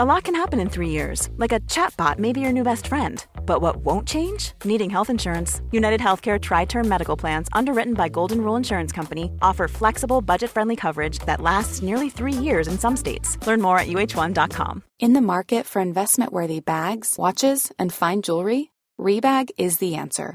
A 0.00 0.04
lot 0.04 0.24
can 0.24 0.34
happen 0.34 0.58
in 0.58 0.68
three 0.68 0.88
years, 0.88 1.28
like 1.36 1.52
a 1.52 1.60
chatbot 1.60 2.18
may 2.18 2.32
be 2.32 2.40
your 2.40 2.52
new 2.52 2.64
best 2.64 2.88
friend. 2.88 3.24
But 3.46 3.60
what 3.60 3.76
won't 3.76 4.08
change? 4.08 4.52
Needing 4.64 4.90
health 4.90 5.08
insurance. 5.08 5.60
United 5.70 6.00
Healthcare 6.00 6.40
Tri 6.40 6.64
Term 6.64 6.88
Medical 6.88 7.16
Plans, 7.16 7.48
underwritten 7.52 7.94
by 7.94 8.08
Golden 8.08 8.40
Rule 8.40 8.56
Insurance 8.56 8.90
Company, 8.92 9.30
offer 9.40 9.68
flexible, 9.68 10.20
budget 10.20 10.50
friendly 10.50 10.74
coverage 10.74 11.20
that 11.26 11.40
lasts 11.40 11.80
nearly 11.82 12.10
three 12.10 12.32
years 12.32 12.66
in 12.66 12.76
some 12.76 12.96
states. 12.96 13.38
Learn 13.46 13.60
more 13.60 13.78
at 13.78 13.86
uh1.com. 13.86 14.82
In 14.98 15.12
the 15.12 15.20
market 15.20 15.64
for 15.64 15.80
investment 15.80 16.32
worthy 16.32 16.60
bags, 16.60 17.14
watches, 17.16 17.70
and 17.78 17.92
fine 17.92 18.22
jewelry, 18.22 18.72
Rebag 18.98 19.50
is 19.58 19.78
the 19.78 19.94
answer. 19.94 20.34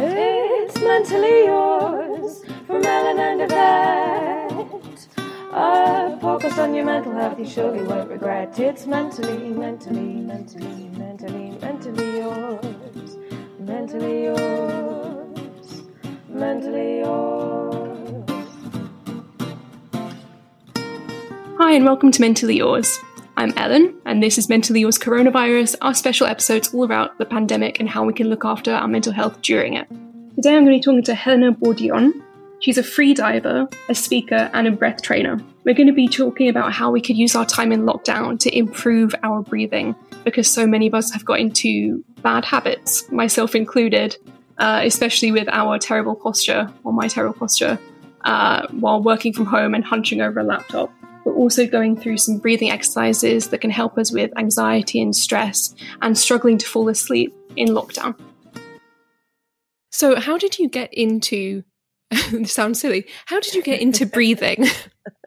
It's 0.00 0.80
mentally 0.80 1.46
yours 1.46 2.44
from 2.68 2.86
Ellen 2.86 3.18
and 3.18 3.40
Yvette. 3.42 5.08
A 5.50 6.16
focus 6.20 6.56
on 6.56 6.72
your 6.72 6.84
mental 6.84 7.12
health, 7.14 7.36
you 7.36 7.44
surely 7.44 7.82
won't 7.82 8.08
regret. 8.08 8.56
It's 8.60 8.86
mentally, 8.86 9.48
mentally, 9.50 10.00
mentally, 10.00 10.88
mentally, 10.96 11.50
mentally 11.60 12.18
yours. 12.18 13.16
Mentally 13.58 14.22
yours. 14.22 15.82
Mentally 16.28 16.98
yours. 16.98 18.18
Hi, 21.58 21.72
and 21.72 21.84
welcome 21.84 22.12
to 22.12 22.20
Mentally 22.20 22.58
Yours. 22.58 23.00
I'm 23.38 23.52
Ellen, 23.56 23.94
and 24.04 24.20
this 24.20 24.36
is 24.36 24.48
Mentally 24.48 24.80
Yours 24.80 24.98
Coronavirus, 24.98 25.76
our 25.80 25.94
special 25.94 26.26
episodes 26.26 26.74
all 26.74 26.82
about 26.82 27.18
the 27.18 27.24
pandemic 27.24 27.78
and 27.78 27.88
how 27.88 28.04
we 28.04 28.12
can 28.12 28.28
look 28.28 28.44
after 28.44 28.72
our 28.72 28.88
mental 28.88 29.12
health 29.12 29.40
during 29.42 29.74
it. 29.74 29.88
Today 30.34 30.56
I'm 30.56 30.64
going 30.64 30.66
to 30.66 30.70
be 30.70 30.80
talking 30.80 31.04
to 31.04 31.14
Helena 31.14 31.52
Bourdillon. 31.52 32.20
She's 32.58 32.78
a 32.78 32.82
free 32.82 33.14
diver, 33.14 33.68
a 33.88 33.94
speaker, 33.94 34.50
and 34.52 34.66
a 34.66 34.72
breath 34.72 35.02
trainer. 35.02 35.38
We're 35.62 35.76
going 35.76 35.86
to 35.86 35.92
be 35.92 36.08
talking 36.08 36.48
about 36.48 36.72
how 36.72 36.90
we 36.90 37.00
could 37.00 37.16
use 37.16 37.36
our 37.36 37.46
time 37.46 37.70
in 37.70 37.82
lockdown 37.82 38.40
to 38.40 38.58
improve 38.58 39.14
our 39.22 39.40
breathing 39.40 39.94
because 40.24 40.50
so 40.50 40.66
many 40.66 40.88
of 40.88 40.94
us 40.94 41.12
have 41.12 41.24
got 41.24 41.38
into 41.38 42.04
bad 42.22 42.44
habits, 42.44 43.08
myself 43.12 43.54
included, 43.54 44.16
uh, 44.58 44.80
especially 44.82 45.30
with 45.30 45.46
our 45.50 45.78
terrible 45.78 46.16
posture, 46.16 46.68
or 46.82 46.92
my 46.92 47.06
terrible 47.06 47.38
posture, 47.38 47.78
uh, 48.24 48.66
while 48.72 49.00
working 49.00 49.32
from 49.32 49.46
home 49.46 49.74
and 49.74 49.84
hunching 49.84 50.20
over 50.20 50.40
a 50.40 50.44
laptop. 50.44 50.92
We're 51.28 51.34
also 51.34 51.66
going 51.66 52.00
through 52.00 52.16
some 52.16 52.38
breathing 52.38 52.70
exercises 52.70 53.48
that 53.48 53.60
can 53.60 53.68
help 53.68 53.98
us 53.98 54.10
with 54.10 54.32
anxiety 54.38 54.98
and 55.02 55.14
stress 55.14 55.74
and 56.00 56.16
struggling 56.16 56.56
to 56.56 56.66
fall 56.66 56.88
asleep 56.88 57.34
in 57.54 57.68
lockdown. 57.68 58.18
So, 59.92 60.18
how 60.18 60.38
did 60.38 60.58
you 60.58 60.70
get 60.70 60.88
into? 60.94 61.64
this 62.30 62.52
sounds 62.52 62.80
silly. 62.80 63.06
How 63.26 63.38
did 63.40 63.54
you 63.54 63.62
get 63.62 63.80
into 63.80 64.06
breathing? 64.06 64.66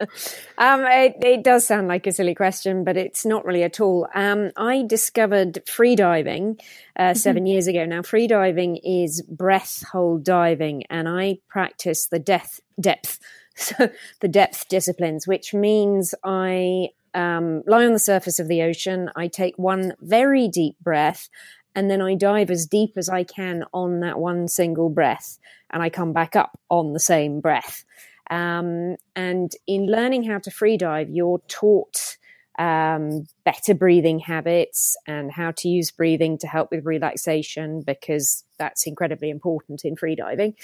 um, 0.58 0.84
it, 0.84 1.16
it, 1.22 1.44
does 1.44 1.64
sound 1.64 1.86
like 1.86 2.06
a 2.06 2.12
silly 2.12 2.34
question, 2.34 2.82
but 2.82 2.96
it's 2.96 3.24
not 3.24 3.44
really 3.44 3.62
at 3.62 3.80
all. 3.80 4.08
Um, 4.14 4.50
I 4.56 4.82
discovered 4.82 5.62
freediving 5.66 6.60
uh, 6.96 7.02
mm-hmm. 7.02 7.16
7 7.16 7.46
years 7.46 7.68
ago. 7.68 7.84
Now, 7.84 8.00
freediving 8.00 8.80
is 8.82 9.22
breath 9.22 9.84
hold 9.92 10.24
diving, 10.24 10.84
and 10.90 11.08
I 11.08 11.38
practice 11.48 12.06
the 12.06 12.18
depth 12.18 12.60
depth 12.80 13.20
so 13.56 13.90
the 14.20 14.28
depth 14.28 14.68
disciplines, 14.68 15.26
which 15.26 15.54
means 15.54 16.14
I 16.24 16.88
um, 17.14 17.62
lie 17.66 17.84
on 17.84 17.92
the 17.92 17.98
surface 17.98 18.38
of 18.38 18.48
the 18.48 18.62
ocean. 18.62 19.10
I 19.14 19.28
take 19.28 19.58
one 19.58 19.94
very 20.00 20.48
deep 20.48 20.76
breath 20.80 21.28
and 21.74 21.90
then 21.90 22.00
I 22.00 22.14
dive 22.14 22.50
as 22.50 22.66
deep 22.66 22.92
as 22.96 23.08
I 23.08 23.24
can 23.24 23.64
on 23.72 24.00
that 24.00 24.18
one 24.18 24.48
single 24.48 24.90
breath 24.90 25.38
and 25.70 25.82
I 25.82 25.90
come 25.90 26.12
back 26.12 26.36
up 26.36 26.58
on 26.68 26.92
the 26.92 27.00
same 27.00 27.40
breath. 27.40 27.84
Um, 28.30 28.96
and 29.16 29.52
in 29.66 29.86
learning 29.86 30.24
how 30.24 30.38
to 30.38 30.50
free 30.50 30.76
dive, 30.76 31.10
you're 31.10 31.42
taught 31.48 32.16
um, 32.58 33.26
better 33.44 33.74
breathing 33.74 34.18
habits 34.18 34.96
and 35.06 35.32
how 35.32 35.52
to 35.58 35.68
use 35.68 35.90
breathing 35.90 36.38
to 36.38 36.46
help 36.46 36.70
with 36.70 36.84
relaxation 36.84 37.82
because 37.82 38.44
that's 38.58 38.86
incredibly 38.86 39.30
important 39.30 39.84
in 39.84 39.96
free 39.96 40.14
diving. 40.14 40.54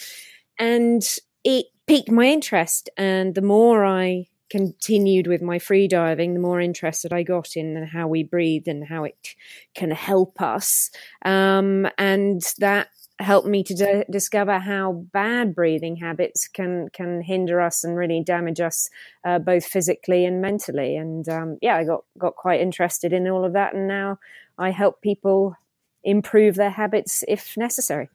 And 0.59 1.03
it 1.45 1.67
piqued 1.87 2.11
my 2.11 2.27
interest. 2.27 2.91
And 2.97 3.35
the 3.35 3.43
more 3.43 3.85
I 3.85 4.29
continued 4.51 5.27
with 5.27 5.43
my 5.43 5.59
free 5.59 5.89
diving, 5.89 6.35
the 6.35 6.41
more 6.41 6.61
interested 6.61 7.13
I 7.13 7.23
got 7.23 7.57
in 7.57 7.87
how 7.87 8.09
we 8.09 8.23
breathe 8.23 8.67
and 8.67 8.87
how 8.87 9.05
it 9.05 9.35
can 9.75 9.91
help 9.91 10.41
us. 10.41 10.91
Um, 11.25 11.87
and 11.99 12.43
that 12.59 12.89
helped 13.21 13.49
me 13.49 13.65
to 13.65 13.75
d- 13.75 14.05
discover 14.11 14.59
how 14.59 14.93
bad 15.13 15.55
breathing 15.55 15.97
habits 15.97 16.47
can 16.47 16.89
can 16.93 17.21
hinder 17.21 17.61
us 17.61 17.83
and 17.83 17.97
really 17.97 18.23
damage 18.23 18.61
us 18.61 18.89
uh, 19.25 19.39
both 19.39 19.65
physically 19.65 20.25
and 20.25 20.41
mentally. 20.41 20.97
And 20.97 21.29
um, 21.29 21.59
yeah, 21.61 21.77
I 21.77 21.85
got 21.85 22.05
got 22.17 22.37
quite 22.37 22.61
interested 22.61 23.13
in 23.13 23.29
all 23.29 23.45
of 23.45 23.55
that, 23.55 23.75
and 23.75 23.89
now 23.89 24.19
I 24.57 24.71
help 24.71 25.03
people 25.03 25.57
improve 26.05 26.55
their 26.55 26.71
habits 26.71 27.25
if 27.27 27.57
necessary. 27.57 28.09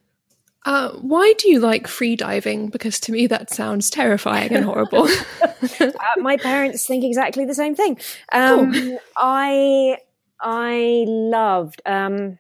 Uh, 0.66 0.92
why 0.94 1.34
do 1.38 1.50
you 1.50 1.60
like 1.60 1.88
free 1.88 2.16
diving? 2.16 2.70
Because 2.70 3.00
to 3.02 3.12
me 3.12 3.28
that 3.28 3.54
sounds 3.54 3.90
terrifying 3.90 4.54
and 4.54 4.64
horrible. 4.64 5.08
uh, 5.82 5.92
my 6.18 6.38
parents 6.38 6.88
think 6.88 7.04
exactly 7.04 7.46
the 7.46 7.56
same 7.56 7.76
thing. 7.76 8.00
Um, 8.32 8.74
cool. 8.74 9.00
I 9.18 9.98
I 10.40 11.06
loved 11.08 11.82
um, 11.86 12.40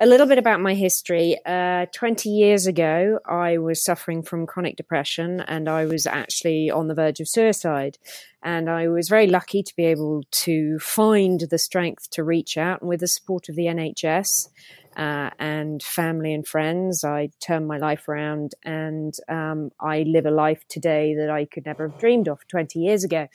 a 0.00 0.06
little 0.06 0.26
bit 0.26 0.38
about 0.38 0.60
my 0.60 0.74
history. 0.74 1.38
Uh, 1.46 1.86
Twenty 1.94 2.30
years 2.30 2.66
ago, 2.66 3.20
I 3.24 3.58
was 3.58 3.84
suffering 3.84 4.24
from 4.24 4.46
chronic 4.46 4.74
depression, 4.74 5.40
and 5.40 5.68
I 5.68 5.84
was 5.84 6.04
actually 6.04 6.68
on 6.68 6.88
the 6.88 6.94
verge 6.94 7.20
of 7.20 7.28
suicide. 7.28 7.96
And 8.42 8.68
I 8.68 8.88
was 8.88 9.08
very 9.08 9.26
lucky 9.26 9.62
to 9.62 9.76
be 9.76 9.86
able 9.86 10.22
to 10.30 10.78
find 10.80 11.40
the 11.50 11.58
strength 11.58 12.10
to 12.10 12.24
reach 12.24 12.56
out, 12.56 12.80
and 12.80 12.88
with 12.88 13.00
the 13.00 13.08
support 13.08 13.48
of 13.48 13.54
the 13.54 13.66
NHS 13.66 14.48
uh, 14.96 15.30
and 15.38 15.82
family 15.82 16.32
and 16.32 16.46
friends. 16.46 17.04
I 17.04 17.30
turned 17.40 17.68
my 17.68 17.78
life 17.78 18.08
around 18.08 18.54
and 18.64 19.14
um, 19.28 19.70
I 19.78 20.02
live 20.02 20.26
a 20.26 20.30
life 20.30 20.66
today 20.68 21.14
that 21.14 21.30
I 21.30 21.44
could 21.44 21.66
never 21.66 21.88
have 21.88 21.98
dreamed 21.98 22.28
of 22.28 22.46
20 22.48 22.78
years 22.78 23.04
ago. 23.04 23.28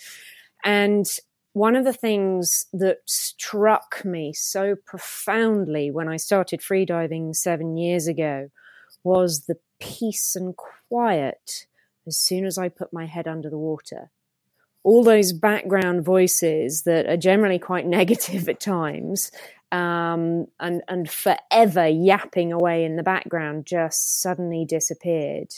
And 0.63 1.05
one 1.53 1.75
of 1.75 1.85
the 1.85 1.93
things 1.93 2.65
that 2.73 2.99
struck 3.05 4.03
me 4.05 4.33
so 4.33 4.75
profoundly 4.85 5.91
when 5.91 6.07
I 6.07 6.17
started 6.17 6.61
freediving 6.61 7.35
seven 7.35 7.77
years 7.77 8.07
ago 8.07 8.49
was 9.03 9.45
the 9.45 9.57
peace 9.79 10.35
and 10.35 10.55
quiet 10.55 11.67
as 12.07 12.17
soon 12.17 12.45
as 12.45 12.57
I 12.57 12.69
put 12.69 12.93
my 12.93 13.05
head 13.05 13.27
under 13.27 13.49
the 13.49 13.57
water. 13.57 14.11
All 14.83 15.03
those 15.03 15.33
background 15.33 16.03
voices 16.03 16.83
that 16.83 17.05
are 17.07 17.17
generally 17.17 17.59
quite 17.59 17.85
negative 17.99 18.49
at 18.49 18.59
times 18.59 19.31
um, 19.71 20.47
and 20.59 20.81
and 20.87 21.09
forever 21.09 21.87
yapping 21.87 22.51
away 22.51 22.83
in 22.83 22.97
the 22.97 23.03
background 23.03 23.65
just 23.65 24.21
suddenly 24.21 24.65
disappeared, 24.65 25.53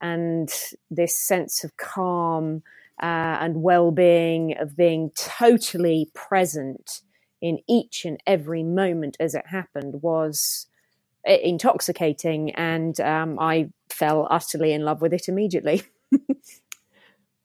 and 0.00 0.50
this 0.90 1.18
sense 1.18 1.62
of 1.62 1.76
calm 1.76 2.62
uh, 3.02 3.36
and 3.40 3.62
well-being 3.62 4.56
of 4.58 4.76
being 4.76 5.10
totally 5.14 6.10
present 6.14 7.02
in 7.42 7.58
each 7.68 8.04
and 8.04 8.20
every 8.26 8.62
moment 8.62 9.16
as 9.20 9.34
it 9.34 9.46
happened 9.46 10.02
was 10.02 10.66
intoxicating, 11.24 12.50
and 12.52 12.98
um, 13.00 13.38
I 13.38 13.70
fell 13.90 14.26
utterly 14.30 14.72
in 14.72 14.84
love 14.84 15.02
with 15.02 15.12
it 15.12 15.28
immediately. 15.28 15.82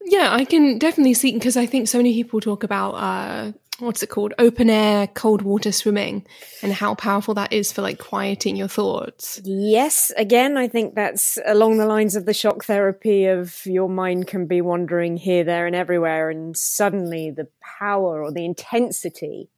Yeah, 0.06 0.34
I 0.34 0.46
can 0.46 0.78
definitely 0.78 1.16
see 1.16 1.34
because 1.34 1.58
I 1.58 1.66
think 1.66 1.88
so 1.88 1.98
many 1.98 2.14
people 2.14 2.40
talk 2.40 2.64
about 2.64 2.92
uh, 2.92 3.52
what's 3.80 4.04
it 4.04 4.10
called? 4.10 4.34
Open 4.38 4.70
air 4.70 5.08
cold 5.08 5.42
water 5.42 5.72
swimming 5.72 6.26
and 6.62 6.72
how 6.74 6.96
powerful 6.96 7.34
that 7.34 7.52
is 7.52 7.72
for 7.72 7.82
like 7.82 8.00
quieting 8.00 8.56
your 8.56 8.68
thoughts. 8.68 9.42
Yes 9.44 10.12
again 10.18 10.58
i 10.58 10.68
think 10.68 10.96
that's 10.96 11.38
along 11.46 11.78
the 11.78 11.86
lines 11.86 12.16
of 12.16 12.26
the 12.26 12.34
shock 12.34 12.66
therapy 12.66 13.26
of 13.26 13.66
your 13.66 13.90
mind 13.90 14.28
can 14.28 14.46
be 14.46 14.62
wandering 14.62 15.18
here 15.18 15.44
there 15.44 15.66
and 15.66 15.76
everywhere 15.76 16.30
and 16.30 16.56
suddenly 16.56 17.32
the 17.32 17.48
power 17.80 18.24
or 18.24 18.32
the 18.32 18.46
intensity 18.46 19.50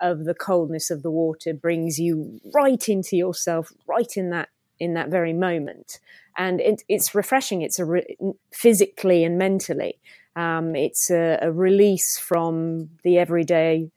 of 0.00 0.24
the 0.24 0.34
coldness 0.34 0.90
of 0.90 1.02
the 1.02 1.10
water 1.10 1.52
brings 1.52 1.98
you 1.98 2.40
right 2.54 2.88
into 2.88 3.16
yourself 3.16 3.72
right 3.86 4.16
in 4.16 4.30
that 4.30 4.48
in 4.78 4.94
that 4.94 5.08
very 5.08 5.32
moment 5.32 5.98
and 6.40 6.60
it, 6.60 6.82
it's 6.88 7.14
refreshing 7.14 7.62
it's 7.62 7.78
a 7.78 7.84
re- 7.84 8.16
physically 8.52 9.22
and 9.24 9.38
mentally 9.38 10.00
um, 10.36 10.74
it's 10.76 11.10
a, 11.10 11.38
a, 11.42 11.52
release 11.52 12.16
from 12.16 12.90
the 13.02 13.18
everyday 13.18 13.90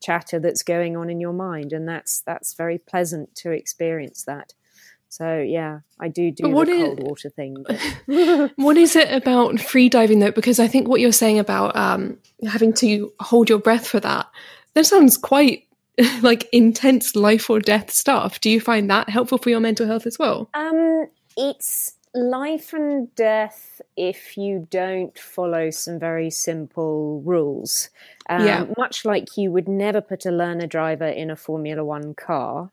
chatter 0.00 0.38
that's 0.38 0.62
going 0.62 0.96
on 0.96 1.10
in 1.10 1.20
your 1.20 1.32
mind, 1.32 1.72
and 1.72 1.88
that's 1.88 2.20
that's 2.20 2.54
very 2.54 2.78
pleasant 2.78 3.34
to 3.36 3.50
experience 3.50 4.24
that. 4.24 4.54
So 5.08 5.40
yeah, 5.40 5.80
I 5.98 6.06
do 6.06 6.30
do 6.30 6.44
the 6.44 6.60
is, 6.60 6.84
cold 6.84 7.02
water 7.02 7.28
thing. 7.28 7.64
what 8.56 8.76
is 8.76 8.94
it 8.94 9.12
about 9.12 9.58
free 9.58 9.88
diving 9.88 10.20
though? 10.20 10.30
Because 10.30 10.60
I 10.60 10.68
think 10.68 10.86
what 10.86 11.00
you're 11.00 11.10
saying 11.10 11.40
about 11.40 11.74
um, 11.76 12.18
having 12.46 12.72
to 12.74 13.12
hold 13.18 13.48
your 13.48 13.58
breath 13.58 13.88
for 13.88 13.98
that 14.00 14.26
that 14.74 14.86
sounds 14.86 15.16
quite 15.16 15.66
like 16.22 16.48
intense 16.52 17.16
life 17.16 17.50
or 17.50 17.60
death 17.60 17.90
stuff. 17.90 18.40
Do 18.40 18.50
you 18.50 18.60
find 18.60 18.88
that 18.90 19.08
helpful 19.08 19.38
for 19.38 19.50
your 19.50 19.60
mental 19.60 19.86
health 19.86 20.06
as 20.06 20.18
well? 20.18 20.48
Um, 20.54 21.06
it's 21.40 21.94
life 22.14 22.72
and 22.72 23.12
death 23.14 23.80
if 23.96 24.36
you 24.36 24.66
don't 24.70 25.18
follow 25.18 25.70
some 25.70 25.98
very 25.98 26.30
simple 26.30 27.22
rules. 27.22 27.88
Um, 28.28 28.46
yeah. 28.46 28.66
Much 28.76 29.04
like 29.04 29.36
you 29.36 29.50
would 29.50 29.68
never 29.68 30.00
put 30.00 30.26
a 30.26 30.30
learner 30.30 30.66
driver 30.66 31.06
in 31.06 31.30
a 31.30 31.36
Formula 31.36 31.82
One 31.82 32.14
car, 32.14 32.70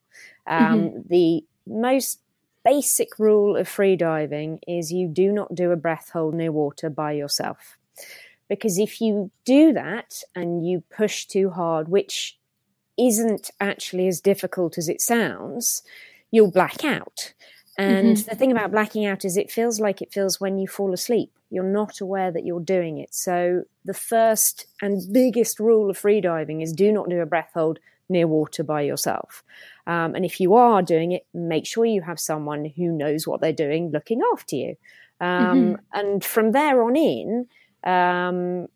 um, 0.48 0.82
mm-hmm. 0.82 1.00
the 1.08 1.46
most 1.66 2.20
basic 2.66 3.18
rule 3.18 3.56
of 3.56 3.70
freediving 3.70 4.60
is 4.68 4.92
you 4.92 5.08
do 5.08 5.32
not 5.32 5.56
do 5.56 5.72
a 5.72 5.78
breath 5.78 6.10
hold 6.12 6.34
near 6.34 6.52
water 6.52 6.90
by 6.90 7.14
yourself. 7.14 7.78
Because 8.50 8.78
if 8.78 9.00
you 9.00 9.32
do 9.46 9.72
that 9.74 10.24
and 10.36 10.68
you 10.68 10.84
push 10.90 11.26
too 11.26 11.50
hard, 11.50 11.88
which 11.88 12.38
isn't 12.98 13.52
actually 13.62 14.08
as 14.08 14.20
difficult 14.20 14.78
as 14.78 14.90
it 14.90 15.00
sounds, 15.00 15.84
you'll 16.32 16.52
black 16.52 16.84
out. 16.84 17.34
And 17.78 18.18
mm-hmm. 18.18 18.30
the 18.30 18.36
thing 18.36 18.52
about 18.52 18.72
blacking 18.72 19.06
out 19.06 19.24
is 19.24 19.38
it 19.38 19.52
feels 19.52 19.80
like 19.80 20.02
it 20.02 20.12
feels 20.12 20.42
when 20.42 20.58
you 20.58 20.68
fall 20.68 20.94
asleep. 20.94 21.32
You're 21.52 21.64
not 21.64 22.02
aware 22.02 22.32
that 22.32 22.44
you're 22.44 22.60
doing 22.60 22.98
it. 22.98 23.14
So 23.14 23.64
the 23.86 23.94
first 23.94 24.66
and 24.82 25.02
biggest 25.14 25.60
rule 25.60 25.90
of 25.90 26.00
freediving 26.00 26.64
is 26.64 26.74
do 26.74 26.92
not 26.92 27.10
do 27.10 27.20
a 27.20 27.26
breath 27.26 27.52
hold 27.54 27.80
near 28.10 28.28
water 28.28 28.64
by 28.64 28.82
yourself. 28.82 29.44
Um, 29.86 30.16
and 30.16 30.26
if 30.26 30.40
you 30.40 30.56
are 30.56 30.82
doing 30.82 31.12
it, 31.12 31.26
make 31.34 31.66
sure 31.66 31.86
you 31.86 32.02
have 32.02 32.20
someone 32.20 32.66
who 32.66 32.92
knows 32.92 33.28
what 33.28 33.42
they're 33.42 33.54
doing 33.54 33.92
looking 33.92 34.22
after 34.34 34.56
you. 34.56 34.76
Um, 35.20 35.28
mm-hmm. 35.30 35.76
And 35.94 36.24
from 36.24 36.52
there 36.52 36.82
on 36.82 36.96
in, 36.96 37.48
um, 37.84 38.68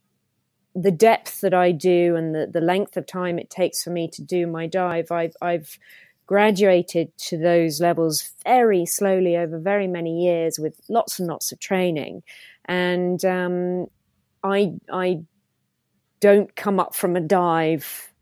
the 0.76 0.92
depth 0.92 1.42
that 1.42 1.54
I 1.54 1.72
do 1.72 2.16
and 2.16 2.34
the, 2.34 2.48
the 2.48 2.62
length 2.62 2.96
of 2.98 3.06
time 3.06 3.40
it 3.40 3.50
takes 3.50 3.84
for 3.84 3.90
me 3.90 4.08
to 4.10 4.22
do 4.22 4.48
my 4.48 4.68
dive, 4.68 5.12
I've, 5.12 5.36
I've 5.42 5.78
graduated 6.32 7.12
to 7.18 7.38
those 7.38 7.82
levels 7.82 8.32
very 8.46 8.86
slowly 8.86 9.36
over 9.36 9.60
very 9.60 9.86
many 9.86 10.24
years 10.24 10.58
with 10.58 10.80
lots 10.88 11.20
and 11.20 11.28
lots 11.28 11.52
of 11.52 11.60
training. 11.60 12.24
And 12.64 13.26
um, 13.26 13.88
I, 14.42 14.76
I 14.90 15.24
don't 16.22 16.56
come 16.56 16.80
up 16.80 16.96
from 16.96 17.18
a 17.18 17.20
dive 17.20 18.14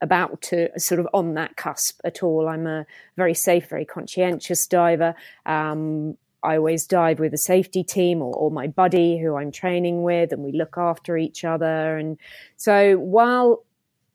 about 0.00 0.40
to 0.40 0.70
sort 0.80 0.98
of 0.98 1.06
on 1.12 1.34
that 1.34 1.56
cusp 1.56 2.00
at 2.04 2.22
all. 2.22 2.48
I'm 2.48 2.66
a 2.66 2.86
very 3.18 3.34
safe, 3.34 3.68
very 3.68 3.84
conscientious 3.84 4.66
diver. 4.66 5.14
Um, 5.44 6.16
I 6.42 6.56
always 6.56 6.86
dive 6.86 7.20
with 7.20 7.34
a 7.34 7.38
safety 7.52 7.84
team 7.84 8.22
or, 8.22 8.32
or, 8.34 8.50
my 8.50 8.66
buddy 8.66 9.18
who 9.18 9.36
I'm 9.36 9.52
training 9.52 10.04
with, 10.04 10.32
and 10.32 10.42
we 10.42 10.52
look 10.52 10.78
after 10.78 11.18
each 11.18 11.44
other. 11.44 11.98
And 11.98 12.16
so 12.56 12.96
while 12.96 13.62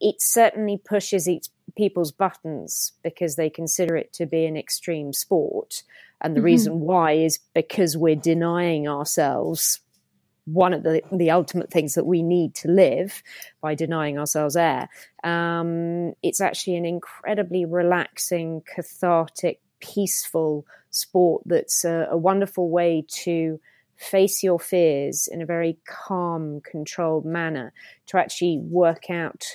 it 0.01 0.23
certainly 0.23 0.81
pushes 0.83 1.29
each 1.29 1.49
people's 1.75 2.11
buttons 2.11 2.93
because 3.03 3.35
they 3.35 3.49
consider 3.49 3.95
it 3.95 4.13
to 4.13 4.25
be 4.25 4.45
an 4.45 4.57
extreme 4.57 5.13
sport. 5.13 5.83
And 6.21 6.35
the 6.35 6.39
mm-hmm. 6.39 6.45
reason 6.45 6.79
why 6.79 7.13
is 7.13 7.39
because 7.53 7.97
we're 7.97 8.15
denying 8.15 8.87
ourselves 8.87 9.81
one 10.45 10.73
of 10.73 10.83
the, 10.83 11.01
the 11.11 11.29
ultimate 11.29 11.69
things 11.69 11.93
that 11.95 12.05
we 12.05 12.23
need 12.23 12.55
to 12.55 12.69
live 12.69 13.21
by 13.61 13.75
denying 13.75 14.17
ourselves 14.17 14.55
air. 14.55 14.89
Um, 15.23 16.13
it's 16.23 16.39
actually 16.39 16.77
an 16.77 16.85
incredibly 16.85 17.65
relaxing, 17.65 18.63
cathartic, 18.73 19.59
peaceful 19.81 20.65
sport 20.89 21.43
that's 21.45 21.83
a, 21.83 22.07
a 22.09 22.17
wonderful 22.17 22.69
way 22.69 23.05
to 23.09 23.59
face 23.97 24.41
your 24.41 24.59
fears 24.59 25.27
in 25.27 25.41
a 25.41 25.45
very 25.45 25.77
calm, 25.85 26.61
controlled 26.61 27.25
manner, 27.25 27.73
to 28.05 28.17
actually 28.17 28.59
work 28.59 29.09
out 29.09 29.45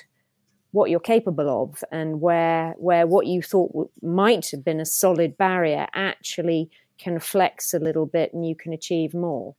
what 0.72 0.90
you're 0.90 1.00
capable 1.00 1.48
of 1.62 1.84
and 1.92 2.20
where 2.20 2.74
where 2.78 3.06
what 3.06 3.26
you 3.26 3.42
thought 3.42 3.90
might 4.02 4.50
have 4.50 4.64
been 4.64 4.80
a 4.80 4.86
solid 4.86 5.36
barrier 5.36 5.86
actually 5.94 6.70
can 6.98 7.18
flex 7.18 7.72
a 7.72 7.78
little 7.78 8.06
bit 8.06 8.32
and 8.32 8.46
you 8.46 8.56
can 8.56 8.72
achieve 8.72 9.14
more. 9.14 9.54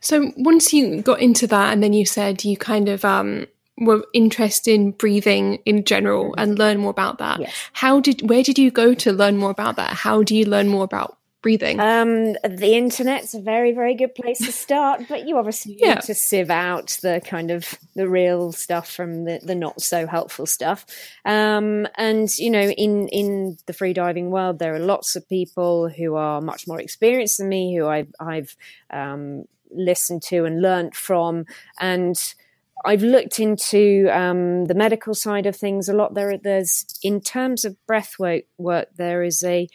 So 0.00 0.32
once 0.36 0.72
you 0.72 1.02
got 1.02 1.20
into 1.20 1.46
that 1.48 1.72
and 1.72 1.82
then 1.82 1.92
you 1.92 2.06
said 2.06 2.44
you 2.44 2.56
kind 2.56 2.88
of 2.88 3.04
um, 3.04 3.46
were 3.76 4.04
interested 4.12 4.72
in 4.72 4.92
breathing 4.92 5.56
in 5.64 5.84
general 5.84 6.34
and 6.36 6.58
learn 6.58 6.78
more 6.78 6.90
about 6.90 7.18
that. 7.18 7.40
Yes. 7.40 7.54
How 7.74 8.00
did 8.00 8.28
where 8.28 8.42
did 8.42 8.58
you 8.58 8.70
go 8.70 8.94
to 8.94 9.12
learn 9.12 9.36
more 9.36 9.50
about 9.50 9.76
that? 9.76 9.92
How 9.92 10.22
do 10.22 10.34
you 10.34 10.46
learn 10.46 10.68
more 10.68 10.84
about 10.84 11.17
breathing? 11.42 11.78
Um, 11.80 12.32
the 12.44 12.74
internet's 12.74 13.34
a 13.34 13.40
very, 13.40 13.72
very 13.72 13.94
good 13.94 14.14
place 14.14 14.38
to 14.38 14.52
start, 14.52 15.02
but 15.08 15.26
you 15.26 15.36
obviously 15.36 15.76
yeah. 15.78 15.94
need 15.94 16.02
to 16.02 16.14
sieve 16.14 16.50
out 16.50 16.98
the 17.02 17.20
kind 17.24 17.50
of 17.50 17.78
the 17.94 18.08
real 18.08 18.52
stuff 18.52 18.90
from 18.90 19.24
the, 19.24 19.40
the 19.42 19.54
not 19.54 19.80
so 19.80 20.06
helpful 20.06 20.46
stuff. 20.46 20.84
Um, 21.24 21.86
and 21.96 22.28
you 22.38 22.50
know, 22.50 22.70
in 22.70 23.08
in 23.08 23.58
the 23.66 23.72
freediving 23.72 24.30
world, 24.30 24.58
there 24.58 24.74
are 24.74 24.80
lots 24.80 25.16
of 25.16 25.28
people 25.28 25.88
who 25.88 26.16
are 26.16 26.40
much 26.40 26.66
more 26.66 26.80
experienced 26.80 27.38
than 27.38 27.48
me, 27.48 27.76
who 27.76 27.86
I've 27.86 28.12
I've 28.20 28.56
um, 28.90 29.44
listened 29.70 30.22
to 30.24 30.44
and 30.44 30.62
learnt 30.62 30.94
from, 30.94 31.46
and. 31.80 32.16
I've 32.84 33.02
looked 33.02 33.40
into 33.40 34.08
um, 34.12 34.66
the 34.66 34.74
medical 34.74 35.12
side 35.12 35.46
of 35.46 35.56
things 35.56 35.88
a 35.88 35.92
lot. 35.92 36.14
There, 36.14 36.38
there's 36.38 36.86
in 37.02 37.20
terms 37.20 37.64
of 37.64 37.74
breath 37.88 38.20
work, 38.20 38.44
work 38.56 38.86
there 38.96 39.24
is 39.24 39.42
a 39.42 39.68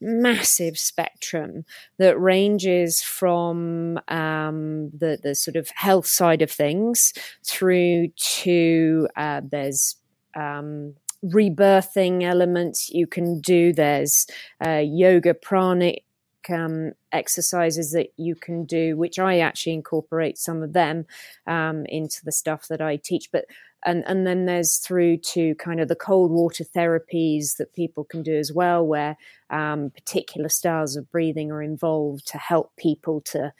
massive 0.00 0.78
spectrum 0.78 1.64
that 1.98 2.18
ranges 2.20 3.02
from 3.02 3.98
um, 4.08 4.90
the 4.90 5.18
the 5.22 5.34
sort 5.34 5.56
of 5.56 5.68
health 5.74 6.06
side 6.06 6.42
of 6.42 6.50
things 6.50 7.12
through 7.44 8.08
to 8.16 9.08
uh, 9.16 9.40
there's 9.50 9.96
um, 10.36 10.94
rebirthing 11.24 12.22
elements 12.22 12.90
you 12.90 13.06
can 13.06 13.40
do. 13.40 13.72
There's 13.72 14.26
uh, 14.64 14.82
yoga 14.84 15.34
pranic 15.34 16.04
um, 16.50 16.92
exercises 17.12 17.92
that 17.92 18.08
you 18.16 18.34
can 18.34 18.64
do, 18.64 18.96
which 18.96 19.18
I 19.18 19.38
actually 19.40 19.74
incorporate 19.74 20.38
some 20.38 20.62
of 20.62 20.72
them 20.72 21.06
um, 21.46 21.86
into 21.86 22.24
the 22.24 22.32
stuff 22.32 22.68
that 22.68 22.80
I 22.80 22.96
teach. 22.96 23.30
But 23.32 23.46
and 23.84 24.02
and 24.06 24.26
then 24.26 24.46
there's 24.46 24.78
through 24.78 25.18
to 25.18 25.54
kind 25.56 25.80
of 25.80 25.88
the 25.88 25.94
cold 25.96 26.30
water 26.30 26.64
therapies 26.64 27.56
that 27.56 27.74
people 27.74 28.04
can 28.04 28.22
do 28.22 28.36
as 28.36 28.52
well, 28.52 28.86
where 28.86 29.16
um, 29.50 29.90
particular 29.90 30.48
styles 30.48 30.96
of 30.96 31.10
breathing 31.10 31.52
are 31.52 31.62
involved 31.62 32.26
to 32.28 32.38
help 32.38 32.74
people 32.76 33.20
to 33.22 33.52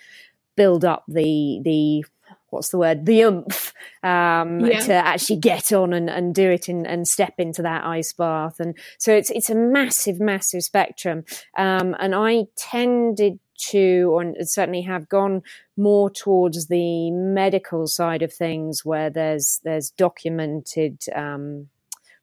build 0.56 0.84
up 0.84 1.04
the 1.06 1.60
the 1.62 2.04
what's 2.50 2.70
the 2.70 2.78
word 2.78 3.06
the 3.06 3.22
oomph 3.22 3.72
um, 4.02 4.60
yeah. 4.60 4.80
to 4.80 4.92
actually 4.92 5.36
get 5.36 5.72
on 5.72 5.92
and, 5.92 6.08
and 6.08 6.34
do 6.34 6.50
it 6.50 6.68
and, 6.68 6.86
and 6.86 7.06
step 7.06 7.34
into 7.38 7.62
that 7.62 7.84
ice 7.84 8.12
bath 8.12 8.60
and 8.60 8.76
so 8.98 9.12
it's 9.12 9.30
it's 9.30 9.50
a 9.50 9.54
massive 9.54 10.20
massive 10.20 10.62
spectrum 10.62 11.24
um, 11.56 11.96
and 11.98 12.14
I 12.14 12.46
tended 12.56 13.38
to, 13.58 14.10
or 14.12 14.34
certainly 14.42 14.82
have 14.82 15.08
gone 15.08 15.42
more 15.76 16.10
towards 16.10 16.68
the 16.68 17.10
medical 17.10 17.86
side 17.86 18.22
of 18.22 18.32
things, 18.32 18.84
where 18.84 19.10
there's 19.10 19.60
there's 19.64 19.90
documented 19.90 21.02
um, 21.14 21.68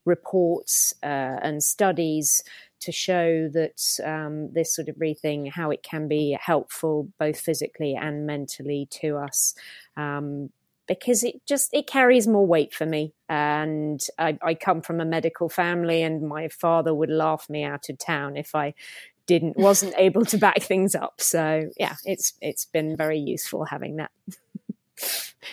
reports 0.06 0.94
uh, 1.04 1.40
and 1.42 1.64
studies 1.64 2.44
to 2.82 2.92
show 2.92 3.50
that 3.50 3.82
um, 4.04 4.54
this 4.54 4.76
sort 4.76 4.90
of 4.90 4.98
breathing, 4.98 5.48
how 5.48 5.72
it 5.72 5.84
can 5.84 6.08
be 6.08 6.38
helpful 6.40 7.10
both 7.20 7.40
physically 7.40 7.96
and 7.96 8.26
mentally 8.26 8.88
to 8.92 9.18
us. 9.18 9.56
Um, 9.98 10.50
because 10.88 11.24
it 11.24 11.44
just 11.48 11.74
it 11.74 11.88
carries 11.88 12.28
more 12.28 12.46
weight 12.46 12.72
for 12.72 12.86
me 12.86 13.12
and 13.28 14.00
I, 14.20 14.38
I, 14.44 14.54
come 14.54 14.84
from 14.84 15.02
a 15.02 15.06
medical 15.06 15.50
family 15.50 16.04
and 16.04 16.22
my 16.22 16.48
father 16.48 16.94
would 16.94 17.10
laugh 17.10 17.50
me 17.50 17.64
out 17.64 17.90
of 17.90 17.98
town 17.98 18.38
if 18.38 18.54
i 18.54 18.76
didn't 19.28 19.58
wasn't 19.58 19.94
able 19.98 20.26
to 20.26 20.38
back 20.38 20.62
things 20.62 20.96
up. 20.96 21.22
So 21.22 21.70
yeah, 21.78 21.96
it's 22.06 22.34
it's 22.42 22.66
been 22.66 22.96
very 22.96 23.20
useful 23.20 23.66
having 23.66 23.98
that. 23.98 24.12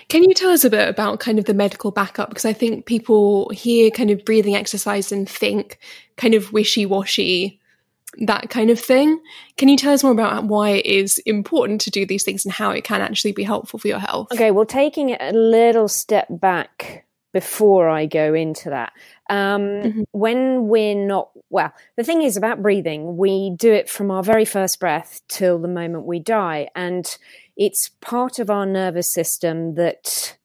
Can 0.08 0.22
you 0.24 0.34
tell 0.34 0.50
us 0.50 0.64
a 0.64 0.70
bit 0.70 0.88
about 0.88 1.20
kind 1.20 1.38
of 1.38 1.44
the 1.44 1.54
medical 1.54 1.90
backup? 1.90 2.28
Because 2.28 2.44
I 2.44 2.52
think 2.52 2.86
people 2.86 3.48
hear 3.50 3.90
kind 3.90 4.10
of 4.10 4.24
breathing 4.24 4.56
exercise 4.56 5.12
and 5.12 5.28
think 5.28 5.78
kind 6.16 6.34
of 6.34 6.52
wishy 6.52 6.86
washy, 6.86 7.60
that 8.18 8.50
kind 8.50 8.70
of 8.70 8.78
thing. 8.78 9.20
Can 9.56 9.68
you 9.68 9.76
tell 9.76 9.92
us 9.92 10.02
more 10.02 10.12
about 10.12 10.44
why 10.44 10.70
it 10.70 10.86
is 10.86 11.18
important 11.18 11.80
to 11.82 11.90
do 11.90 12.04
these 12.04 12.24
things 12.24 12.44
and 12.44 12.52
how 12.52 12.70
it 12.70 12.84
can 12.84 13.00
actually 13.00 13.32
be 13.32 13.42
helpful 13.42 13.78
for 13.78 13.88
your 13.88 13.98
health? 13.98 14.28
Okay, 14.32 14.50
well, 14.50 14.66
taking 14.66 15.10
it 15.10 15.20
a 15.20 15.32
little 15.32 15.88
step 15.88 16.26
back 16.30 17.06
before 17.32 17.88
I 17.88 18.06
go 18.06 18.34
into 18.34 18.70
that. 18.70 18.92
Um, 19.30 19.62
mm-hmm. 19.62 20.02
When 20.12 20.68
we're 20.68 20.94
not 20.94 21.30
well, 21.48 21.72
the 21.96 22.04
thing 22.04 22.22
is 22.22 22.36
about 22.36 22.62
breathing, 22.62 23.16
we 23.16 23.54
do 23.56 23.72
it 23.72 23.88
from 23.88 24.10
our 24.10 24.22
very 24.22 24.44
first 24.44 24.80
breath 24.80 25.20
till 25.28 25.58
the 25.58 25.68
moment 25.68 26.04
we 26.04 26.18
die. 26.18 26.68
And 26.74 27.06
it's 27.56 27.90
part 28.00 28.38
of 28.38 28.50
our 28.50 28.66
nervous 28.66 29.10
system 29.12 29.74
that 29.74 30.36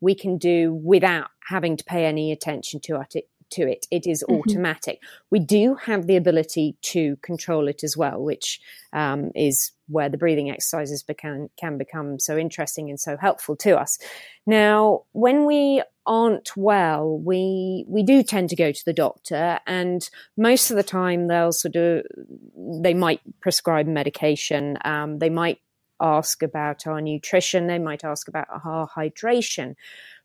we 0.00 0.14
can 0.14 0.38
do 0.38 0.74
without 0.74 1.28
having 1.48 1.76
to 1.76 1.84
pay 1.84 2.06
any 2.06 2.32
attention 2.32 2.80
to 2.80 3.00
it. 3.00 3.26
To 3.54 3.62
it, 3.62 3.86
it 3.90 4.06
is 4.06 4.22
mm-hmm. 4.22 4.36
automatic. 4.36 5.00
We 5.30 5.40
do 5.40 5.74
have 5.74 6.06
the 6.06 6.14
ability 6.14 6.76
to 6.82 7.16
control 7.16 7.66
it 7.66 7.82
as 7.82 7.96
well, 7.96 8.22
which 8.22 8.60
um, 8.92 9.32
is 9.34 9.72
where 9.88 10.08
the 10.08 10.16
breathing 10.16 10.50
exercises 10.50 11.02
become, 11.02 11.48
can 11.58 11.76
become 11.76 12.20
so 12.20 12.38
interesting 12.38 12.90
and 12.90 13.00
so 13.00 13.16
helpful 13.16 13.56
to 13.56 13.76
us. 13.76 13.98
Now, 14.46 15.02
when 15.10 15.46
we 15.46 15.82
aren't 16.06 16.56
well, 16.56 17.18
we 17.18 17.84
we 17.88 18.04
do 18.04 18.22
tend 18.22 18.50
to 18.50 18.56
go 18.56 18.70
to 18.70 18.84
the 18.84 18.92
doctor, 18.92 19.58
and 19.66 20.08
most 20.36 20.70
of 20.70 20.76
the 20.76 20.84
time 20.84 21.26
they'll 21.26 21.50
sort 21.50 21.74
of 21.74 22.04
they 22.56 22.94
might 22.94 23.20
prescribe 23.40 23.88
medication. 23.88 24.78
Um, 24.84 25.18
they 25.18 25.30
might 25.30 25.58
ask 26.00 26.42
about 26.42 26.86
our 26.86 27.00
nutrition, 27.00 27.66
they 27.66 27.78
might 27.78 28.04
ask 28.04 28.28
about 28.28 28.46
our 28.64 28.88
hydration. 28.88 29.74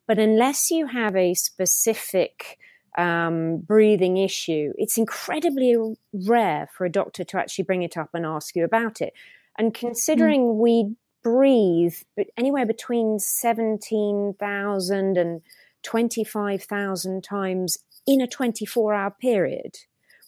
But 0.06 0.18
unless 0.18 0.70
you 0.70 0.86
have 0.86 1.16
a 1.16 1.34
specific 1.34 2.58
um, 2.96 3.58
breathing 3.58 4.16
issue, 4.16 4.72
it's 4.76 4.96
incredibly 4.96 5.76
rare 6.12 6.68
for 6.72 6.84
a 6.84 6.90
doctor 6.90 7.24
to 7.24 7.38
actually 7.38 7.64
bring 7.64 7.82
it 7.82 7.96
up 7.96 8.10
and 8.14 8.24
ask 8.24 8.54
you 8.56 8.64
about 8.64 9.00
it. 9.00 9.12
And 9.58 9.74
considering 9.74 10.42
mm. 10.42 10.56
we 10.56 10.94
breathe 11.22 11.96
anywhere 12.36 12.66
between 12.66 13.18
17,000 13.18 15.16
and 15.16 15.42
25,000 15.82 17.24
times 17.24 17.78
in 18.06 18.20
a 18.20 18.28
24 18.28 18.94
hour 18.94 19.10
period, 19.20 19.76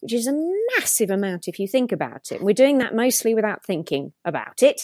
which 0.01 0.13
is 0.13 0.27
a 0.27 0.53
massive 0.77 1.11
amount 1.11 1.49
if 1.49 1.59
you 1.59 1.69
think 1.69 1.93
about 1.93 2.31
it. 2.33 2.43
We're 2.43 2.55
doing 2.55 2.79
that 2.79 2.95
mostly 2.95 3.35
without 3.35 3.65
thinking 3.65 4.13
about 4.25 4.63
it. 4.63 4.83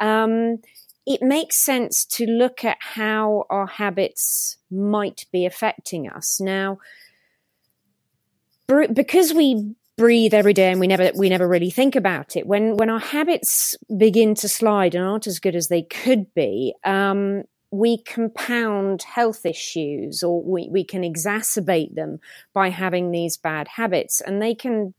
Um, 0.00 0.58
it 1.06 1.20
makes 1.20 1.56
sense 1.56 2.04
to 2.04 2.26
look 2.26 2.64
at 2.64 2.78
how 2.80 3.44
our 3.50 3.66
habits 3.66 4.58
might 4.70 5.26
be 5.32 5.44
affecting 5.46 6.08
us. 6.08 6.40
Now, 6.40 6.78
because 8.92 9.34
we 9.34 9.74
breathe 9.98 10.32
every 10.32 10.54
day 10.54 10.70
and 10.70 10.80
we 10.80 10.86
never 10.86 11.10
we 11.16 11.28
never 11.28 11.46
really 11.46 11.70
think 11.70 11.94
about 11.96 12.34
it 12.34 12.46
when 12.46 12.76
when 12.76 12.88
our 12.88 12.98
habits 12.98 13.76
begin 13.94 14.34
to 14.34 14.48
slide 14.48 14.94
and 14.94 15.04
aren't 15.04 15.26
as 15.26 15.38
good 15.38 15.54
as 15.54 15.68
they 15.68 15.82
could 15.82 16.32
be 16.34 16.74
um, 16.84 17.42
we 17.72 17.96
compound 18.02 19.02
health 19.02 19.46
issues 19.46 20.22
or 20.22 20.42
we, 20.42 20.68
we 20.70 20.84
can 20.84 21.02
exacerbate 21.02 21.94
them 21.94 22.20
by 22.52 22.68
having 22.68 23.10
these 23.10 23.38
bad 23.38 23.66
habits. 23.66 24.20
And 24.20 24.40
they 24.40 24.54
can 24.54 24.94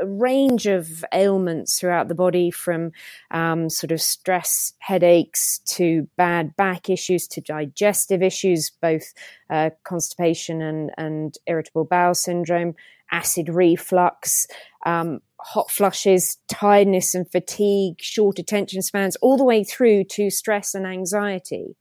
a 0.00 0.06
range 0.06 0.66
of 0.66 1.04
ailments 1.12 1.78
throughout 1.78 2.08
the 2.08 2.14
body 2.14 2.50
from 2.50 2.92
um, 3.30 3.68
sort 3.68 3.92
of 3.92 4.00
stress 4.00 4.72
headaches 4.78 5.58
to 5.66 6.08
bad 6.16 6.56
back 6.56 6.88
issues 6.88 7.28
to 7.28 7.40
digestive 7.40 8.22
issues 8.22 8.70
both 8.80 9.12
uh, 9.50 9.70
constipation 9.84 10.62
and, 10.62 10.90
and 10.96 11.36
irritable 11.46 11.84
bowel 11.84 12.14
syndrome 12.14 12.74
acid 13.12 13.48
reflux 13.48 14.46
um, 14.86 15.20
hot 15.38 15.70
flushes 15.70 16.38
tiredness 16.48 17.14
and 17.14 17.30
fatigue 17.30 17.96
short 17.98 18.38
attention 18.38 18.80
spans 18.80 19.16
all 19.16 19.36
the 19.36 19.44
way 19.44 19.62
through 19.62 20.04
to 20.04 20.30
stress 20.30 20.74
and 20.74 20.86
anxiety 20.86 21.76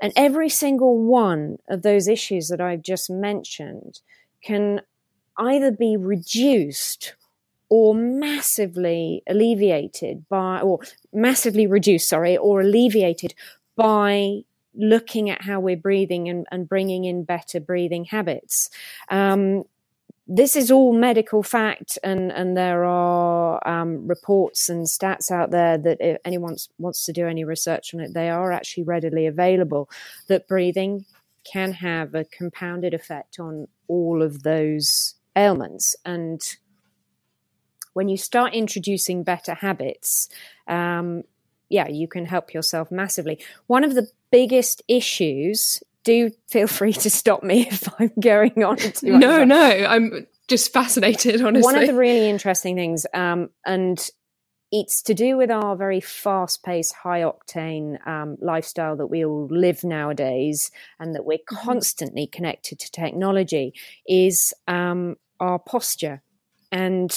and 0.00 0.12
every 0.16 0.48
single 0.48 0.98
one 0.98 1.58
of 1.68 1.82
those 1.82 2.08
issues 2.08 2.48
that 2.48 2.60
I've 2.60 2.82
just 2.82 3.10
mentioned 3.10 4.00
can 4.42 4.80
either 5.36 5.70
be 5.70 5.96
reduced 5.96 7.14
or 7.68 7.94
massively 7.94 9.22
alleviated 9.28 10.28
by, 10.28 10.60
or 10.60 10.80
massively 11.12 11.66
reduced, 11.66 12.08
sorry, 12.08 12.36
or 12.36 12.62
alleviated 12.62 13.34
by 13.76 14.40
looking 14.74 15.30
at 15.30 15.42
how 15.42 15.60
we're 15.60 15.76
breathing 15.76 16.28
and, 16.28 16.46
and 16.50 16.68
bringing 16.68 17.04
in 17.04 17.24
better 17.24 17.60
breathing 17.60 18.04
habits. 18.04 18.70
Um, 19.08 19.64
this 20.26 20.54
is 20.54 20.70
all 20.70 20.92
medical 20.92 21.42
fact, 21.42 21.98
and, 22.04 22.30
and 22.30 22.56
there 22.56 22.84
are 22.84 23.66
um, 23.66 24.06
reports 24.06 24.68
and 24.68 24.86
stats 24.86 25.30
out 25.30 25.50
there 25.50 25.76
that 25.76 25.98
if 26.00 26.18
anyone 26.24 26.56
wants 26.78 27.04
to 27.04 27.12
do 27.12 27.26
any 27.26 27.44
research 27.44 27.94
on 27.94 28.00
it, 28.00 28.14
they 28.14 28.30
are 28.30 28.52
actually 28.52 28.84
readily 28.84 29.26
available. 29.26 29.90
That 30.28 30.46
breathing 30.46 31.04
can 31.44 31.72
have 31.72 32.14
a 32.14 32.24
compounded 32.24 32.94
effect 32.94 33.40
on 33.40 33.66
all 33.88 34.22
of 34.22 34.42
those 34.42 35.14
ailments. 35.34 35.96
And 36.04 36.40
when 37.92 38.08
you 38.08 38.16
start 38.16 38.54
introducing 38.54 39.24
better 39.24 39.54
habits, 39.54 40.28
um, 40.68 41.24
yeah, 41.68 41.88
you 41.88 42.08
can 42.08 42.26
help 42.26 42.52
yourself 42.52 42.90
massively. 42.90 43.38
One 43.66 43.84
of 43.84 43.94
the 43.94 44.08
biggest 44.30 44.82
issues 44.86 45.82
do 46.04 46.30
feel 46.48 46.66
free 46.66 46.92
to 46.92 47.10
stop 47.10 47.42
me 47.42 47.66
if 47.70 47.88
I'm 47.98 48.12
going 48.20 48.64
on 48.64 48.76
too 48.76 49.12
much. 49.12 49.20
No, 49.20 49.44
no, 49.44 49.62
I'm 49.62 50.26
just 50.48 50.72
fascinated, 50.72 51.42
honestly. 51.42 51.62
One 51.62 51.76
of 51.80 51.86
the 51.86 51.94
really 51.94 52.28
interesting 52.28 52.76
things, 52.76 53.06
um, 53.14 53.50
and 53.64 54.10
it's 54.72 55.02
to 55.02 55.14
do 55.14 55.36
with 55.36 55.50
our 55.50 55.76
very 55.76 56.00
fast 56.00 56.62
paced, 56.62 56.94
high 56.94 57.22
octane 57.22 58.06
um, 58.06 58.36
lifestyle 58.40 58.96
that 58.96 59.08
we 59.08 59.24
all 59.24 59.48
live 59.50 59.82
nowadays 59.82 60.70
and 61.00 61.14
that 61.14 61.24
we're 61.24 61.38
mm-hmm. 61.38 61.66
constantly 61.66 62.26
connected 62.26 62.78
to 62.78 62.90
technology, 62.90 63.74
is 64.06 64.54
um, 64.68 65.16
our 65.40 65.58
posture. 65.58 66.22
And 66.70 67.12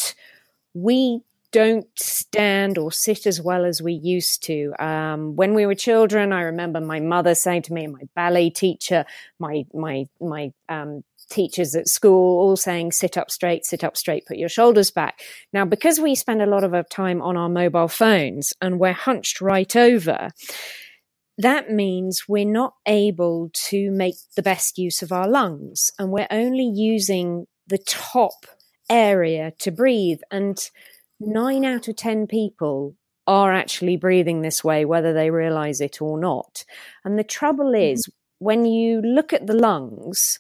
we 0.74 1.22
don't 1.54 1.88
stand 1.96 2.78
or 2.78 2.92
sit 2.92 3.26
as 3.26 3.40
well 3.40 3.64
as 3.64 3.82
we 3.82 3.94
used 3.94 4.44
to. 4.44 4.74
Um, 4.80 5.36
when 5.36 5.54
we 5.54 5.66
were 5.66 5.76
children, 5.76 6.34
I 6.34 6.42
remember 6.42 6.82
my 6.82 7.00
mother 7.00 7.36
saying 7.36 7.62
to 7.64 7.74
me, 7.74 7.88
my 7.88 8.02
ballet 8.16 8.50
teacher, 8.50 9.06
my 9.40 9.64
my 9.74 10.06
my 10.20 10.52
um, 10.68 11.04
teachers 11.30 11.76
at 11.76 11.88
school, 11.88 12.40
all 12.40 12.58
saying, 12.58 12.92
"Sit 12.92 13.18
up 13.18 13.32
straight, 13.32 13.66
sit 13.66 13.84
up 13.84 13.96
straight, 13.96 14.26
put 14.26 14.38
your 14.38 14.50
shoulders 14.50 14.92
back." 14.92 15.22
Now, 15.54 15.64
because 15.64 16.00
we 16.00 16.16
spend 16.16 16.42
a 16.42 16.48
lot 16.48 16.64
of 16.64 16.74
our 16.74 16.84
time 16.84 17.22
on 17.22 17.38
our 17.38 17.50
mobile 17.50 17.88
phones 17.88 18.52
and 18.60 18.80
we're 18.80 18.92
hunched 18.94 19.40
right 19.40 19.74
over. 19.76 20.32
That 21.40 21.72
means 21.72 22.26
we're 22.28 22.46
not 22.46 22.76
able 22.86 23.50
to 23.70 23.90
make 23.90 24.16
the 24.36 24.44
best 24.44 24.78
use 24.78 25.02
of 25.02 25.12
our 25.12 25.28
lungs 25.28 25.90
and 25.98 26.12
we're 26.12 26.28
only 26.30 26.66
using 26.66 27.48
the 27.66 27.80
top 27.80 28.46
area 28.88 29.52
to 29.60 29.72
breathe. 29.72 30.20
And 30.30 30.60
nine 31.28 31.66
out 31.66 31.88
of 31.88 31.96
10 31.96 32.28
people 32.28 32.96
are 33.26 33.54
actually 33.54 33.98
breathing 33.98 34.42
this 34.42 34.64
way, 34.64 34.86
whether 34.86 35.14
they 35.14 35.30
realize 35.30 35.80
it 35.82 36.02
or 36.02 36.20
not. 36.20 36.66
And 37.06 37.18
the 37.18 37.24
trouble 37.24 37.66
mm-hmm. 37.66 37.94
is, 37.94 38.10
when 38.40 38.66
you 38.66 39.02
look 39.02 39.32
at 39.32 39.48
the 39.48 39.54
lungs, 39.54 40.40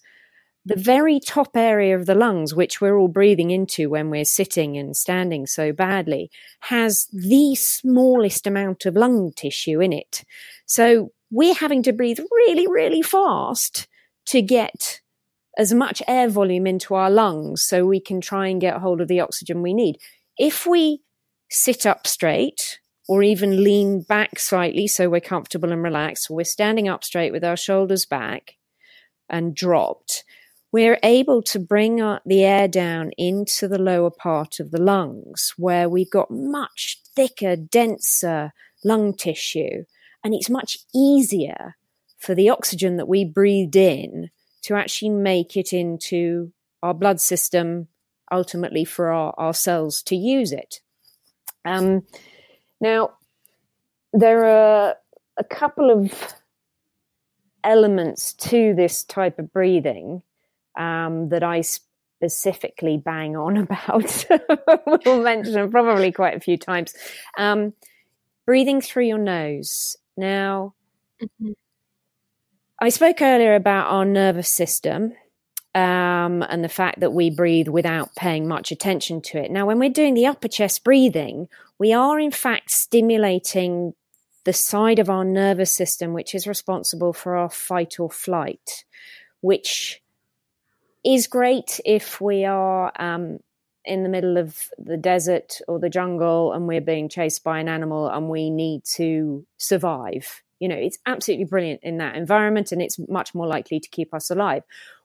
the 0.65 0.75
very 0.75 1.19
top 1.19 1.55
area 1.55 1.97
of 1.97 2.05
the 2.05 2.15
lungs, 2.15 2.53
which 2.53 2.79
we're 2.79 2.97
all 2.97 3.07
breathing 3.07 3.51
into 3.51 3.89
when 3.89 4.09
we're 4.09 4.25
sitting 4.25 4.77
and 4.77 4.95
standing 4.95 5.45
so 5.45 5.71
badly, 5.73 6.29
has 6.61 7.07
the 7.11 7.55
smallest 7.55 8.47
amount 8.47 8.85
of 8.85 8.95
lung 8.95 9.31
tissue 9.35 9.81
in 9.81 9.91
it. 9.91 10.23
So 10.65 11.11
we're 11.31 11.55
having 11.55 11.83
to 11.83 11.93
breathe 11.93 12.19
really, 12.31 12.67
really 12.67 13.01
fast 13.01 13.87
to 14.27 14.41
get 14.41 15.01
as 15.57 15.73
much 15.73 16.01
air 16.07 16.29
volume 16.29 16.65
into 16.65 16.95
our 16.95 17.11
lungs 17.11 17.61
so 17.61 17.85
we 17.85 17.99
can 17.99 18.21
try 18.21 18.47
and 18.47 18.61
get 18.61 18.77
hold 18.77 19.01
of 19.01 19.07
the 19.07 19.19
oxygen 19.19 19.61
we 19.61 19.73
need. 19.73 19.97
If 20.37 20.65
we 20.65 21.01
sit 21.49 21.85
up 21.85 22.07
straight 22.07 22.79
or 23.07 23.21
even 23.21 23.63
lean 23.63 24.01
back 24.01 24.39
slightly 24.39 24.87
so 24.87 25.09
we're 25.09 25.21
comfortable 25.21 25.71
and 25.71 25.83
relaxed, 25.83 26.29
or 26.29 26.37
we're 26.37 26.43
standing 26.43 26.87
up 26.87 27.03
straight 27.03 27.31
with 27.31 27.43
our 27.43 27.57
shoulders 27.57 28.05
back 28.05 28.55
and 29.29 29.55
dropped, 29.55 30.23
we're 30.71 30.99
able 31.03 31.43
to 31.43 31.59
bring 31.59 31.97
the 32.25 32.43
air 32.43 32.67
down 32.67 33.11
into 33.17 33.67
the 33.67 33.77
lower 33.77 34.09
part 34.09 34.59
of 34.59 34.71
the 34.71 34.81
lungs 34.81 35.53
where 35.57 35.87
we've 35.87 36.09
got 36.09 36.31
much 36.31 36.99
thicker, 37.15 37.55
denser 37.55 38.53
lung 38.83 39.13
tissue. 39.13 39.83
And 40.23 40.33
it's 40.33 40.49
much 40.49 40.79
easier 40.95 41.75
for 42.17 42.33
the 42.33 42.49
oxygen 42.49 42.97
that 42.97 43.07
we 43.07 43.25
breathed 43.25 43.75
in 43.75 44.31
to 44.63 44.75
actually 44.75 45.09
make 45.09 45.57
it 45.57 45.73
into 45.73 46.53
our 46.81 46.93
blood 46.93 47.21
system, 47.21 47.87
ultimately 48.33 48.83
for 48.83 49.11
our, 49.11 49.33
our 49.37 49.53
cells 49.53 50.01
to 50.03 50.15
use 50.15 50.51
it. 50.51 50.81
Um, 51.65 52.03
now, 52.81 53.11
there 54.11 54.45
are 54.45 54.95
a 55.37 55.43
couple 55.43 55.89
of 55.89 56.33
elements 57.63 58.33
to 58.33 58.73
this 58.73 59.03
type 59.03 59.39
of 59.39 59.53
breathing 59.53 60.21
um, 60.77 61.29
that 61.29 61.43
I 61.43 61.61
specifically 61.61 62.97
bang 62.97 63.37
on 63.37 63.57
about. 63.65 64.25
we'll 65.05 65.21
mention 65.21 65.71
probably 65.71 66.11
quite 66.11 66.35
a 66.35 66.41
few 66.41 66.57
times. 66.57 66.93
Um, 67.37 67.73
breathing 68.45 68.81
through 68.81 69.05
your 69.05 69.17
nose. 69.17 69.95
Now, 70.17 70.73
mm-hmm. 71.21 71.51
I 72.81 72.89
spoke 72.89 73.21
earlier 73.21 73.55
about 73.55 73.87
our 73.87 74.03
nervous 74.03 74.49
system 74.49 75.13
um, 75.75 76.43
and 76.43 76.63
the 76.63 76.69
fact 76.69 76.99
that 76.99 77.13
we 77.13 77.29
breathe 77.29 77.67
without 77.67 78.15
paying 78.15 78.47
much 78.47 78.71
attention 78.71 79.21
to 79.21 79.37
it. 79.37 79.49
Now, 79.51 79.65
when 79.65 79.79
we're 79.79 79.89
doing 79.89 80.13
the 80.13 80.27
upper 80.27 80.47
chest 80.47 80.83
breathing, 80.83 81.47
we 81.79 81.93
are 81.93 82.19
in 82.19 82.31
fact 82.31 82.71
stimulating 82.71 83.93
the 84.43 84.53
side 84.53 84.99
of 84.99 85.09
our 85.09 85.23
nervous 85.23 85.71
system 85.71 86.13
which 86.13 86.35
is 86.35 86.45
responsible 86.45 87.13
for 87.13 87.35
our 87.35 87.49
fight 87.49 87.99
or 87.99 88.09
flight, 88.09 88.83
which 89.41 90.01
is 91.03 91.27
great 91.27 91.79
if 91.85 92.21
we 92.21 92.45
are 92.45 92.91
um, 92.99 93.39
in 93.85 94.03
the 94.03 94.09
middle 94.09 94.37
of 94.37 94.69
the 94.77 94.97
desert 94.97 95.59
or 95.67 95.79
the 95.79 95.89
jungle 95.89 96.53
and 96.53 96.67
we're 96.67 96.81
being 96.81 97.09
chased 97.09 97.43
by 97.43 97.59
an 97.59 97.67
animal 97.67 98.07
and 98.07 98.29
we 98.29 98.49
need 98.49 98.83
to 98.83 99.45
survive. 99.57 100.41
You 100.59 100.69
know, 100.69 100.77
it's 100.77 100.99
absolutely 101.05 101.45
brilliant 101.45 101.81
in 101.83 101.97
that 101.97 102.15
environment 102.15 102.71
and 102.71 102.81
it's 102.81 102.97
much 103.09 103.35
more 103.35 103.47
likely 103.47 103.79
to 103.79 103.89
keep 103.89 104.13
us 104.13 104.29
alive. 104.29 104.63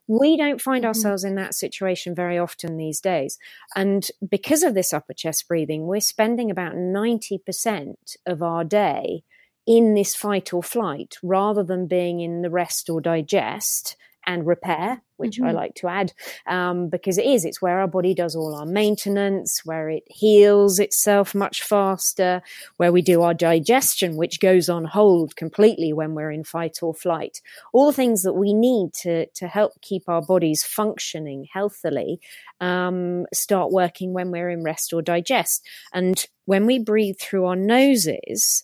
We 0.09 0.37
don't 0.37 0.61
find 0.61 0.83
mm-hmm. 0.83 0.89
ourselves 0.89 1.23
in 1.23 1.37
that 1.37 1.55
situation 1.55 2.15
very 2.15 2.39
often 2.39 2.77
these 2.77 3.01
days. 3.01 3.39
And 3.77 4.09
because 4.29 4.65
of 4.65 4.75
this 4.75 4.93
upper 4.93 5.13
chest 5.13 5.47
breathing, 5.47 5.87
we're 5.87 6.01
spending 6.01 6.51
about 6.51 6.75
90% 6.75 7.95
of 8.27 8.43
our 8.43 8.65
day 8.65 9.23
in 9.67 9.93
this 9.95 10.17
fight 10.17 10.53
or 10.55 10.63
flight 10.63 11.19
rather 11.23 11.63
than 11.63 11.87
being 11.87 12.21
in 12.21 12.41
the 12.41 12.51
rest 12.51 12.89
or 12.89 13.03
digest 13.03 13.97
and 14.29 14.47
repair, 14.47 15.03
which 15.17 15.39
mm-hmm. 15.39 15.47
I 15.47 15.53
like 15.53 15.75
to 15.77 15.89
add, 15.89 16.13
um, 16.47 16.91
because 16.91 17.17
it 17.17 17.25
is, 17.25 17.47
it's 17.47 17.63
where 17.63 17.81
our 17.81 17.89
body 17.89 18.13
does 18.13 18.37
all 18.37 18.55
our 18.55 18.67
maintenance, 18.67 19.63
where 19.65 19.89
it 19.89 20.03
heals 20.07 20.79
itself 20.79 21.35
much 21.35 21.63
faster, 21.63 22.43
where 22.77 22.93
we 22.93 23.01
do 23.01 23.23
our 23.23 23.33
digestion, 23.33 24.17
which 24.17 24.39
goes 24.39 24.69
on 24.69 24.85
hold 24.85 25.35
completely 25.35 25.95
when 25.95 26.15
we're 26.15 26.31
in 26.31 26.45
fight 26.45 26.77
or 26.83 26.93
flight. 26.93 27.41
All 27.73 27.87
the 27.87 27.95
things 27.95 28.23
that 28.23 28.35
we 28.35 28.53
need 28.53 28.93
to, 29.03 29.27
to 29.27 29.49
help 29.49 29.81
keep 29.81 30.03
our 30.09 30.21
bodies 30.21 30.63
functioning 30.63 31.47
healthily 31.51 32.21
um, 32.61 33.25
start 33.33 33.73
working 33.73 34.13
when 34.13 34.31
we're 34.31 34.51
in 34.51 34.63
rest 34.63 34.93
or 34.93 35.01
digest. 35.01 35.67
And 35.95 36.23
when 36.45 36.67
we 36.67 36.79
breathe 36.79 37.19
through 37.19 37.47
our 37.47 37.57
noses, 37.57 38.63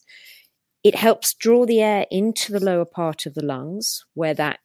it 0.82 0.94
helps 0.94 1.32
draw 1.32 1.64
the 1.64 1.80
air 1.80 2.04
into 2.10 2.52
the 2.52 2.62
lower 2.62 2.84
part 2.84 3.24
of 3.24 3.32
the 3.32 3.44
lungs 3.44 4.04
where 4.12 4.34
that 4.34 4.58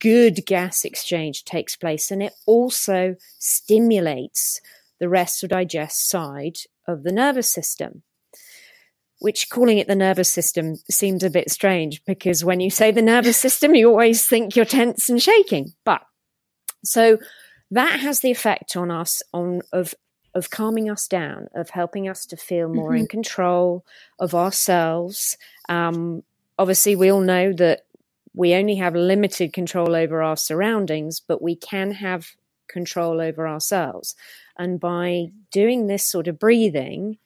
good 0.00 0.44
gas 0.46 0.84
exchange 0.84 1.44
takes 1.44 1.76
place. 1.76 2.10
And 2.10 2.22
it 2.22 2.34
also 2.46 3.16
stimulates 3.38 4.60
the 4.98 5.08
rest 5.08 5.42
or 5.42 5.48
digest 5.48 6.08
side 6.08 6.58
of 6.86 7.02
the 7.02 7.12
nervous 7.12 7.50
system. 7.50 8.02
Which 9.20 9.50
calling 9.50 9.78
it 9.78 9.88
the 9.88 9.96
nervous 9.96 10.30
system 10.30 10.76
seems 10.88 11.24
a 11.24 11.30
bit 11.30 11.50
strange 11.50 12.04
because 12.04 12.44
when 12.44 12.60
you 12.60 12.70
say 12.70 12.92
the 12.92 13.02
nervous 13.02 13.36
system, 13.46 13.74
you 13.74 13.88
always 13.88 14.26
think 14.26 14.54
you're 14.54 14.64
tense 14.64 15.08
and 15.08 15.20
shaking. 15.20 15.72
But 15.84 16.02
so 16.84 17.18
that 17.70 18.00
has 18.00 18.20
the 18.20 18.30
effect 18.30 18.76
on 18.76 18.90
us 18.90 19.22
on 19.32 19.62
of 19.72 19.94
of 20.34 20.50
calming 20.50 20.88
us 20.88 21.08
down, 21.08 21.48
of 21.54 21.70
helping 21.70 22.08
us 22.08 22.26
to 22.26 22.36
feel 22.36 22.68
more 22.68 22.90
mm-hmm. 22.90 23.00
in 23.00 23.06
control 23.06 23.84
of 24.20 24.34
ourselves. 24.34 25.36
Um, 25.68 26.22
obviously, 26.58 26.96
we 26.96 27.10
all 27.10 27.20
know 27.20 27.52
that 27.54 27.82
we 28.38 28.54
only 28.54 28.76
have 28.76 28.94
limited 28.94 29.52
control 29.52 29.96
over 29.96 30.22
our 30.22 30.36
surroundings, 30.36 31.18
but 31.18 31.42
we 31.42 31.56
can 31.56 31.90
have 31.90 32.28
control 32.68 33.20
over 33.20 33.48
ourselves. 33.48 34.14
And 34.56 34.78
by 34.78 35.32
doing 35.50 35.88
this 35.88 36.06
sort 36.06 36.28
of 36.28 36.38
breathing, 36.38 37.18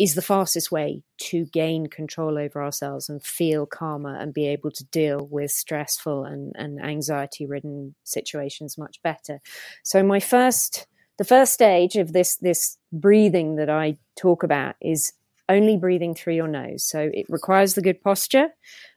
is 0.00 0.16
the 0.16 0.22
fastest 0.22 0.72
way 0.72 1.04
to 1.18 1.44
gain 1.44 1.86
control 1.86 2.36
over 2.36 2.60
ourselves 2.60 3.08
and 3.08 3.22
feel 3.22 3.66
calmer 3.66 4.16
and 4.16 4.34
be 4.34 4.48
able 4.48 4.72
to 4.72 4.84
deal 4.86 5.28
with 5.30 5.52
stressful 5.52 6.24
and, 6.24 6.52
and 6.56 6.82
anxiety 6.82 7.46
ridden 7.46 7.94
situations 8.02 8.76
much 8.76 9.00
better. 9.04 9.40
So, 9.84 10.02
my 10.02 10.18
first, 10.18 10.88
the 11.18 11.24
first 11.24 11.52
stage 11.52 11.94
of 11.94 12.12
this, 12.12 12.34
this 12.36 12.78
breathing 12.92 13.54
that 13.56 13.70
I 13.70 13.96
talk 14.16 14.42
about 14.42 14.74
is 14.80 15.12
only 15.48 15.76
breathing 15.76 16.16
through 16.16 16.34
your 16.34 16.48
nose. 16.48 16.82
So, 16.82 17.10
it 17.12 17.26
requires 17.28 17.74
the 17.74 17.82
good 17.82 18.02
posture 18.02 18.48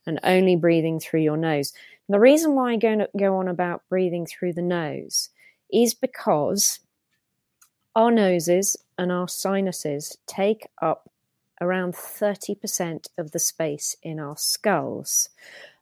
and 0.05 0.19
only 0.23 0.55
breathing 0.55 0.99
through 0.99 1.21
your 1.21 1.37
nose. 1.37 1.73
The 2.07 2.19
reason 2.19 2.53
why 2.55 2.73
I 2.73 2.77
go, 2.77 3.07
go 3.17 3.37
on 3.37 3.47
about 3.47 3.81
breathing 3.89 4.25
through 4.25 4.53
the 4.53 4.61
nose 4.61 5.29
is 5.71 5.93
because 5.93 6.79
our 7.95 8.11
noses 8.11 8.77
and 8.97 9.11
our 9.11 9.27
sinuses 9.27 10.17
take 10.27 10.67
up 10.81 11.09
around 11.61 11.93
30% 11.93 13.07
of 13.17 13.31
the 13.31 13.39
space 13.39 13.95
in 14.03 14.19
our 14.19 14.37
skulls. 14.37 15.29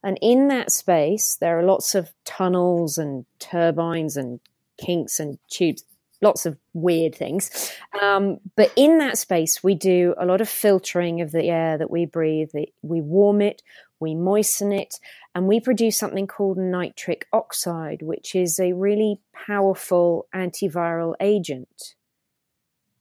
And 0.04 0.18
in 0.22 0.48
that 0.50 0.72
space, 0.72 1.36
there 1.40 1.58
are 1.58 1.64
lots 1.64 1.96
of 1.96 2.12
tunnels 2.26 2.98
and 2.98 3.26
turbinates 3.40 4.18
and 4.18 4.40
kinks 4.78 5.20
and 5.20 5.40
tubes, 5.50 5.84
lots 6.22 6.46
of 6.46 6.58
weird 6.74 7.16
things. 7.16 7.72
Um, 8.02 8.40
but 8.56 8.72
in 8.76 9.00
that 9.00 9.18
space, 9.18 9.64
we 9.64 9.76
do 9.76 10.14
a 10.18 10.26
lot 10.26 10.42
of 10.42 10.50
filtering 10.50 11.22
of 11.22 11.32
the 11.32 11.46
air 11.46 11.78
that 11.78 11.90
we 11.90 12.06
breathe. 12.06 12.52
We 12.82 13.02
warm 13.02 13.42
it, 13.42 13.62
we 14.04 14.14
moisten 14.14 14.72
it, 14.72 15.00
and 15.34 15.48
we 15.48 15.60
produce 15.60 15.98
something 15.98 16.28
called 16.28 16.58
nitric 16.58 17.26
oxide, 17.34 18.04
which 18.04 18.36
is 18.36 18.60
a 18.60 18.74
really 18.74 19.20
powerful 19.34 20.28
antiviral 20.36 21.16
agent. 21.20 21.96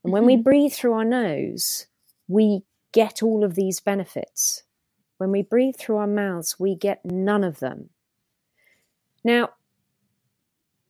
And 0.02 0.12
when 0.12 0.22
mm-hmm. 0.22 0.26
we 0.28 0.36
breathe 0.38 0.72
through 0.72 0.94
our 0.94 1.04
nose, 1.04 1.86
we 2.26 2.62
get 2.92 3.22
all 3.22 3.44
of 3.44 3.54
these 3.54 3.80
benefits. 3.80 4.62
When 5.18 5.30
we 5.30 5.42
breathe 5.42 5.76
through 5.76 5.96
our 5.96 6.06
mouths, 6.06 6.56
we 6.58 6.74
get 6.74 7.04
none 7.04 7.44
of 7.44 7.58
them. 7.60 7.90
Now, 9.22 9.50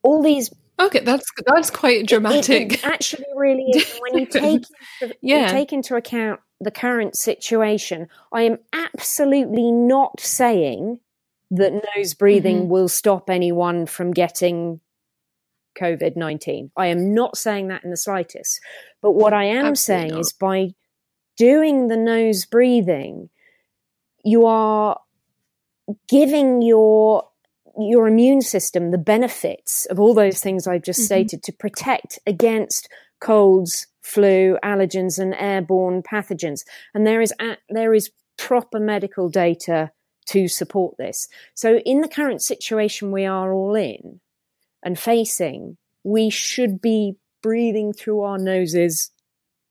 all 0.02 0.22
these 0.22 0.50
Okay, 0.86 1.00
that's 1.00 1.30
that's 1.46 1.70
quite 1.70 2.06
dramatic. 2.06 2.72
It, 2.72 2.74
it 2.74 2.84
actually 2.84 3.26
really 3.34 3.64
is. 3.74 3.98
when 4.00 4.18
you 4.18 4.26
take 4.30 4.66
into, 5.00 5.16
yeah. 5.20 5.48
take 5.48 5.72
into 5.72 5.96
account 5.96 6.40
the 6.60 6.70
current 6.70 7.16
situation, 7.16 8.08
I 8.32 8.42
am 8.42 8.58
absolutely 8.72 9.70
not 9.70 10.20
saying 10.20 11.00
that 11.50 11.72
nose 11.96 12.14
breathing 12.14 12.62
mm-hmm. 12.62 12.70
will 12.70 12.88
stop 12.88 13.28
anyone 13.28 13.86
from 13.86 14.12
getting 14.12 14.80
COVID 15.78 16.16
19. 16.16 16.70
I 16.76 16.86
am 16.86 17.14
not 17.14 17.36
saying 17.36 17.68
that 17.68 17.84
in 17.84 17.90
the 17.90 17.96
slightest. 17.96 18.60
But 19.00 19.12
what 19.12 19.32
I 19.32 19.44
am 19.44 19.66
Absolutely 19.66 19.76
saying 19.76 20.10
not. 20.12 20.20
is 20.20 20.32
by 20.32 20.74
doing 21.36 21.88
the 21.88 21.96
nose 21.96 22.44
breathing, 22.44 23.28
you 24.24 24.46
are 24.46 25.00
giving 26.08 26.62
your 26.62 27.28
your 27.78 28.06
immune 28.06 28.42
system 28.42 28.90
the 28.90 28.98
benefits 28.98 29.86
of 29.86 29.98
all 29.98 30.14
those 30.14 30.40
things 30.40 30.66
I've 30.66 30.82
just 30.82 31.00
mm-hmm. 31.00 31.06
stated 31.06 31.42
to 31.44 31.52
protect 31.52 32.18
against 32.26 32.88
colds, 33.20 33.86
flu, 34.02 34.58
allergens, 34.64 35.18
and 35.18 35.34
airborne 35.34 36.02
pathogens. 36.02 36.64
And 36.94 37.06
there 37.06 37.20
is 37.20 37.32
there 37.70 37.94
is 37.94 38.10
proper 38.36 38.80
medical 38.80 39.28
data 39.28 39.92
to 40.26 40.48
support 40.48 40.96
this. 40.98 41.28
So, 41.54 41.78
in 41.78 42.00
the 42.00 42.08
current 42.08 42.42
situation 42.42 43.12
we 43.12 43.24
are 43.24 43.52
all 43.52 43.74
in 43.74 44.20
and 44.82 44.98
facing, 44.98 45.76
we 46.04 46.30
should 46.30 46.80
be 46.80 47.16
breathing 47.42 47.92
through 47.92 48.22
our 48.22 48.38
noses, 48.38 49.10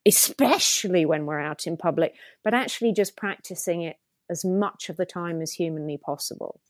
especially 0.05 1.05
when 1.05 1.25
we're 1.25 1.39
out 1.39 1.67
in 1.67 1.77
public, 1.77 2.13
but 2.43 2.53
actually 2.53 2.93
just 2.93 3.15
practicing 3.15 3.81
it 3.81 3.97
as 4.29 4.45
much 4.45 4.89
of 4.89 4.97
the 4.97 5.05
time 5.05 5.41
as 5.41 5.53
humanly 5.53 5.97
possible. 5.97 6.61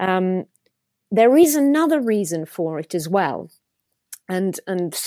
Um, 0.00 0.46
there 1.12 1.36
is 1.36 1.54
another 1.54 2.00
reason 2.00 2.46
for 2.46 2.80
it 2.80 2.94
as 2.94 3.08
well, 3.08 3.50
and 4.28 4.58
and 4.66 4.98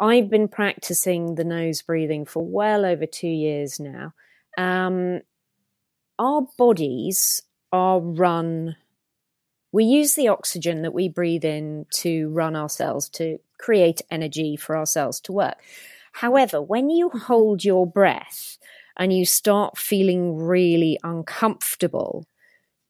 I've 0.00 0.28
been 0.28 0.48
practicing 0.48 1.36
the 1.36 1.44
nose 1.44 1.80
breathing 1.80 2.26
for 2.26 2.44
well 2.44 2.84
over 2.84 3.06
two 3.06 3.28
years 3.28 3.78
now. 3.78 4.12
Um, 4.58 5.20
our 6.18 6.42
bodies 6.58 7.42
are 7.72 8.00
run. 8.00 8.76
We 9.72 9.84
use 9.84 10.14
the 10.14 10.28
oxygen 10.28 10.82
that 10.82 10.94
we 10.94 11.08
breathe 11.08 11.44
in 11.44 11.86
to 11.94 12.28
run 12.30 12.56
our 12.56 12.68
cells, 12.68 13.08
to 13.10 13.38
create 13.58 14.02
energy 14.10 14.56
for 14.56 14.76
our 14.76 14.86
cells 14.86 15.20
to 15.20 15.32
work. 15.32 15.56
However, 16.12 16.62
when 16.62 16.90
you 16.90 17.08
hold 17.10 17.64
your 17.64 17.86
breath 17.86 18.58
and 18.96 19.12
you 19.12 19.26
start 19.26 19.76
feeling 19.76 20.36
really 20.36 20.98
uncomfortable, 21.02 22.24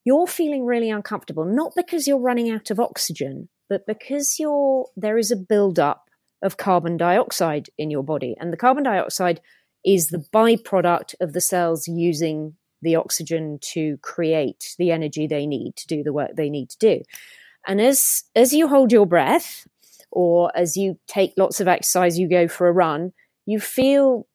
you're 0.04 0.26
feeling 0.26 0.64
really 0.64 0.90
uncomfortable, 0.90 1.44
not 1.44 1.72
because 1.74 2.06
you're 2.06 2.18
running 2.18 2.50
out 2.50 2.70
of 2.70 2.78
oxygen, 2.78 3.48
but 3.68 3.86
because 3.86 4.38
you're, 4.38 4.86
there 4.96 5.18
is 5.18 5.30
a 5.30 5.36
buildup 5.36 6.10
of 6.42 6.58
carbon 6.58 6.96
dioxide 6.96 7.70
in 7.78 7.90
your 7.90 8.02
body. 8.02 8.36
And 8.38 8.52
the 8.52 8.58
carbon 8.58 8.84
dioxide 8.84 9.40
is 9.84 10.08
the 10.08 10.24
byproduct 10.32 11.14
of 11.20 11.32
the 11.32 11.40
cells 11.40 11.88
using 11.88 12.54
the 12.82 12.96
oxygen 12.96 13.58
to 13.60 13.96
create 14.02 14.74
the 14.78 14.90
energy 14.90 15.26
they 15.26 15.46
need 15.46 15.74
to 15.76 15.86
do 15.86 16.02
the 16.02 16.12
work 16.12 16.36
they 16.36 16.50
need 16.50 16.68
to 16.70 16.78
do. 16.78 17.02
And 17.66 17.80
as 17.80 18.24
as 18.36 18.52
you 18.52 18.68
hold 18.68 18.92
your 18.92 19.06
breath, 19.06 19.66
or 20.14 20.52
as 20.56 20.76
you 20.76 20.98
take 21.08 21.34
lots 21.36 21.60
of 21.60 21.68
exercise, 21.68 22.18
you 22.18 22.28
go 22.28 22.46
for 22.46 22.68
a 22.68 22.72
run, 22.72 23.12
you 23.46 23.58
feel 23.58 24.26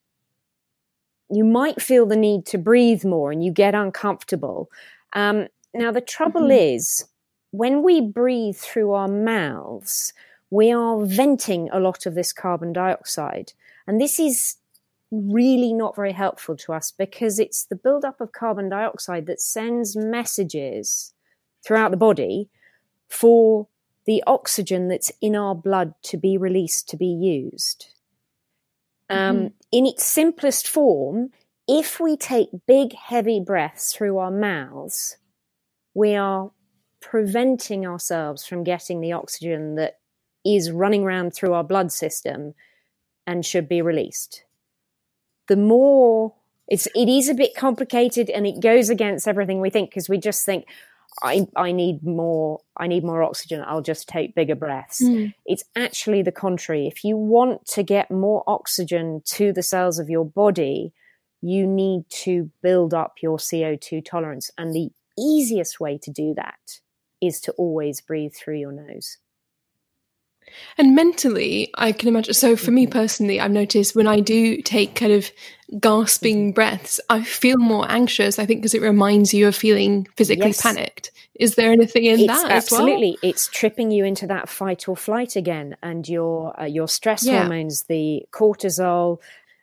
you 1.31 1.43
might 1.43 1.81
feel 1.81 2.05
the 2.05 2.15
need 2.15 2.45
to 2.47 2.57
breathe 2.57 3.05
more 3.05 3.31
and 3.31 3.43
you 3.43 3.51
get 3.51 3.75
uncomfortable. 3.75 4.69
Um, 5.13 5.47
now, 5.73 5.91
the 5.91 6.01
trouble 6.01 6.41
mm-hmm. 6.41 6.75
is 6.75 7.05
when 7.51 7.83
we 7.83 8.01
breathe 8.01 8.57
through 8.57 8.93
our 8.93 9.07
mouths, 9.07 10.13
we 10.49 10.71
are 10.71 11.03
venting 11.05 11.69
a 11.71 11.79
lot 11.79 12.05
of 12.05 12.15
this 12.15 12.33
carbon 12.33 12.73
dioxide. 12.73 13.53
And 13.87 13.99
this 13.99 14.19
is 14.19 14.57
really 15.11 15.73
not 15.73 15.95
very 15.95 16.11
helpful 16.11 16.55
to 16.55 16.73
us 16.73 16.91
because 16.91 17.39
it's 17.39 17.65
the 17.65 17.75
buildup 17.75 18.21
of 18.21 18.31
carbon 18.31 18.69
dioxide 18.69 19.25
that 19.25 19.41
sends 19.41 19.95
messages 19.95 21.13
throughout 21.63 21.91
the 21.91 21.97
body 21.97 22.49
for 23.07 23.67
the 24.05 24.23
oxygen 24.27 24.87
that's 24.87 25.11
in 25.21 25.35
our 25.35 25.55
blood 25.55 25.93
to 26.03 26.17
be 26.17 26.37
released 26.37 26.89
to 26.89 26.97
be 26.97 27.07
used. 27.07 27.87
Um, 29.09 29.35
mm-hmm. 29.35 29.47
In 29.71 29.85
its 29.85 30.05
simplest 30.05 30.67
form, 30.67 31.31
if 31.67 31.99
we 31.99 32.15
take 32.17 32.49
big, 32.67 32.93
heavy 32.93 33.39
breaths 33.39 33.93
through 33.93 34.17
our 34.17 34.31
mouths, 34.31 35.17
we 35.93 36.15
are 36.15 36.51
preventing 37.01 37.85
ourselves 37.85 38.45
from 38.45 38.63
getting 38.63 39.01
the 39.01 39.13
oxygen 39.13 39.75
that 39.75 39.99
is 40.45 40.71
running 40.71 41.03
around 41.03 41.31
through 41.31 41.53
our 41.53 41.63
blood 41.63 41.91
system 41.91 42.53
and 43.25 43.45
should 43.45 43.67
be 43.67 43.81
released. 43.81 44.43
The 45.47 45.57
more 45.57 46.33
it's 46.69 46.87
it 46.95 47.09
is 47.09 47.27
a 47.27 47.33
bit 47.33 47.55
complicated 47.55 48.29
and 48.29 48.45
it 48.45 48.61
goes 48.61 48.89
against 48.89 49.27
everything 49.27 49.59
we 49.59 49.69
think 49.69 49.89
because 49.89 50.07
we 50.07 50.17
just 50.17 50.45
think 50.45 50.65
I, 51.23 51.47
I 51.55 51.71
need 51.71 52.03
more 52.03 52.59
I 52.77 52.87
need 52.87 53.03
more 53.03 53.23
oxygen 53.23 53.63
I'll 53.65 53.81
just 53.81 54.07
take 54.07 54.35
bigger 54.35 54.55
breaths 54.55 55.01
mm. 55.03 55.33
it's 55.45 55.63
actually 55.75 56.21
the 56.21 56.31
contrary 56.31 56.87
if 56.87 57.03
you 57.03 57.17
want 57.17 57.65
to 57.69 57.83
get 57.83 58.11
more 58.11 58.43
oxygen 58.45 59.21
to 59.25 59.51
the 59.51 59.63
cells 59.63 59.99
of 59.99 60.09
your 60.09 60.25
body 60.25 60.93
you 61.41 61.65
need 61.65 62.03
to 62.09 62.51
build 62.61 62.93
up 62.93 63.15
your 63.21 63.37
CO2 63.37 64.05
tolerance 64.05 64.51
and 64.57 64.73
the 64.73 64.91
easiest 65.19 65.79
way 65.79 65.97
to 66.01 66.11
do 66.11 66.33
that 66.35 66.79
is 67.21 67.41
to 67.41 67.51
always 67.53 68.01
breathe 68.01 68.33
through 68.33 68.57
your 68.57 68.71
nose 68.71 69.17
and 70.77 70.95
mentally, 70.95 71.71
I 71.75 71.91
can 71.91 72.07
imagine. 72.07 72.33
So, 72.33 72.55
for 72.55 72.71
me 72.71 72.85
mm-hmm. 72.85 72.97
personally, 72.97 73.39
I've 73.39 73.51
noticed 73.51 73.95
when 73.95 74.07
I 74.07 74.19
do 74.19 74.61
take 74.61 74.95
kind 74.95 75.11
of 75.11 75.31
gasping 75.79 76.47
mm-hmm. 76.47 76.51
breaths, 76.51 76.99
I 77.09 77.23
feel 77.23 77.57
more 77.57 77.89
anxious. 77.89 78.39
I 78.39 78.45
think 78.45 78.61
because 78.61 78.73
it 78.73 78.81
reminds 78.81 79.33
you 79.33 79.47
of 79.47 79.55
feeling 79.55 80.07
physically 80.15 80.47
yes. 80.47 80.61
panicked. 80.61 81.11
Is 81.35 81.55
there 81.55 81.71
anything 81.71 82.05
in 82.05 82.19
it's 82.19 82.27
that 82.27 82.51
absolutely, 82.51 83.17
well? 83.21 83.29
It's 83.31 83.47
tripping 83.47 83.91
you 83.91 84.03
into 84.03 84.27
that 84.27 84.49
fight 84.49 84.89
or 84.89 84.97
flight 84.97 85.35
again, 85.35 85.77
and 85.81 86.07
your 86.07 86.59
uh, 86.59 86.65
your 86.65 86.87
stress 86.87 87.25
yeah. 87.25 87.39
hormones, 87.39 87.83
the 87.83 88.23
cortisol, 88.31 89.19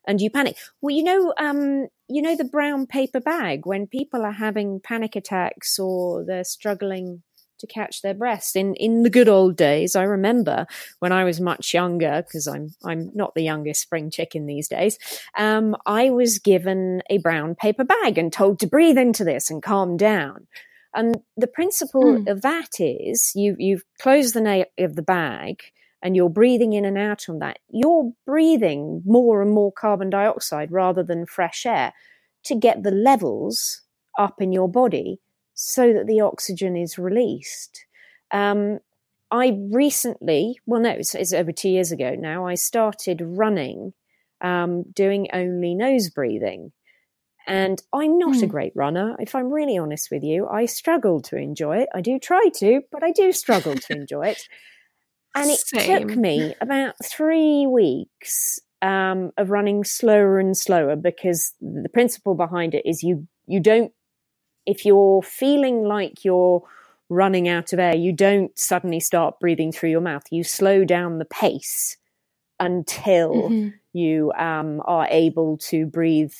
and 0.06 0.20
you 0.20 0.30
panic. 0.30 0.56
Well, 0.80 0.94
you 0.94 1.04
know, 1.04 1.34
um, 1.38 1.88
you 2.08 2.22
know 2.22 2.36
the 2.36 2.44
brown 2.44 2.86
paper 2.86 3.20
bag 3.20 3.66
when 3.66 3.86
people 3.86 4.22
are 4.22 4.32
having 4.32 4.80
panic 4.80 5.16
attacks 5.16 5.78
or 5.78 6.24
they're 6.24 6.44
struggling 6.44 7.22
to 7.58 7.66
catch 7.66 8.02
their 8.02 8.14
breath. 8.14 8.52
In 8.54 8.74
in 8.74 9.02
the 9.02 9.10
good 9.10 9.28
old 9.28 9.56
days, 9.56 9.96
I 9.96 10.02
remember 10.02 10.66
when 10.98 11.12
I 11.12 11.24
was 11.24 11.40
much 11.40 11.74
younger, 11.74 12.22
because 12.26 12.46
I'm 12.46 12.74
I'm 12.84 13.10
not 13.14 13.34
the 13.34 13.42
youngest 13.42 13.82
spring 13.82 14.10
chicken 14.10 14.46
these 14.46 14.68
days. 14.68 14.98
Um, 15.36 15.76
I 15.86 16.10
was 16.10 16.38
given 16.38 17.02
a 17.10 17.18
brown 17.18 17.54
paper 17.54 17.84
bag 17.84 18.18
and 18.18 18.32
told 18.32 18.60
to 18.60 18.66
breathe 18.66 18.98
into 18.98 19.24
this 19.24 19.50
and 19.50 19.62
calm 19.62 19.96
down. 19.96 20.46
And 20.94 21.18
the 21.36 21.46
principle 21.46 22.04
mm. 22.04 22.28
of 22.28 22.42
that 22.42 22.80
is 22.80 23.32
you 23.34 23.56
you've 23.58 23.84
closed 24.00 24.34
the 24.34 24.40
nail 24.40 24.66
of 24.78 24.96
the 24.96 25.02
bag 25.02 25.62
and 26.06 26.14
you're 26.14 26.30
breathing 26.30 26.72
in 26.72 26.84
and 26.84 26.96
out 26.96 27.28
on 27.28 27.40
that. 27.40 27.58
You're 27.68 28.12
breathing 28.24 29.02
more 29.04 29.42
and 29.42 29.50
more 29.50 29.72
carbon 29.72 30.08
dioxide 30.08 30.70
rather 30.70 31.02
than 31.02 31.26
fresh 31.26 31.66
air 31.66 31.92
to 32.44 32.54
get 32.54 32.84
the 32.84 32.92
levels 32.92 33.82
up 34.16 34.40
in 34.40 34.52
your 34.52 34.68
body 34.68 35.18
so 35.54 35.92
that 35.92 36.06
the 36.06 36.20
oxygen 36.20 36.76
is 36.76 36.96
released. 36.96 37.86
Um, 38.30 38.78
I 39.32 39.58
recently, 39.72 40.60
well, 40.64 40.80
no, 40.80 40.90
it's, 40.90 41.16
it's, 41.16 41.32
over 41.32 41.50
two 41.50 41.70
years 41.70 41.90
ago 41.90 42.14
now, 42.16 42.46
I 42.46 42.54
started 42.54 43.20
running, 43.20 43.92
um, 44.40 44.84
doing 44.94 45.26
only 45.32 45.74
nose 45.74 46.08
breathing. 46.08 46.70
And 47.48 47.82
I'm 47.92 48.16
not 48.16 48.36
mm. 48.36 48.42
a 48.42 48.46
hmm. 48.46 48.50
great 48.52 48.72
runner. 48.76 49.16
If 49.18 49.34
I'm 49.34 49.52
really 49.52 49.76
honest 49.76 50.12
with 50.12 50.22
you, 50.22 50.46
I 50.46 50.66
struggle 50.66 51.20
to 51.22 51.36
enjoy 51.36 51.78
it. 51.78 51.88
I 51.92 52.00
do 52.00 52.20
try 52.20 52.48
to, 52.58 52.82
but 52.92 53.02
I 53.02 53.10
do 53.10 53.32
struggle 53.32 53.74
to 53.74 53.92
enjoy 53.92 54.28
it. 54.28 54.48
And 55.36 55.50
it 55.50 55.58
Same. 55.58 56.08
took 56.08 56.16
me 56.16 56.54
about 56.60 56.94
three 57.04 57.66
weeks 57.66 58.58
um, 58.82 59.32
of 59.36 59.50
running 59.50 59.84
slower 59.84 60.38
and 60.38 60.56
slower 60.56 60.96
because 60.96 61.52
the 61.60 61.88
principle 61.92 62.34
behind 62.34 62.74
it 62.74 62.82
is 62.84 63.02
you 63.02 63.28
you 63.46 63.60
don't 63.60 63.92
if 64.64 64.84
you're 64.84 65.22
feeling 65.22 65.84
like 65.84 66.24
you're 66.24 66.62
running 67.08 67.48
out 67.48 67.72
of 67.72 67.78
air, 67.78 67.94
you 67.94 68.12
don't 68.12 68.58
suddenly 68.58 68.98
start 68.98 69.38
breathing 69.38 69.70
through 69.72 69.90
your 69.90 70.00
mouth. 70.00 70.24
You 70.30 70.42
slow 70.42 70.84
down 70.84 71.18
the 71.18 71.24
pace 71.24 71.96
until 72.58 73.32
mm-hmm. 73.32 73.68
you 73.92 74.32
um, 74.32 74.82
are 74.84 75.06
able 75.10 75.58
to 75.58 75.86
breathe 75.86 76.34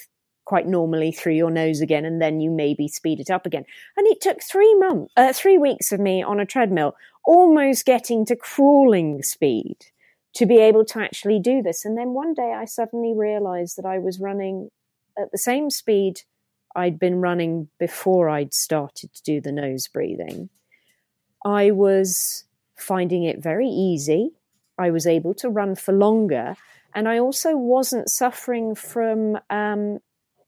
quite 0.47 0.67
normally 0.67 1.13
through 1.13 1.35
your 1.35 1.51
nose 1.51 1.83
again, 1.83 2.07
and 2.07 2.23
then 2.23 2.41
you 2.41 2.51
maybe 2.51 2.89
speed 2.89 3.21
it 3.21 3.31
up 3.31 3.45
again. 3.45 3.65
And 3.97 4.07
it 4.07 4.23
took 4.23 4.43
three 4.43 4.75
months, 4.77 5.13
uh, 5.17 5.35
three 5.35 5.59
weeks 5.59 5.93
of 5.93 6.01
me 6.01 6.23
on 6.23 6.41
a 6.41 6.47
treadmill, 6.47 6.97
almost 7.27 7.85
getting 7.85 8.25
to 8.27 8.37
crawling 8.37 9.23
speed 9.23 9.77
to 10.35 10.47
be 10.47 10.59
able 10.59 10.85
to 10.87 11.01
actually 11.01 11.41
do 11.41 11.63
this. 11.63 11.85
And 11.85 11.99
then 11.99 12.15
one 12.15 12.33
day 12.33 12.55
I 12.57 12.65
suddenly 12.65 13.15
realized 13.15 13.77
that 13.77 13.87
I 13.87 13.99
was 13.99 14.21
running 14.21 14.71
at 15.19 15.31
the 15.33 15.39
same 15.39 15.69
speed 15.69 16.23
I'd 16.77 16.99
been 16.99 17.21
running 17.21 17.69
before 17.81 18.29
I'd 18.29 18.53
started 18.53 19.13
to 19.15 19.23
do 19.23 19.41
the 19.41 19.51
nose 19.51 19.89
breathing, 19.89 20.51
I 21.45 21.71
was 21.71 22.45
finding 22.77 23.25
it 23.25 23.43
very 23.43 23.69
easy. 23.69 24.33
I 24.79 24.91
was 24.91 25.07
able 25.07 25.33
to 25.35 25.49
run 25.49 25.75
for 25.75 25.93
longer. 25.93 26.55
And 26.95 27.09
I 27.09 27.19
also 27.19 27.57
wasn't 27.57 28.11
suffering 28.11 28.75
from 28.75 29.39
um, 29.49 30.01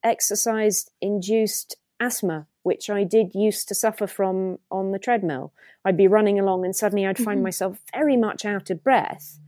exercise 0.08 0.90
induced 1.00 1.76
asthma, 2.00 2.46
which 2.62 2.90
I 2.90 3.04
did 3.04 3.34
used 3.34 3.68
to 3.68 3.74
suffer 3.74 4.06
from 4.06 4.58
on 4.70 4.92
the 4.92 4.98
treadmill. 4.98 5.52
I'd 5.84 5.96
be 5.96 6.08
running 6.08 6.38
along 6.38 6.64
and 6.64 6.74
suddenly 6.74 7.06
I'd 7.06 7.18
find 7.18 7.38
mm-hmm. 7.38 7.44
myself 7.44 7.78
very 7.94 8.16
much 8.16 8.44
out 8.44 8.70
of 8.70 8.82
breath. 8.82 9.38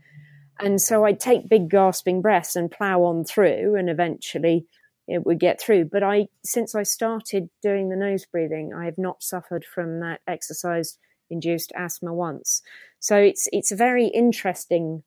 And 0.58 0.80
so 0.80 1.04
I'd 1.04 1.20
take 1.20 1.48
big 1.48 1.70
gasping 1.70 2.20
breaths 2.20 2.54
and 2.54 2.70
plow 2.70 3.02
on 3.02 3.24
through 3.24 3.76
and 3.76 3.88
eventually 3.88 4.66
it 5.08 5.24
would 5.24 5.40
get 5.40 5.60
through. 5.60 5.86
But 5.86 6.02
I, 6.02 6.28
since 6.44 6.74
I 6.74 6.82
started 6.82 7.48
doing 7.62 7.88
the 7.88 7.96
nose 7.96 8.26
breathing, 8.26 8.72
I 8.74 8.84
have 8.84 8.98
not 8.98 9.22
suffered 9.22 9.64
from 9.64 10.00
that 10.00 10.20
exercise 10.26 10.98
induced 11.30 11.72
asthma 11.76 12.12
once. 12.12 12.62
So 12.98 13.16
it's 13.16 13.48
it's 13.52 13.72
a 13.72 13.76
very 13.76 14.06
interesting 14.06 15.02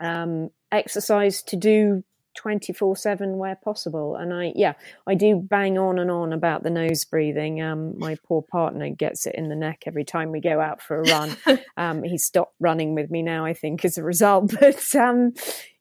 um, 0.00 0.50
exercise 0.72 1.42
to 1.44 1.56
do 1.56 2.04
24 2.38 2.96
7 2.96 3.36
where 3.36 3.56
possible. 3.56 4.14
And 4.14 4.32
i 4.32 4.52
yeah 4.54 4.74
i 5.08 5.14
do 5.14 5.36
bang 5.36 5.76
on 5.76 5.98
and 5.98 6.10
on 6.10 6.32
about 6.32 6.62
the 6.62 6.70
nose 6.70 7.04
breathing. 7.04 7.60
Um, 7.60 7.98
my 7.98 8.16
poor 8.24 8.42
partner 8.42 8.88
gets 8.90 9.26
it 9.26 9.34
in 9.34 9.48
the 9.48 9.56
neck 9.56 9.82
every 9.86 10.04
time 10.04 10.30
we 10.30 10.40
go 10.40 10.60
out 10.60 10.80
for 10.80 11.00
a 11.00 11.02
run. 11.02 11.36
Um, 11.76 12.02
he 12.02 12.18
stopped 12.18 12.54
running 12.58 12.94
with 12.96 13.08
me 13.08 13.22
now 13.22 13.44
i 13.44 13.54
think 13.54 13.84
as 13.84 13.98
a 13.98 14.02
result. 14.02 14.54
But 14.60 14.94
um, 14.94 15.32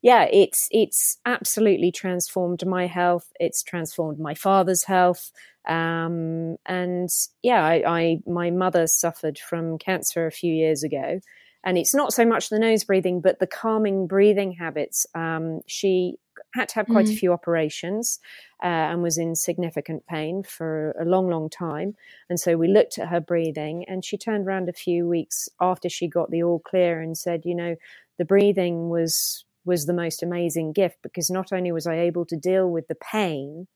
yeah 0.01 0.23
it's 0.31 0.67
it's 0.71 1.17
absolutely 1.25 1.91
transformed 1.91 2.65
my 2.65 2.87
health. 2.87 3.31
It's 3.39 3.63
transformed 3.63 4.19
my 4.19 4.33
father's 4.33 4.83
health. 4.83 5.31
Um, 5.67 6.57
and 6.65 7.09
yeah 7.43 7.63
I, 7.63 7.83
I 7.85 8.17
my 8.25 8.49
mother 8.51 8.87
suffered 8.87 9.37
from 9.37 9.77
cancer 9.77 10.25
a 10.25 10.31
few 10.31 10.53
years 10.53 10.83
ago 10.83 11.19
and 11.63 11.77
it's 11.77 11.93
not 11.93 12.13
so 12.13 12.25
much 12.25 12.49
the 12.49 12.59
nose 12.59 12.83
breathing, 12.83 13.21
but 13.21 13.39
the 13.39 13.47
calming 13.47 14.07
breathing 14.07 14.53
habits. 14.53 15.05
Um, 15.15 15.61
she 15.67 16.17
had 16.53 16.69
to 16.69 16.75
have 16.75 16.87
quite 16.87 17.07
mm. 17.07 17.13
a 17.13 17.15
few 17.15 17.33
operations 17.33 18.19
uh, 18.63 18.67
and 18.67 19.01
was 19.01 19.17
in 19.17 19.35
significant 19.35 20.05
pain 20.07 20.43
for 20.43 20.95
a 20.99 21.05
long, 21.05 21.29
long 21.29 21.49
time. 21.49 21.95
And 22.29 22.39
so 22.39 22.57
we 22.57 22.67
looked 22.67 22.97
at 22.97 23.09
her 23.09 23.19
breathing, 23.19 23.85
and 23.87 24.05
she 24.05 24.17
turned 24.17 24.47
around 24.47 24.69
a 24.69 24.73
few 24.73 25.07
weeks 25.07 25.49
after 25.59 25.89
she 25.89 26.07
got 26.07 26.31
the 26.31 26.43
all 26.43 26.59
clear 26.59 27.01
and 27.01 27.17
said, 27.17 27.41
you 27.45 27.55
know, 27.55 27.75
the 28.17 28.25
breathing 28.25 28.89
was 28.89 29.43
was 29.65 29.85
the 29.85 29.93
most 29.93 30.23
amazing 30.23 30.71
gift 30.71 30.97
because 31.03 31.29
not 31.29 31.51
only 31.51 31.73
was 31.73 31.85
I 31.85 31.99
able 31.99 32.25
to 32.27 32.37
deal 32.37 32.69
with 32.69 32.87
the 32.87 32.95
pain, 32.95 33.67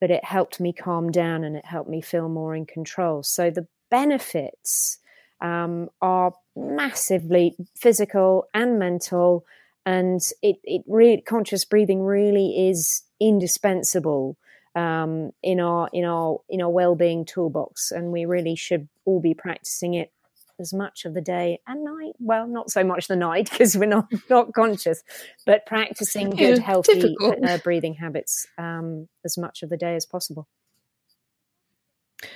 but 0.00 0.10
it 0.10 0.24
helped 0.24 0.58
me 0.58 0.72
calm 0.72 1.10
down 1.10 1.44
and 1.44 1.54
it 1.54 1.66
helped 1.66 1.90
me 1.90 2.00
feel 2.00 2.30
more 2.30 2.56
in 2.56 2.64
control. 2.64 3.22
So 3.22 3.50
the 3.50 3.66
benefits 3.90 4.98
um, 5.40 5.90
are 6.00 6.32
massively 6.54 7.54
physical 7.74 8.48
and 8.54 8.78
mental 8.78 9.44
and 9.86 10.20
it, 10.42 10.56
it 10.64 10.82
really 10.88 11.22
conscious 11.22 11.64
breathing 11.64 12.02
really 12.02 12.68
is 12.68 13.04
indispensable 13.20 14.36
um, 14.74 15.30
in 15.42 15.60
our 15.60 15.88
in 15.92 16.04
our 16.04 16.40
in 16.50 16.60
our 16.60 16.68
well-being 16.68 17.24
toolbox, 17.24 17.90
and 17.90 18.12
we 18.12 18.26
really 18.26 18.56
should 18.56 18.88
all 19.06 19.20
be 19.20 19.32
practicing 19.32 19.94
it 19.94 20.12
as 20.58 20.74
much 20.74 21.04
of 21.04 21.14
the 21.14 21.20
day 21.20 21.60
and 21.66 21.84
night. 21.84 22.12
Well, 22.18 22.46
not 22.46 22.70
so 22.70 22.84
much 22.84 23.08
the 23.08 23.16
night 23.16 23.48
because 23.50 23.76
we're 23.76 23.86
not 23.86 24.12
not 24.30 24.52
conscious, 24.52 25.02
but 25.46 25.64
practicing 25.64 26.30
good, 26.30 26.58
healthy 26.58 27.16
uh, 27.20 27.58
breathing 27.58 27.94
habits 27.94 28.46
um, 28.58 29.08
as 29.24 29.38
much 29.38 29.62
of 29.62 29.70
the 29.70 29.78
day 29.78 29.96
as 29.96 30.04
possible. 30.04 30.46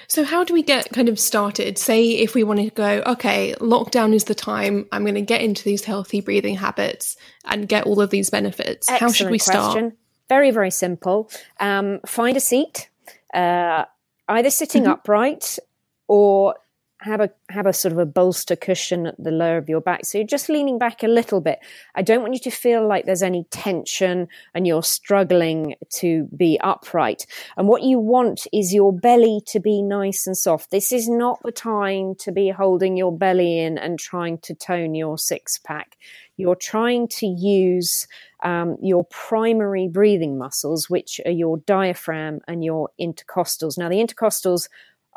So, 0.08 0.24
how 0.24 0.44
do 0.44 0.52
we 0.52 0.62
get 0.62 0.90
kind 0.92 1.08
of 1.08 1.18
started? 1.18 1.78
Say, 1.78 2.10
if 2.10 2.34
we 2.34 2.44
want 2.44 2.60
to 2.60 2.70
go, 2.70 3.02
okay, 3.06 3.54
lockdown 3.60 4.14
is 4.14 4.24
the 4.24 4.34
time, 4.34 4.86
I'm 4.92 5.02
going 5.02 5.14
to 5.14 5.22
get 5.22 5.40
into 5.40 5.64
these 5.64 5.84
healthy 5.84 6.20
breathing 6.20 6.56
habits 6.56 7.16
and 7.44 7.68
get 7.68 7.84
all 7.86 8.00
of 8.00 8.10
these 8.10 8.30
benefits. 8.30 8.88
Excellent 8.88 9.00
how 9.00 9.12
should 9.12 9.30
we 9.30 9.38
question. 9.38 9.70
start? 9.70 9.92
Very, 10.28 10.50
very 10.50 10.70
simple. 10.70 11.30
Um, 11.58 12.00
find 12.06 12.36
a 12.36 12.40
seat, 12.40 12.88
uh, 13.32 13.84
either 14.28 14.50
sitting 14.50 14.82
mm-hmm. 14.82 14.92
upright 14.92 15.58
or 16.08 16.56
have 17.00 17.20
a 17.20 17.30
have 17.48 17.66
a 17.66 17.72
sort 17.72 17.92
of 17.92 17.98
a 17.98 18.06
bolster 18.06 18.56
cushion 18.56 19.06
at 19.06 19.14
the 19.18 19.30
lower 19.30 19.56
of 19.56 19.68
your 19.68 19.80
back. 19.80 20.04
So 20.04 20.18
you're 20.18 20.26
just 20.26 20.48
leaning 20.48 20.78
back 20.78 21.02
a 21.02 21.08
little 21.08 21.40
bit. 21.40 21.58
I 21.94 22.02
don't 22.02 22.20
want 22.20 22.34
you 22.34 22.40
to 22.40 22.50
feel 22.50 22.86
like 22.86 23.06
there's 23.06 23.22
any 23.22 23.44
tension 23.50 24.28
and 24.54 24.66
you're 24.66 24.82
struggling 24.82 25.76
to 25.94 26.28
be 26.36 26.58
upright. 26.62 27.26
And 27.56 27.68
what 27.68 27.82
you 27.82 27.98
want 27.98 28.46
is 28.52 28.74
your 28.74 28.92
belly 28.92 29.40
to 29.46 29.60
be 29.60 29.82
nice 29.82 30.26
and 30.26 30.36
soft. 30.36 30.70
This 30.70 30.92
is 30.92 31.08
not 31.08 31.40
the 31.42 31.52
time 31.52 32.14
to 32.16 32.32
be 32.32 32.50
holding 32.50 32.96
your 32.96 33.16
belly 33.16 33.58
in 33.58 33.78
and 33.78 33.98
trying 33.98 34.38
to 34.38 34.54
tone 34.54 34.94
your 34.94 35.16
six 35.16 35.58
pack 35.58 35.96
you're 36.40 36.56
trying 36.56 37.06
to 37.06 37.26
use 37.26 38.08
um, 38.42 38.76
your 38.80 39.04
primary 39.04 39.88
breathing 39.88 40.38
muscles, 40.38 40.88
which 40.88 41.20
are 41.26 41.30
your 41.30 41.58
diaphragm 41.58 42.40
and 42.48 42.64
your 42.64 42.88
intercostals. 42.98 43.76
Now, 43.76 43.88
the 43.88 44.02
intercostals 44.02 44.68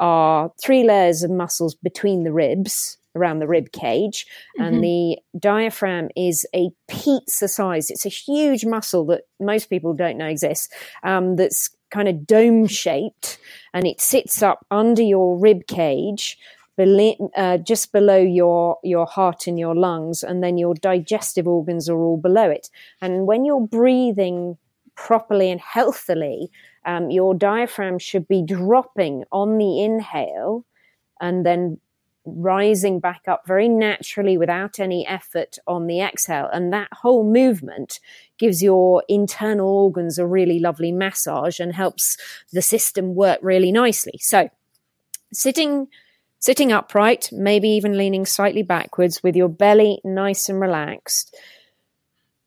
are 0.03 0.51
three 0.61 0.83
layers 0.83 1.23
of 1.23 1.31
muscles 1.31 1.75
between 1.75 2.25
the 2.25 2.33
ribs 2.33 2.97
around 3.15 3.39
the 3.39 3.47
rib 3.47 3.71
cage 3.71 4.27
mm-hmm. 4.57 4.63
and 4.65 4.83
the 4.83 5.17
diaphragm 5.39 6.09
is 6.17 6.45
a 6.53 6.69
pizza 6.89 7.47
size 7.47 7.89
it's 7.89 8.05
a 8.05 8.09
huge 8.09 8.65
muscle 8.65 9.05
that 9.05 9.21
most 9.39 9.69
people 9.69 9.93
don't 9.93 10.17
know 10.17 10.27
exists 10.27 10.67
um, 11.03 11.37
that's 11.37 11.69
kind 11.89 12.09
of 12.09 12.27
dome 12.27 12.67
shaped 12.67 13.37
and 13.73 13.87
it 13.87 14.01
sits 14.01 14.43
up 14.43 14.65
under 14.71 15.01
your 15.01 15.37
rib 15.37 15.67
cage 15.67 16.37
uh, 17.37 17.57
just 17.59 17.93
below 17.93 18.17
your 18.17 18.77
your 18.83 19.05
heart 19.05 19.47
and 19.47 19.57
your 19.57 19.75
lungs 19.75 20.21
and 20.21 20.43
then 20.43 20.57
your 20.57 20.73
digestive 20.73 21.47
organs 21.47 21.87
are 21.87 22.01
all 22.01 22.17
below 22.17 22.49
it 22.49 22.69
and 23.01 23.25
when 23.25 23.45
you're 23.45 23.67
breathing 23.67 24.57
properly 24.95 25.49
and 25.49 25.61
healthily 25.61 26.51
um, 26.85 27.11
your 27.11 27.33
diaphragm 27.33 27.99
should 27.99 28.27
be 28.27 28.41
dropping 28.41 29.23
on 29.31 29.57
the 29.57 29.83
inhale 29.83 30.65
and 31.21 31.45
then 31.45 31.79
rising 32.25 32.99
back 32.99 33.23
up 33.27 33.45
very 33.45 33.67
naturally 33.67 34.37
without 34.37 34.79
any 34.79 35.05
effort 35.07 35.57
on 35.67 35.87
the 35.87 36.01
exhale. 36.01 36.49
And 36.51 36.71
that 36.71 36.89
whole 36.91 37.23
movement 37.23 37.99
gives 38.37 38.63
your 38.63 39.03
internal 39.09 39.67
organs 39.67 40.17
a 40.17 40.25
really 40.25 40.59
lovely 40.59 40.91
massage 40.91 41.59
and 41.59 41.73
helps 41.73 42.17
the 42.51 42.61
system 42.61 43.15
work 43.15 43.39
really 43.41 43.71
nicely. 43.71 44.19
So, 44.21 44.49
sitting 45.33 45.87
sitting 46.39 46.73
upright, 46.73 47.29
maybe 47.31 47.69
even 47.69 47.97
leaning 47.97 48.25
slightly 48.25 48.63
backwards 48.63 49.23
with 49.23 49.33
your 49.33 49.47
belly 49.47 50.01
nice 50.03 50.49
and 50.49 50.59
relaxed. 50.59 51.33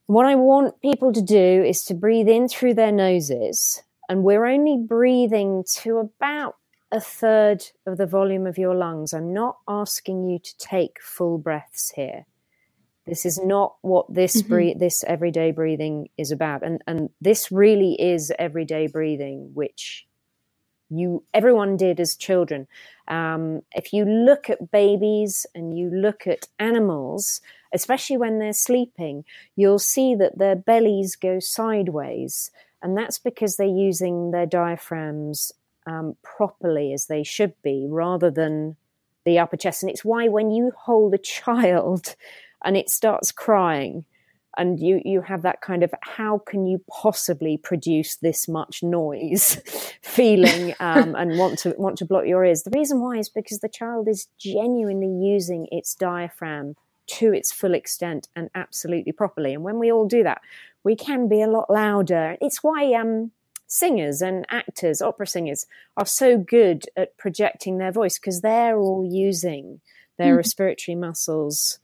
What 0.05 0.27
I 0.27 0.35
want 0.35 0.83
people 0.83 1.15
to 1.15 1.23
do 1.23 1.65
is 1.65 1.83
to 1.85 1.95
breathe 1.95 2.29
in 2.29 2.47
through 2.47 2.75
their 2.75 2.93
noses 2.93 3.83
and 4.09 4.23
we're 4.23 4.47
only 4.47 4.79
breathing 4.79 5.65
to 5.83 5.99
about 5.99 6.57
a 6.93 7.01
third 7.01 7.65
of 7.85 7.97
the 7.97 8.07
volume 8.07 8.47
of 8.47 8.59
your 8.59 8.75
lungs. 8.75 9.13
I'm 9.13 9.33
not 9.33 9.59
asking 9.69 10.29
you 10.29 10.39
to 10.39 10.59
take 10.59 11.01
full 11.01 11.39
breaths 11.39 11.91
here. 11.91 12.27
This 13.07 13.25
is 13.25 13.39
not 13.43 13.77
what 13.83 14.13
this 14.13 14.43
mm-hmm. 14.43 14.49
breathe, 14.49 14.79
this 14.79 15.05
everyday 15.05 15.53
breathing 15.53 16.09
is 16.17 16.33
about, 16.33 16.65
and 16.65 16.83
and 16.87 17.11
this 17.21 17.53
really 17.53 17.95
is 18.01 18.33
everyday 18.39 18.89
breathing, 18.89 19.51
which 19.55 20.07
you 20.89 21.25
everyone 21.33 21.77
did 21.77 22.01
as 22.01 22.17
children. 22.17 22.67
Um, 23.09 23.63
if 23.73 23.93
you 23.93 24.05
look 24.05 24.51
at 24.51 24.73
babies 24.73 25.47
and 25.55 25.79
you 25.79 25.89
look 25.91 26.27
at 26.27 26.49
animals, 26.59 27.41
especially 27.73 28.17
when 28.17 28.41
they're 28.41 28.53
sleeping, 28.53 29.25
you'll 29.55 29.79
see 29.79 30.17
that 30.17 30.39
their 30.39 30.57
bellies 30.57 31.15
go 31.15 31.39
sideways 31.39 32.51
and 32.83 32.97
that's 32.97 33.19
because 33.19 33.57
they're 33.57 33.67
using 33.67 34.31
their 34.31 34.47
diaphragms 34.47 35.53
um, 35.87 36.17
properly 36.23 36.93
as 36.93 37.07
they 37.07 37.23
should 37.23 37.55
be, 37.63 37.87
rather 37.89 38.31
than 38.31 38.77
the 39.25 39.39
upper 39.39 39.57
chest. 39.57 39.83
And 39.83 39.91
it's 39.91 40.05
why 40.05 40.29
when 40.29 40.51
you 40.51 40.73
hold 40.77 41.15
a 41.15 41.19
child 41.37 42.15
and 42.65 42.77
it 42.77 42.91
starts 42.91 43.33
crying, 43.33 44.05
and 44.57 44.81
you 44.81 45.01
you 45.05 45.21
have 45.21 45.43
that 45.43 45.61
kind 45.61 45.83
of 45.83 45.93
how 46.03 46.39
can 46.39 46.67
you 46.67 46.83
possibly 46.89 47.57
produce 47.57 48.17
this 48.17 48.49
much 48.49 48.83
noise 48.83 49.61
feeling 50.03 50.75
um, 50.81 51.15
and 51.15 51.39
want 51.39 51.59
to 51.59 51.75
want 51.79 51.99
to 51.99 52.05
block 52.05 52.27
your 52.27 52.45
ears 52.45 52.63
the 52.63 52.71
reason 52.71 53.01
why 53.01 53.17
is 53.17 53.29
because 53.29 53.61
the 53.61 53.69
child 53.69 54.09
is 54.09 54.29
genuinely 54.39 55.09
using 55.09 55.67
its 55.71 55.95
diaphragm 55.95 56.75
to 57.07 57.33
its 57.33 57.53
full 57.53 57.75
extent 57.75 58.29
and 58.35 58.51
absolutely 58.55 59.13
properly 59.13 59.55
and 59.55 59.63
when 59.63 59.79
we 59.79 59.93
all 59.93 60.07
do 60.07 60.23
that 60.23 60.41
we 60.87 60.95
can 60.95 61.27
be 61.27 61.43
a 61.43 61.49
lot 61.49 61.69
louder. 61.69 62.37
It's 62.41 62.63
why 62.63 62.93
um, 62.95 63.33
singers 63.67 64.23
and 64.23 64.47
actors, 64.49 65.03
opera 65.03 65.27
singers, 65.27 65.67
are 65.97 66.07
so 66.07 66.39
good 66.39 66.85
at 66.97 67.19
projecting 67.19 67.79
their 67.79 67.91
voice 67.91 68.21
because 68.21 68.41
they're 68.41 68.79
all 68.79 69.05
using 69.05 69.81
their 70.17 70.35
mm. 70.35 70.37
respiratory 70.37 70.95
muscles 70.95 71.81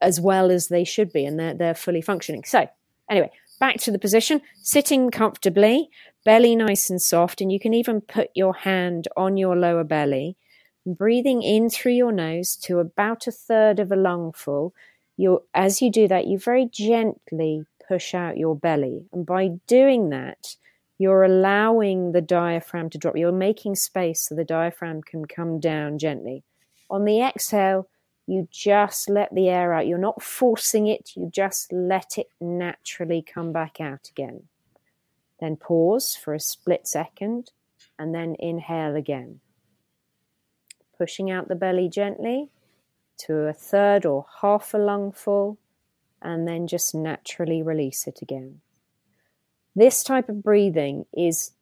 as 0.00 0.22
well 0.22 0.50
as 0.50 0.68
they 0.68 0.84
should 0.84 1.12
be 1.12 1.26
and 1.26 1.38
they're, 1.38 1.52
they're 1.52 1.74
fully 1.74 2.00
functioning. 2.00 2.44
So, 2.44 2.66
anyway, 3.10 3.30
back 3.60 3.76
to 3.80 3.90
the 3.90 3.98
position, 3.98 4.40
sitting 4.62 5.10
comfortably, 5.10 5.90
belly 6.24 6.56
nice 6.56 6.88
and 6.88 7.02
soft, 7.02 7.42
and 7.42 7.52
you 7.52 7.60
can 7.60 7.74
even 7.74 8.00
put 8.00 8.30
your 8.34 8.54
hand 8.54 9.06
on 9.18 9.36
your 9.36 9.54
lower 9.54 9.84
belly, 9.84 10.38
breathing 10.86 11.42
in 11.42 11.68
through 11.68 11.92
your 11.92 12.12
nose 12.12 12.56
to 12.62 12.78
about 12.78 13.26
a 13.26 13.32
third 13.32 13.80
of 13.80 13.92
a 13.92 13.96
lungful. 13.96 14.72
You, 15.18 15.42
as 15.52 15.82
you 15.82 15.92
do 15.92 16.08
that, 16.08 16.26
you 16.26 16.38
very 16.38 16.64
gently 16.64 17.66
push 17.86 18.14
out 18.14 18.36
your 18.36 18.56
belly. 18.56 19.06
And 19.12 19.26
by 19.26 19.48
doing 19.66 20.10
that, 20.10 20.56
you're 20.98 21.24
allowing 21.24 22.12
the 22.12 22.20
diaphragm 22.20 22.90
to 22.90 22.98
drop. 22.98 23.16
You're 23.16 23.32
making 23.32 23.74
space 23.76 24.22
so 24.22 24.34
the 24.34 24.44
diaphragm 24.44 25.02
can 25.02 25.24
come 25.24 25.58
down 25.60 25.98
gently. 25.98 26.44
On 26.88 27.04
the 27.04 27.20
exhale, 27.20 27.88
you 28.26 28.48
just 28.50 29.08
let 29.08 29.34
the 29.34 29.48
air 29.48 29.74
out. 29.74 29.86
You're 29.86 29.98
not 29.98 30.22
forcing 30.22 30.86
it, 30.86 31.12
you 31.14 31.28
just 31.32 31.72
let 31.72 32.16
it 32.16 32.28
naturally 32.40 33.22
come 33.22 33.52
back 33.52 33.80
out 33.80 34.08
again. 34.08 34.44
Then 35.40 35.56
pause 35.56 36.14
for 36.14 36.32
a 36.32 36.40
split 36.40 36.86
second 36.86 37.50
and 37.98 38.14
then 38.14 38.36
inhale 38.38 38.96
again. 38.96 39.40
Pushing 40.96 41.30
out 41.30 41.48
the 41.48 41.54
belly 41.54 41.88
gently 41.88 42.50
to 43.18 43.34
a 43.46 43.52
third 43.52 44.06
or 44.06 44.26
half 44.40 44.72
a 44.74 44.78
lungful 44.78 45.58
and 46.24 46.48
then 46.48 46.66
just 46.66 46.94
naturally 46.94 47.62
release 47.62 48.06
it 48.06 48.20
again. 48.22 48.60
This 49.76 50.02
type 50.02 50.28
of 50.28 50.42
breathing 50.42 51.04
is 51.12 51.52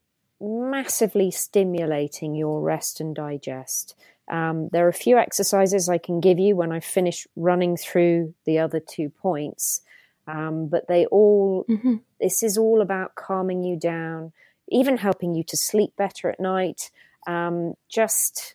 massively 0.41 1.31
stimulating 1.31 2.35
your 2.35 2.61
rest 2.61 3.01
and 3.01 3.15
digest. 3.15 3.95
Um, 4.31 4.69
there 4.73 4.87
are 4.87 4.91
a 4.91 4.95
few 4.95 5.19
exercises 5.19 5.89
I 5.89 5.99
can 5.99 6.21
give 6.21 6.39
you 6.39 6.57
when 6.57 6.73
I 6.73 6.81
finish 6.81 7.27
running 7.37 7.77
through 7.77 8.35
the 8.45 8.59
other 8.59 8.81
two 8.81 9.11
points, 9.11 9.83
um, 10.27 10.69
but 10.69 10.87
they 10.89 11.07
all, 11.07 11.65
mm-hmm. 11.69 11.97
this 12.21 12.43
is 12.43 12.57
all 12.57 12.81
about 12.81 13.15
calming 13.15 13.63
you 13.63 13.77
down, 13.77 14.33
even 14.69 14.97
helping 14.97 15.35
you 15.35 15.43
to 15.45 15.57
sleep 15.57 15.95
better 15.97 16.31
at 16.31 16.41
night, 16.41 16.91
um, 17.27 17.75
just 17.89 18.55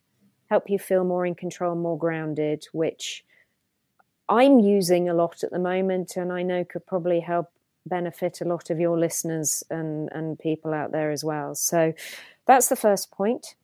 help 0.50 0.70
you 0.70 0.80
feel 0.80 1.04
more 1.04 1.26
in 1.26 1.36
control, 1.36 1.76
more 1.76 1.98
grounded, 1.98 2.66
which 2.72 3.26
I'm 4.30 4.60
using 4.60 5.10
a 5.10 5.14
lot 5.14 5.44
at 5.44 5.52
the 5.52 5.60
moment, 5.60 6.18
and 6.18 6.32
I 6.32 6.44
know 6.44 6.64
could 6.64 6.86
probably 6.86 7.20
help 7.20 7.50
benefit 7.86 8.42
a 8.42 8.46
lot 8.46 8.70
of 8.70 8.80
your 8.80 9.00
listeners 9.00 9.64
and, 9.70 10.10
and 10.12 10.38
people 10.38 10.74
out 10.74 10.92
there 10.92 11.12
as 11.12 11.24
well. 11.24 11.56
So 11.56 11.94
that's 12.46 12.68
the 12.68 12.76
first 12.76 13.12
point 13.12 13.56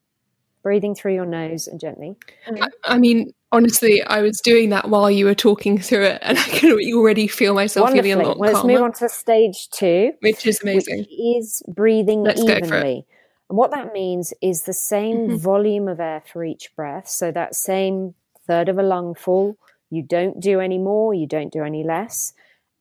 breathing 0.64 0.96
through 0.96 1.14
your 1.14 1.26
nose 1.26 1.68
and 1.68 1.80
gently. 1.80 2.16
I, 2.48 2.70
I 2.86 2.98
mean, 2.98 3.34
honestly, 3.52 4.02
I 4.02 4.22
was 4.22 4.40
doing 4.40 4.70
that 4.70 4.90
while 4.90 5.12
you 5.12 5.26
were 5.26 5.36
talking 5.36 5.78
through 5.78 6.06
it, 6.06 6.20
and 6.22 6.40
I 6.40 6.44
can 6.44 6.72
already 6.72 7.28
feel 7.28 7.54
myself 7.54 7.92
feeling 7.92 8.14
a 8.14 8.18
lot 8.24 8.40
well, 8.40 8.54
Let's 8.54 8.66
move 8.66 8.82
on 8.82 8.94
to 8.94 9.10
stage 9.10 9.70
two, 9.70 10.14
which 10.22 10.48
is 10.48 10.62
amazing. 10.64 11.00
Which 11.00 11.10
is 11.12 11.62
breathing 11.68 12.24
Let's 12.24 12.42
evenly. 12.42 13.06
And 13.50 13.58
what 13.58 13.72
that 13.72 13.94
means 13.94 14.34
is 14.42 14.64
the 14.64 14.74
same 14.74 15.28
mm-hmm. 15.28 15.36
volume 15.36 15.88
of 15.90 16.00
air 16.00 16.24
for 16.32 16.44
each 16.44 16.74
breath. 16.76 17.10
So 17.10 17.30
that 17.32 17.56
same 17.56 18.16
third 18.48 18.70
of 18.70 18.80
a 18.80 18.84
lungful 18.84 19.58
you 19.94 20.04
don't 20.04 20.40
do 20.40 20.60
any 20.60 20.80
more, 20.90 21.14
you 21.14 21.28
don't 21.28 21.54
do 21.54 21.64
any 21.64 21.84
less. 21.84 22.34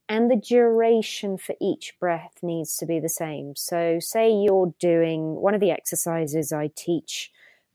and 0.09 0.31
the 0.31 0.37
duration 0.37 1.39
for 1.39 1.55
each 1.61 1.95
breath 2.01 2.35
needs 2.43 2.77
to 2.77 2.87
be 2.87 2.99
the 3.01 3.09
same. 3.09 3.55
So, 3.57 3.99
say 4.01 4.31
you're 4.31 4.75
doing 4.79 5.21
one 5.47 5.55
of 5.55 5.61
the 5.61 5.71
exercises 5.71 6.53
I 6.53 6.71
teach 6.87 7.31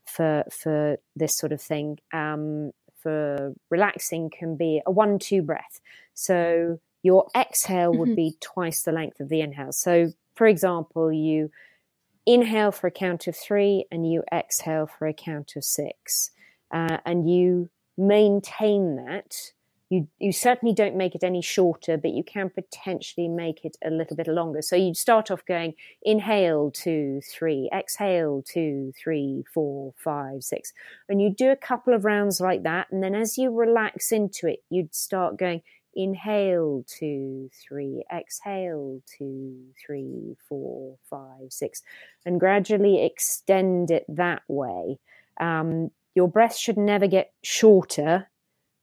for 0.06 0.44
for 0.52 0.98
this 1.16 1.38
sort 1.38 1.52
of 1.52 1.62
thing 1.62 2.00
um, 2.14 2.72
for 3.02 3.54
relaxing 3.70 4.30
can 4.30 4.56
be 4.56 4.82
a 4.86 4.92
one-two 4.92 5.42
breath. 5.42 5.80
So 6.14 6.80
your 7.04 7.28
exhale 7.36 7.94
would 7.94 8.10
mm-hmm. 8.10 8.16
be 8.16 8.38
twice 8.42 8.84
the 8.84 8.92
length 8.92 9.20
of 9.20 9.30
the 9.30 9.42
inhale. 9.42 9.72
So, 9.72 10.12
for 10.36 10.48
example, 10.48 11.12
you 11.12 11.52
inhale 12.26 12.72
for 12.72 12.88
a 12.88 12.92
count 12.92 13.28
of 13.28 13.36
three 13.36 13.86
and 13.92 14.10
you 14.12 14.24
exhale 14.32 14.88
for 14.88 15.08
a 15.08 15.14
count 15.14 15.54
of 15.56 15.64
six, 15.64 16.32
uh, 16.72 16.98
and 17.06 17.30
you 17.30 17.70
maintain 17.98 18.96
that 18.98 19.54
you 19.90 20.08
you 20.20 20.34
certainly 20.34 20.74
don't 20.74 20.98
make 20.98 21.16
it 21.16 21.24
any 21.24 21.42
shorter, 21.42 21.98
but 21.98 22.12
you 22.12 22.24
can 22.24 22.50
potentially 22.50 23.28
make 23.28 23.64
it 23.64 23.78
a 23.84 23.90
little 23.90 24.18
bit 24.18 24.28
longer. 24.28 24.62
So 24.62 24.76
you 24.76 24.94
start 24.94 25.32
off 25.32 25.46
going 25.46 25.76
inhale 26.02 26.72
two, 26.72 27.22
three, 27.32 27.70
exhale 27.74 28.44
two, 28.46 28.92
three, 29.02 29.46
four, 29.54 29.94
five, 29.96 30.44
six, 30.44 30.74
and 31.08 31.22
you 31.22 31.34
do 31.34 31.52
a 31.52 31.56
couple 31.56 31.94
of 31.94 32.04
rounds 32.04 32.42
like 32.42 32.64
that, 32.64 32.88
and 32.92 33.02
then 33.02 33.16
as 33.16 33.38
you 33.38 33.50
relax 33.50 34.12
into 34.12 34.48
it, 34.48 34.60
you'd 34.70 34.94
start 34.94 35.38
going 35.38 35.62
inhale 35.96 36.84
two, 36.88 37.50
three, 37.54 38.04
exhale 38.14 39.02
two, 39.18 39.56
three, 39.84 40.36
four, 40.50 40.98
five, 41.10 41.48
six, 41.50 41.82
and 42.26 42.42
gradually 42.42 43.06
extend 43.06 43.90
it 43.90 44.06
that 44.10 44.42
way. 44.50 45.00
Um, 45.40 45.92
your 46.18 46.28
breath 46.28 46.58
should 46.58 46.78
never 46.78 47.08
get 47.08 47.32
shorter 47.44 48.28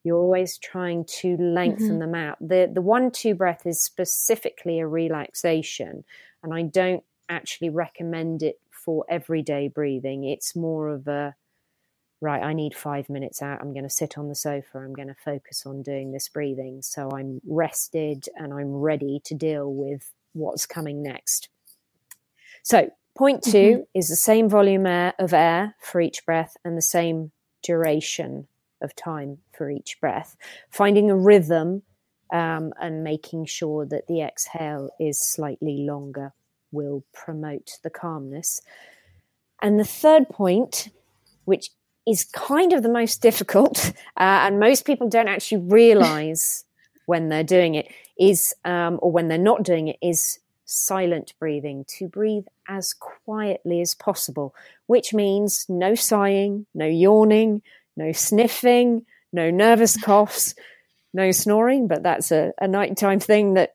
you're 0.05 0.19
always 0.19 0.59
trying 0.59 1.07
to 1.07 1.37
lengthen 1.39 1.89
mm-hmm. 1.89 1.99
them 1.99 2.15
out. 2.15 2.37
The 2.39 2.71
the 2.73 2.83
one 2.83 3.11
two 3.11 3.35
breath 3.35 3.67
is 3.67 3.81
specifically 3.81 4.79
a 4.79 4.87
relaxation, 4.87 6.05
and 6.43 6.53
I 6.53 6.63
don't 6.63 7.03
actually 7.31 7.71
recommend 7.71 8.43
it 8.43 8.61
for 8.71 9.07
everyday 9.09 9.69
breathing. 9.69 10.25
It's 10.25 10.55
more 10.55 10.91
of 10.91 11.09
a 11.09 11.35
right, 12.21 12.43
I 12.43 12.53
need 12.53 12.75
five 12.75 13.09
minutes 13.09 13.43
out. 13.43 13.61
I'm 13.61 13.73
going 13.73 13.85
to 13.85 13.91
sit 13.91 14.17
on 14.19 14.29
the 14.29 14.35
sofa. 14.35 14.79
I'm 14.79 14.95
going 14.95 15.09
to 15.09 15.17
focus 15.25 15.65
on 15.67 15.83
doing 15.83 16.13
this 16.13 16.29
breathing. 16.29 16.81
So 16.81 17.11
I'm 17.11 17.41
rested 17.47 18.29
and 18.37 18.53
I'm 18.53 18.73
ready 18.73 19.21
to 19.25 19.35
deal 19.35 19.73
with 19.73 20.11
what's 20.33 20.65
coming 20.65 21.03
next. 21.03 21.49
So, 22.63 22.91
point 23.17 23.43
2 23.43 23.51
mm-hmm. 23.51 23.81
is 23.95 24.09
the 24.09 24.17
same 24.17 24.49
volume 24.49 24.87
air, 24.87 25.15
of 25.19 25.33
air 25.33 25.77
for 25.81 26.01
each 26.01 26.25
breath 26.27 26.57
and 26.65 26.77
the 26.77 26.83
same 26.83 27.31
duration 27.63 28.47
of 28.83 28.95
time 28.95 29.39
for 29.57 29.71
each 29.71 29.99
breath, 30.01 30.37
finding 30.71 31.11
a 31.11 31.17
rhythm 31.17 31.83
um, 32.33 32.73
and 32.81 33.05
making 33.05 33.47
sure 33.47 33.87
that 33.87 34.07
the 34.07 34.21
exhale 34.21 34.91
is 34.99 35.21
slightly 35.21 35.79
longer 35.79 36.33
will 36.73 37.05
promote 37.13 37.79
the 37.83 37.91
calmness. 37.91 38.61
And 39.63 39.79
the 39.79 39.85
third 39.85 40.29
point, 40.29 40.89
which 41.45 41.71
is 42.07 42.25
kind 42.25 42.73
of 42.73 42.83
the 42.83 42.89
most 42.89 43.23
difficult, 43.23 43.93
uh, 44.17 44.45
and 44.47 44.61
most 44.61 44.85
people 44.85 45.09
don't 45.09 45.29
actually 45.29 45.63
realize 45.63 46.65
when 47.07 47.29
they're 47.29 47.45
doing 47.45 47.75
it, 47.75 47.89
is, 48.19 48.55
um, 48.65 48.99
or 49.03 49.11
when 49.11 49.29
they're 49.29 49.39
not 49.39 49.63
doing 49.63 49.89
it, 49.89 49.97
is 50.03 50.39
silent 50.65 51.35
breathing, 51.39 51.85
to 51.99 52.09
breathe 52.09 52.47
as 52.69 52.95
quietly 52.95 53.81
as 53.81 53.95
possible, 53.95 54.55
which 54.87 55.13
means 55.13 55.67
no 55.69 55.95
sighing, 55.95 56.67
no 56.75 56.87
yawning, 56.87 57.63
no 57.97 58.13
sniffing, 58.13 59.05
no 59.33 59.51
nervous 59.51 60.01
coughs, 60.01 60.55
no 61.13 61.31
snoring, 61.31 61.87
but 61.87 62.03
that's 62.03 62.33
a, 62.33 62.53
a 62.61 62.69
nighttime 62.69 63.21
thing 63.21 63.55
that 63.55 63.75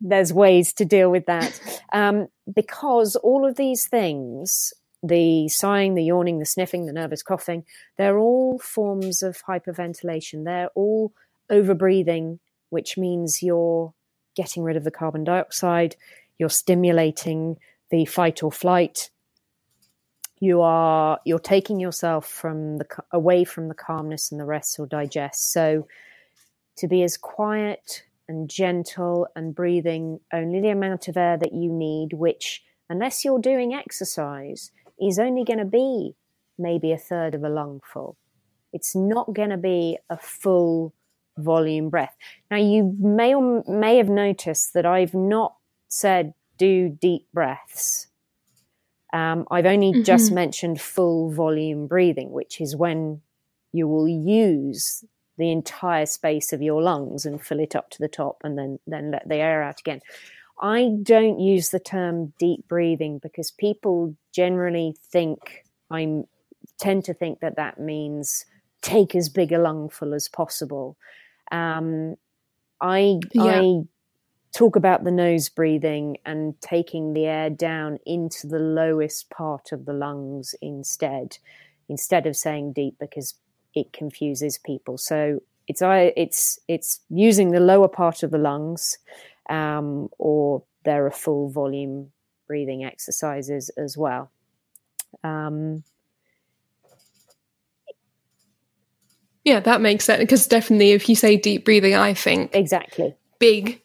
there's 0.00 0.32
ways 0.32 0.72
to 0.74 0.84
deal 0.84 1.10
with 1.10 1.26
that. 1.26 1.60
Um, 1.92 2.28
because 2.52 3.16
all 3.16 3.46
of 3.46 3.56
these 3.56 3.86
things, 3.86 4.72
the 5.02 5.48
sighing, 5.48 5.94
the 5.94 6.04
yawning, 6.04 6.38
the 6.38 6.44
sniffing, 6.44 6.86
the 6.86 6.92
nervous 6.92 7.22
coughing, 7.22 7.64
they're 7.96 8.18
all 8.18 8.58
forms 8.58 9.22
of 9.22 9.42
hyperventilation. 9.48 10.44
They're 10.44 10.70
all 10.74 11.12
overbreathing, 11.50 12.38
which 12.70 12.98
means 12.98 13.42
you're 13.42 13.94
getting 14.34 14.62
rid 14.62 14.76
of 14.76 14.84
the 14.84 14.90
carbon 14.90 15.24
dioxide, 15.24 15.96
you're 16.38 16.48
stimulating 16.48 17.56
the 17.90 18.04
fight 18.04 18.42
or 18.42 18.52
flight. 18.52 19.10
You 20.38 20.60
are 20.60 21.18
you're 21.24 21.38
taking 21.38 21.80
yourself 21.80 22.28
from 22.28 22.78
the 22.78 22.86
away 23.12 23.44
from 23.44 23.68
the 23.68 23.74
calmness 23.74 24.30
and 24.30 24.40
the 24.40 24.44
rest 24.44 24.78
or 24.78 24.86
digest. 24.86 25.52
So 25.52 25.86
to 26.76 26.88
be 26.88 27.02
as 27.02 27.16
quiet 27.16 28.02
and 28.28 28.50
gentle 28.50 29.28
and 29.34 29.54
breathing 29.54 30.20
only 30.32 30.60
the 30.60 30.68
amount 30.68 31.08
of 31.08 31.16
air 31.16 31.38
that 31.38 31.54
you 31.54 31.72
need 31.72 32.12
which 32.12 32.62
unless 32.90 33.24
you're 33.24 33.38
doing 33.38 33.72
exercise 33.72 34.72
is 35.00 35.18
only 35.18 35.44
going 35.44 35.58
to 35.58 35.64
be 35.64 36.14
maybe 36.58 36.92
a 36.92 36.98
third 36.98 37.34
of 37.34 37.44
a 37.44 37.48
lungful. 37.48 38.16
It's 38.72 38.94
not 38.94 39.32
going 39.32 39.50
to 39.50 39.56
be 39.56 39.98
a 40.10 40.16
full 40.16 40.92
volume 41.38 41.88
breath. 41.88 42.16
Now 42.50 42.56
you 42.58 42.94
may 42.98 43.34
or 43.34 43.62
may 43.68 43.96
have 43.96 44.08
noticed 44.08 44.74
that 44.74 44.84
i've 44.84 45.14
not 45.14 45.54
said 45.88 46.34
do 46.58 46.88
deep 46.88 47.26
breaths 47.32 48.08
um, 49.12 49.46
I've 49.50 49.66
only 49.66 49.92
mm-hmm. 49.92 50.02
just 50.02 50.30
mentioned 50.32 50.80
full 50.80 51.30
volume 51.30 51.86
breathing, 51.86 52.32
which 52.32 52.60
is 52.60 52.76
when 52.76 53.22
you 53.72 53.88
will 53.88 54.08
use 54.08 55.04
the 55.38 55.50
entire 55.50 56.04
space 56.06 56.52
of 56.52 56.60
your 56.60 56.82
lungs 56.82 57.24
and 57.24 57.40
fill 57.40 57.60
it 57.60 57.76
up 57.76 57.88
to 57.90 57.98
the 57.98 58.08
top 58.08 58.42
and 58.42 58.58
then, 58.58 58.78
then 58.86 59.10
let 59.10 59.26
the 59.28 59.36
air 59.36 59.62
out 59.62 59.80
again. 59.80 60.00
I 60.60 60.90
don't 61.02 61.38
use 61.38 61.70
the 61.70 61.80
term 61.80 62.32
deep 62.38 62.66
breathing 62.68 63.18
because 63.18 63.50
people 63.50 64.14
generally 64.32 64.96
think 65.10 65.64
I 65.90 66.24
tend 66.78 67.04
to 67.04 67.14
think 67.14 67.40
that 67.40 67.56
that 67.56 67.78
means 67.78 68.44
take 68.82 69.14
as 69.14 69.28
big 69.28 69.52
a 69.52 69.58
lungful 69.58 70.14
as 70.14 70.28
possible. 70.28 70.96
Um, 71.52 72.16
I 72.80 73.20
yeah. 73.32 73.42
I 73.44 73.80
talk 74.56 74.74
about 74.74 75.04
the 75.04 75.10
nose 75.10 75.50
breathing 75.50 76.16
and 76.24 76.58
taking 76.62 77.12
the 77.12 77.26
air 77.26 77.50
down 77.50 77.98
into 78.06 78.46
the 78.46 78.58
lowest 78.58 79.28
part 79.28 79.70
of 79.70 79.84
the 79.84 79.92
lungs 79.92 80.54
instead, 80.62 81.36
instead 81.90 82.26
of 82.26 82.34
saying 82.34 82.72
deep 82.72 82.96
because 82.98 83.34
it 83.74 83.92
confuses 83.92 84.56
people. 84.56 84.96
So 84.96 85.42
it's 85.68 85.82
it's 85.82 86.58
it's 86.68 87.00
using 87.10 87.50
the 87.50 87.60
lower 87.60 87.88
part 87.88 88.22
of 88.22 88.30
the 88.30 88.38
lungs, 88.38 88.96
um, 89.50 90.08
or 90.16 90.62
there 90.84 91.04
are 91.04 91.10
full 91.10 91.50
volume 91.50 92.12
breathing 92.46 92.82
exercises 92.82 93.68
as 93.76 93.94
well. 93.98 94.30
Um, 95.22 95.84
yeah, 99.44 99.60
that 99.60 99.82
makes 99.82 100.06
sense 100.06 100.20
because 100.20 100.46
definitely, 100.46 100.92
if 100.92 101.10
you 101.10 101.14
say 101.14 101.36
deep 101.36 101.66
breathing, 101.66 101.94
I 101.94 102.14
think 102.14 102.54
exactly 102.54 103.14
big 103.38 103.82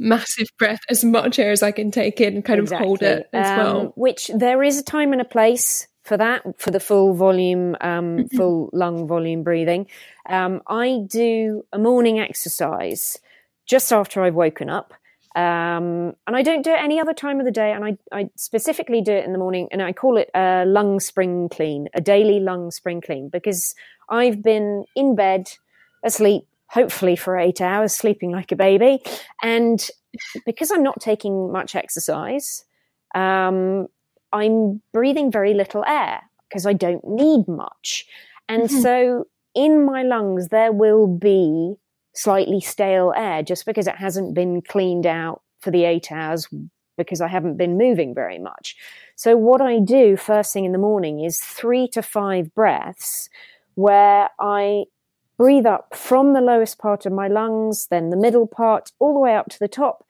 massive 0.00 0.48
breath, 0.58 0.80
as 0.88 1.04
much 1.04 1.38
air 1.38 1.52
as 1.52 1.62
I 1.62 1.70
can 1.70 1.90
take 1.90 2.20
in, 2.20 2.34
and 2.34 2.44
kind 2.44 2.58
exactly. 2.58 2.84
of 2.84 2.88
hold 2.88 3.02
it 3.02 3.28
as 3.32 3.46
um, 3.46 3.56
well. 3.58 3.92
Which 3.94 4.30
there 4.34 4.62
is 4.62 4.78
a 4.78 4.82
time 4.82 5.12
and 5.12 5.20
a 5.20 5.24
place 5.24 5.86
for 6.02 6.16
that, 6.16 6.42
for 6.58 6.70
the 6.70 6.80
full 6.80 7.14
volume, 7.14 7.76
um, 7.80 8.26
full 8.36 8.70
lung 8.72 9.06
volume 9.06 9.44
breathing. 9.44 9.86
Um, 10.28 10.62
I 10.66 11.04
do 11.06 11.64
a 11.72 11.78
morning 11.78 12.18
exercise 12.18 13.18
just 13.66 13.92
after 13.92 14.22
I've 14.22 14.34
woken 14.34 14.70
up. 14.70 14.94
Um, 15.36 16.14
and 16.26 16.34
I 16.34 16.42
don't 16.42 16.62
do 16.62 16.72
it 16.72 16.82
any 16.82 16.98
other 16.98 17.14
time 17.14 17.38
of 17.38 17.46
the 17.46 17.52
day. 17.52 17.70
And 17.70 17.84
I, 17.84 17.96
I 18.10 18.30
specifically 18.36 19.00
do 19.00 19.12
it 19.12 19.24
in 19.24 19.32
the 19.32 19.38
morning 19.38 19.68
and 19.70 19.80
I 19.80 19.92
call 19.92 20.16
it 20.16 20.28
a 20.34 20.64
lung 20.66 20.98
spring 20.98 21.48
clean, 21.48 21.88
a 21.94 22.00
daily 22.00 22.40
lung 22.40 22.72
spring 22.72 23.00
clean, 23.00 23.28
because 23.28 23.76
I've 24.08 24.42
been 24.42 24.86
in 24.96 25.14
bed 25.14 25.52
asleep 26.02 26.48
hopefully 26.70 27.16
for 27.16 27.36
eight 27.36 27.60
hours, 27.60 27.94
sleeping 27.94 28.30
like 28.30 28.52
a 28.52 28.56
baby. 28.56 29.02
And 29.42 29.88
because 30.46 30.70
I'm 30.70 30.82
not 30.82 31.00
taking 31.00 31.52
much 31.52 31.74
exercise, 31.74 32.64
um, 33.14 33.86
I'm 34.32 34.82
breathing 34.92 35.30
very 35.30 35.54
little 35.54 35.84
air 35.86 36.22
because 36.48 36.66
I 36.66 36.72
don't 36.72 37.06
need 37.06 37.46
much. 37.48 38.06
And 38.48 38.64
mm-hmm. 38.64 38.80
so 38.80 39.26
in 39.54 39.84
my 39.84 40.02
lungs, 40.02 40.48
there 40.48 40.72
will 40.72 41.06
be 41.06 41.74
slightly 42.14 42.60
stale 42.60 43.12
air 43.16 43.42
just 43.42 43.66
because 43.66 43.86
it 43.86 43.96
hasn't 43.96 44.34
been 44.34 44.62
cleaned 44.62 45.06
out 45.06 45.42
for 45.60 45.70
the 45.70 45.84
eight 45.84 46.10
hours 46.10 46.48
because 46.96 47.20
I 47.20 47.28
haven't 47.28 47.56
been 47.56 47.78
moving 47.78 48.14
very 48.14 48.38
much. 48.38 48.76
So 49.16 49.36
what 49.36 49.60
I 49.60 49.78
do 49.78 50.16
first 50.16 50.52
thing 50.52 50.64
in 50.64 50.72
the 50.72 50.78
morning 50.78 51.20
is 51.20 51.40
three 51.40 51.88
to 51.88 52.02
five 52.02 52.54
breaths 52.54 53.28
where 53.74 54.28
I 54.38 54.84
breathe 55.40 55.64
up 55.64 55.96
from 55.96 56.34
the 56.34 56.40
lowest 56.42 56.78
part 56.78 57.06
of 57.06 57.12
my 57.14 57.26
lungs, 57.26 57.86
then 57.86 58.10
the 58.10 58.16
middle 58.16 58.46
part, 58.46 58.92
all 58.98 59.14
the 59.14 59.20
way 59.20 59.34
up 59.34 59.48
to 59.48 59.58
the 59.58 59.68
top, 59.68 60.04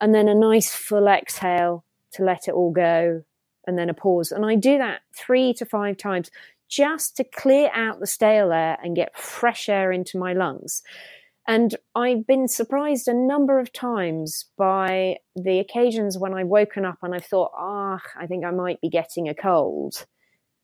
and 0.00 0.14
then 0.14 0.28
a 0.28 0.34
nice 0.34 0.72
full 0.72 1.08
exhale 1.08 1.84
to 2.12 2.22
let 2.22 2.46
it 2.46 2.54
all 2.54 2.70
go, 2.70 3.24
and 3.66 3.76
then 3.76 3.90
a 3.90 3.94
pause. 3.94 4.30
And 4.30 4.46
I 4.46 4.54
do 4.54 4.78
that 4.78 5.00
three 5.12 5.52
to 5.54 5.66
five 5.66 5.96
times 5.96 6.30
just 6.68 7.16
to 7.16 7.24
clear 7.24 7.68
out 7.74 7.98
the 7.98 8.06
stale 8.06 8.52
air 8.52 8.78
and 8.80 8.94
get 8.94 9.18
fresh 9.18 9.68
air 9.68 9.90
into 9.90 10.18
my 10.18 10.34
lungs. 10.34 10.82
And 11.48 11.74
I've 11.96 12.24
been 12.24 12.46
surprised 12.46 13.08
a 13.08 13.12
number 13.12 13.58
of 13.58 13.72
times 13.72 14.44
by 14.56 15.16
the 15.34 15.58
occasions 15.58 16.16
when 16.16 16.32
I've 16.32 16.46
woken 16.46 16.84
up 16.84 16.98
and 17.02 17.12
I've 17.12 17.26
thought, 17.26 17.50
ah, 17.56 18.00
oh, 18.00 18.20
I 18.20 18.28
think 18.28 18.44
I 18.44 18.52
might 18.52 18.80
be 18.80 18.88
getting 18.88 19.28
a 19.28 19.34
cold. 19.34 20.06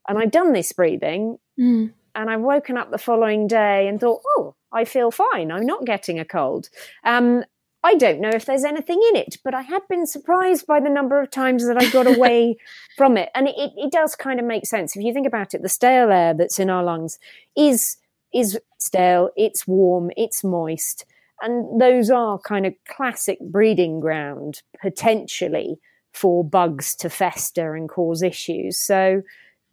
And 0.07 0.17
I've 0.17 0.31
done 0.31 0.53
this 0.53 0.71
breathing 0.71 1.39
mm. 1.59 1.91
And 2.15 2.29
I've 2.29 2.41
woken 2.41 2.77
up 2.77 2.91
the 2.91 2.97
following 2.97 3.47
day 3.47 3.87
and 3.87 3.99
thought, 3.99 4.21
oh, 4.37 4.55
I 4.71 4.85
feel 4.85 5.11
fine. 5.11 5.51
I'm 5.51 5.65
not 5.65 5.85
getting 5.85 6.19
a 6.19 6.25
cold. 6.25 6.69
Um, 7.03 7.43
I 7.85 7.95
don't 7.95 8.21
know 8.21 8.29
if 8.29 8.45
there's 8.45 8.63
anything 8.63 9.01
in 9.09 9.17
it, 9.17 9.37
but 9.43 9.53
I 9.53 9.61
had 9.61 9.81
been 9.89 10.07
surprised 10.07 10.65
by 10.65 10.79
the 10.79 10.89
number 10.89 11.19
of 11.19 11.29
times 11.29 11.67
that 11.67 11.77
I 11.77 11.89
got 11.89 12.07
away 12.17 12.57
from 12.95 13.17
it. 13.17 13.29
And 13.35 13.47
it, 13.47 13.55
it 13.75 13.91
does 13.91 14.15
kind 14.15 14.39
of 14.39 14.45
make 14.45 14.65
sense. 14.65 14.95
If 14.95 15.03
you 15.03 15.13
think 15.13 15.27
about 15.27 15.53
it, 15.53 15.61
the 15.61 15.69
stale 15.69 16.11
air 16.11 16.33
that's 16.33 16.59
in 16.59 16.69
our 16.69 16.83
lungs 16.83 17.19
is 17.55 17.97
is 18.33 18.59
stale, 18.79 19.29
it's 19.35 19.67
warm, 19.67 20.09
it's 20.17 20.43
moist. 20.43 21.05
And 21.41 21.79
those 21.79 22.09
are 22.09 22.39
kind 22.39 22.65
of 22.65 22.73
classic 22.87 23.37
breeding 23.39 23.99
ground 23.99 24.63
potentially 24.81 25.77
for 26.13 26.43
bugs 26.43 26.95
to 26.95 27.09
fester 27.09 27.75
and 27.75 27.87
cause 27.89 28.23
issues. 28.23 28.79
So 28.79 29.21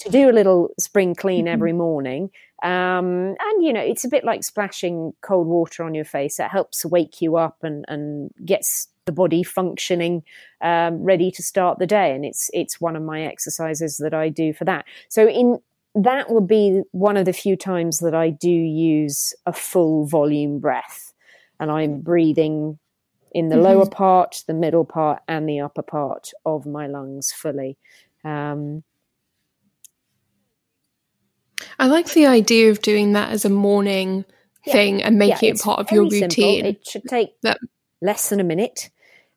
to 0.00 0.10
do 0.10 0.28
a 0.28 0.32
little 0.32 0.70
spring 0.78 1.14
clean 1.14 1.46
mm-hmm. 1.46 1.54
every 1.54 1.72
morning, 1.72 2.30
um, 2.62 3.36
and 3.40 3.64
you 3.64 3.72
know, 3.72 3.80
it's 3.80 4.04
a 4.04 4.08
bit 4.08 4.24
like 4.24 4.44
splashing 4.44 5.12
cold 5.22 5.46
water 5.46 5.82
on 5.82 5.94
your 5.94 6.04
face. 6.04 6.38
It 6.38 6.48
helps 6.48 6.84
wake 6.84 7.22
you 7.22 7.36
up 7.36 7.58
and, 7.62 7.84
and 7.88 8.30
gets 8.44 8.88
the 9.06 9.12
body 9.12 9.42
functioning, 9.42 10.22
um, 10.60 11.02
ready 11.02 11.30
to 11.30 11.42
start 11.42 11.78
the 11.78 11.86
day. 11.86 12.14
And 12.14 12.24
it's 12.24 12.50
it's 12.52 12.80
one 12.80 12.96
of 12.96 13.02
my 13.02 13.22
exercises 13.22 13.96
that 13.98 14.14
I 14.14 14.28
do 14.28 14.52
for 14.52 14.64
that. 14.64 14.84
So 15.08 15.28
in 15.28 15.58
that 15.94 16.30
would 16.30 16.46
be 16.46 16.82
one 16.92 17.16
of 17.16 17.24
the 17.24 17.32
few 17.32 17.56
times 17.56 17.98
that 17.98 18.14
I 18.14 18.30
do 18.30 18.50
use 18.50 19.34
a 19.46 19.52
full 19.52 20.06
volume 20.06 20.60
breath 20.60 21.12
and 21.58 21.70
I'm 21.70 22.00
breathing 22.00 22.78
in 23.32 23.48
the 23.48 23.56
mm-hmm. 23.56 23.64
lower 23.64 23.86
part, 23.86 24.44
the 24.46 24.54
middle 24.54 24.84
part, 24.84 25.22
and 25.28 25.48
the 25.48 25.60
upper 25.60 25.82
part 25.82 26.30
of 26.44 26.66
my 26.66 26.86
lungs 26.86 27.32
fully. 27.32 27.76
Um, 28.24 28.82
I 31.80 31.86
like 31.86 32.12
the 32.12 32.26
idea 32.26 32.70
of 32.70 32.82
doing 32.82 33.14
that 33.14 33.30
as 33.30 33.46
a 33.46 33.48
morning 33.48 34.26
yeah. 34.66 34.72
thing 34.74 35.02
and 35.02 35.18
making 35.18 35.48
yeah, 35.48 35.54
it 35.54 35.60
part 35.60 35.80
of 35.80 35.90
your 35.90 36.02
routine. 36.02 36.30
Simple. 36.30 36.66
It 36.66 36.86
should 36.86 37.04
take 37.04 37.40
that- 37.40 37.58
less 38.02 38.28
than 38.28 38.38
a 38.38 38.44
minute. 38.44 38.90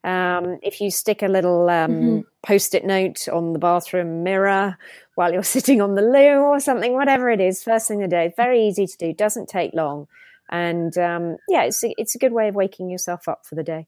Um, 0.03 0.59
if 0.61 0.81
you 0.81 0.91
stick 0.91 1.21
a 1.21 1.29
little 1.29 1.69
um, 1.69 1.91
mm-hmm. 1.91 2.19
post-it 2.45 2.83
note 2.83 3.29
on 3.29 3.53
the 3.53 3.59
bathroom 3.59 4.23
mirror 4.23 4.77
while 5.15 5.31
you're 5.31 5.41
sitting 5.57 5.81
on 5.81 5.95
the 5.95 6.01
loo 6.01 6.41
or 6.41 6.59
something, 6.59 6.91
whatever 6.91 7.29
it 7.29 7.39
is, 7.39 7.63
first 7.63 7.87
thing 7.87 8.03
of 8.03 8.09
the 8.09 8.15
day, 8.15 8.33
very 8.35 8.67
easy 8.67 8.87
to 8.87 8.97
do, 8.97 9.13
doesn't 9.13 9.47
take 9.47 9.73
long, 9.73 10.09
and 10.51 10.97
um, 10.97 11.37
yeah, 11.47 11.63
it's 11.63 11.81
a, 11.85 11.93
it's 11.97 12.15
a 12.15 12.17
good 12.17 12.33
way 12.33 12.49
of 12.49 12.55
waking 12.55 12.89
yourself 12.89 13.29
up 13.29 13.45
for 13.45 13.55
the 13.55 13.63
day. 13.63 13.87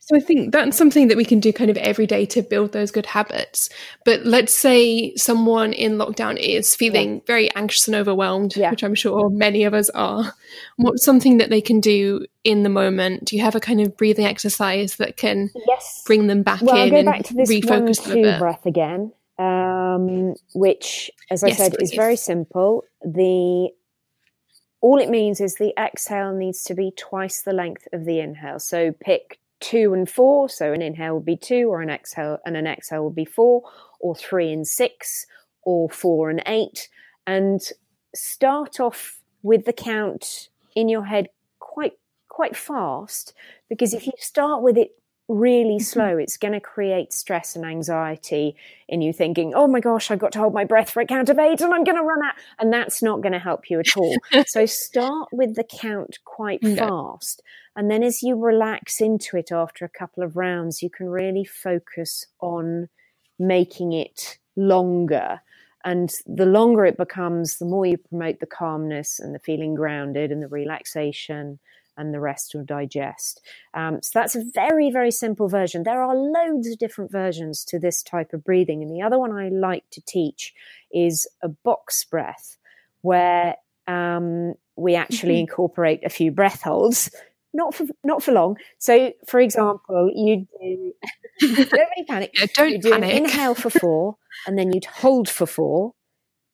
So 0.00 0.16
I 0.16 0.20
think 0.20 0.52
that's 0.52 0.76
something 0.76 1.08
that 1.08 1.16
we 1.16 1.24
can 1.24 1.40
do 1.40 1.52
kind 1.52 1.70
of 1.70 1.76
every 1.78 2.06
day 2.06 2.26
to 2.26 2.42
build 2.42 2.72
those 2.72 2.90
good 2.90 3.06
habits. 3.06 3.68
But 4.04 4.24
let's 4.24 4.54
say 4.54 5.14
someone 5.16 5.72
in 5.72 5.94
lockdown 5.96 6.36
is 6.36 6.74
feeling 6.74 7.14
yeah. 7.14 7.20
very 7.26 7.54
anxious 7.54 7.88
and 7.88 7.96
overwhelmed, 7.96 8.56
yeah. 8.56 8.70
which 8.70 8.82
I'm 8.82 8.94
sure 8.94 9.30
many 9.30 9.64
of 9.64 9.74
us 9.74 9.90
are. 9.90 10.34
What's 10.76 11.04
something 11.04 11.38
that 11.38 11.50
they 11.50 11.60
can 11.60 11.80
do 11.80 12.26
in 12.44 12.62
the 12.62 12.68
moment? 12.68 13.24
Do 13.24 13.36
you 13.36 13.42
have 13.42 13.54
a 13.54 13.60
kind 13.60 13.80
of 13.80 13.96
breathing 13.96 14.26
exercise 14.26 14.96
that 14.96 15.16
can 15.16 15.50
yes. 15.66 16.02
bring 16.06 16.26
them 16.26 16.42
back 16.42 16.62
well, 16.62 16.76
in 16.76 16.90
go 16.90 17.04
back 17.04 17.24
to 17.24 17.34
this 17.34 17.50
refocus 17.50 18.06
one, 18.06 18.16
two 18.16 18.38
breath 18.38 18.66
again, 18.66 19.12
um, 19.38 20.34
which, 20.54 21.10
as 21.30 21.42
I 21.42 21.48
yes, 21.48 21.56
said, 21.56 21.74
please. 21.74 21.90
is 21.90 21.96
very 21.96 22.16
simple. 22.16 22.84
The 23.02 23.70
all 24.84 25.00
it 25.00 25.08
means 25.08 25.40
is 25.40 25.54
the 25.54 25.72
exhale 25.78 26.34
needs 26.34 26.64
to 26.64 26.74
be 26.74 26.92
twice 26.94 27.40
the 27.40 27.54
length 27.54 27.88
of 27.94 28.04
the 28.04 28.20
inhale. 28.20 28.58
So 28.58 28.92
pick 28.92 29.38
two 29.64 29.94
and 29.94 30.08
four. 30.08 30.48
So 30.48 30.72
an 30.72 30.82
inhale 30.82 31.14
would 31.14 31.24
be 31.24 31.36
two, 31.36 31.68
or 31.68 31.80
an 31.80 31.90
exhale, 31.90 32.38
and 32.44 32.56
an 32.56 32.66
exhale 32.66 33.04
would 33.04 33.14
be 33.14 33.24
four, 33.24 33.62
or 34.00 34.14
three 34.14 34.52
and 34.52 34.66
six, 34.66 35.26
or 35.62 35.88
four 35.88 36.28
and 36.30 36.42
eight. 36.46 36.88
And 37.26 37.60
start 38.14 38.78
off 38.78 39.18
with 39.42 39.64
the 39.64 39.72
count 39.72 40.48
in 40.76 40.88
your 40.88 41.04
head 41.04 41.28
quite 41.58 41.94
quite 42.28 42.56
fast 42.56 43.32
because 43.68 43.94
if 43.94 44.06
you 44.06 44.12
start 44.18 44.60
with 44.62 44.76
it 44.76 44.90
really 45.28 45.76
mm-hmm. 45.76 45.82
slow, 45.82 46.18
it's 46.18 46.36
going 46.36 46.52
to 46.52 46.60
create 46.60 47.12
stress 47.12 47.56
and 47.56 47.64
anxiety 47.64 48.56
in 48.88 49.00
you 49.00 49.12
thinking, 49.12 49.54
oh 49.54 49.66
my 49.66 49.80
gosh, 49.80 50.10
I've 50.10 50.18
got 50.18 50.32
to 50.32 50.38
hold 50.38 50.54
my 50.54 50.64
breath 50.64 50.90
for 50.90 51.00
a 51.00 51.06
count 51.06 51.28
of 51.28 51.38
eight 51.38 51.60
and 51.60 51.72
I'm 51.72 51.84
going 51.84 51.96
to 51.96 52.02
run 52.02 52.22
out. 52.22 52.34
And 52.58 52.72
that's 52.72 53.02
not 53.02 53.22
going 53.22 53.32
to 53.32 53.38
help 53.38 53.70
you 53.70 53.80
at 53.80 53.96
all. 53.96 54.16
so 54.46 54.66
start 54.66 55.28
with 55.32 55.54
the 55.54 55.64
count 55.64 56.18
quite 56.24 56.62
no. 56.62 56.76
fast. 56.76 57.42
And 57.76 57.90
then 57.90 58.02
as 58.02 58.22
you 58.22 58.36
relax 58.36 59.00
into 59.00 59.36
it 59.36 59.50
after 59.50 59.84
a 59.84 59.88
couple 59.88 60.22
of 60.22 60.36
rounds, 60.36 60.82
you 60.82 60.90
can 60.90 61.08
really 61.08 61.44
focus 61.44 62.26
on 62.40 62.88
making 63.38 63.92
it 63.92 64.38
longer. 64.56 65.40
And 65.84 66.14
the 66.26 66.46
longer 66.46 66.86
it 66.86 66.96
becomes, 66.96 67.58
the 67.58 67.64
more 67.64 67.84
you 67.84 67.98
promote 67.98 68.40
the 68.40 68.46
calmness 68.46 69.18
and 69.18 69.34
the 69.34 69.40
feeling 69.40 69.74
grounded 69.74 70.30
and 70.30 70.42
the 70.42 70.48
relaxation 70.48 71.58
and 71.96 72.12
the 72.12 72.20
rest 72.20 72.54
will 72.54 72.64
digest. 72.64 73.40
Um, 73.74 74.00
so 74.02 74.18
that's 74.18 74.36
a 74.36 74.44
very, 74.54 74.90
very 74.90 75.10
simple 75.10 75.48
version. 75.48 75.82
There 75.82 76.02
are 76.02 76.14
loads 76.14 76.68
of 76.68 76.78
different 76.78 77.10
versions 77.10 77.64
to 77.66 77.78
this 77.78 78.02
type 78.02 78.32
of 78.32 78.44
breathing. 78.44 78.82
And 78.82 78.90
the 78.90 79.02
other 79.02 79.18
one 79.18 79.32
I 79.32 79.48
like 79.48 79.84
to 79.90 80.00
teach 80.00 80.54
is 80.92 81.26
a 81.42 81.48
box 81.48 82.04
breath, 82.04 82.56
where 83.02 83.56
um, 83.86 84.54
we 84.76 84.94
actually 84.94 85.40
incorporate 85.40 86.04
a 86.04 86.10
few 86.10 86.30
breath 86.30 86.62
holds. 86.62 87.10
Not 87.56 87.72
for 87.72 87.86
not 88.02 88.20
for 88.20 88.32
long. 88.32 88.56
So, 88.78 89.12
for 89.28 89.38
example, 89.38 90.10
you 90.12 90.48
do 90.60 90.92
don't 91.40 91.72
really 91.72 92.04
panic. 92.08 92.32
Yeah, 92.34 92.46
don't 92.52 92.72
you 92.72 92.80
do 92.80 92.90
panic. 92.90 93.12
An 93.12 93.24
inhale 93.24 93.54
for 93.54 93.70
four, 93.70 94.16
and 94.44 94.58
then 94.58 94.72
you'd 94.72 94.86
hold 94.86 95.28
for 95.28 95.46
four, 95.46 95.92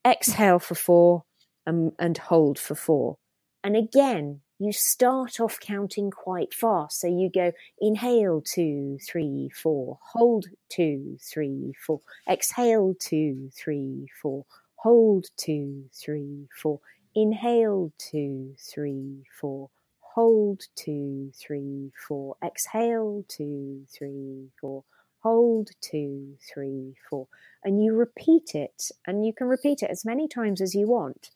exhale 0.06 0.58
for 0.58 0.74
four, 0.74 1.24
and, 1.66 1.92
and 1.98 2.18
hold 2.18 2.58
for 2.58 2.74
four. 2.74 3.16
And 3.62 3.76
again, 3.76 4.40
you 4.60 4.72
start 4.72 5.40
off 5.40 5.58
counting 5.58 6.10
quite 6.10 6.52
fast. 6.52 7.00
So 7.00 7.06
you 7.06 7.30
go 7.34 7.50
inhale 7.80 8.42
two, 8.42 8.98
three, 9.02 9.50
four, 9.54 9.98
hold 10.12 10.44
two, 10.68 11.16
three, 11.18 11.72
four, 11.84 12.00
exhale 12.30 12.94
two, 13.00 13.50
three, 13.56 14.06
four, 14.20 14.44
hold 14.76 15.28
two, 15.38 15.86
three, 15.94 16.46
four, 16.54 16.78
inhale 17.14 17.90
two, 17.96 18.54
three, 18.58 19.24
four, 19.40 19.70
hold 20.00 20.60
two, 20.76 21.32
three, 21.34 21.90
four, 22.06 22.36
exhale 22.44 23.24
two, 23.28 23.86
three, 23.90 24.50
four, 24.60 24.84
hold 25.20 25.70
two, 25.80 26.36
three, 26.52 26.92
four. 27.08 27.28
And 27.64 27.82
you 27.82 27.94
repeat 27.94 28.54
it, 28.54 28.90
and 29.06 29.24
you 29.24 29.32
can 29.32 29.46
repeat 29.46 29.82
it 29.82 29.90
as 29.90 30.04
many 30.04 30.28
times 30.28 30.60
as 30.60 30.74
you 30.74 30.86
want. 30.86 31.30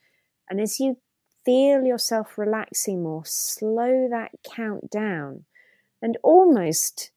And 0.51 0.61
as 0.61 0.79
you 0.79 0.99
feel 1.45 1.84
yourself 1.84 2.38
relaxing 2.38 3.03
more, 3.03 3.22
slow 3.24 4.09
that 4.11 4.30
count 4.42 4.90
down 4.90 5.45
and 6.01 6.16
almost, 6.22 7.11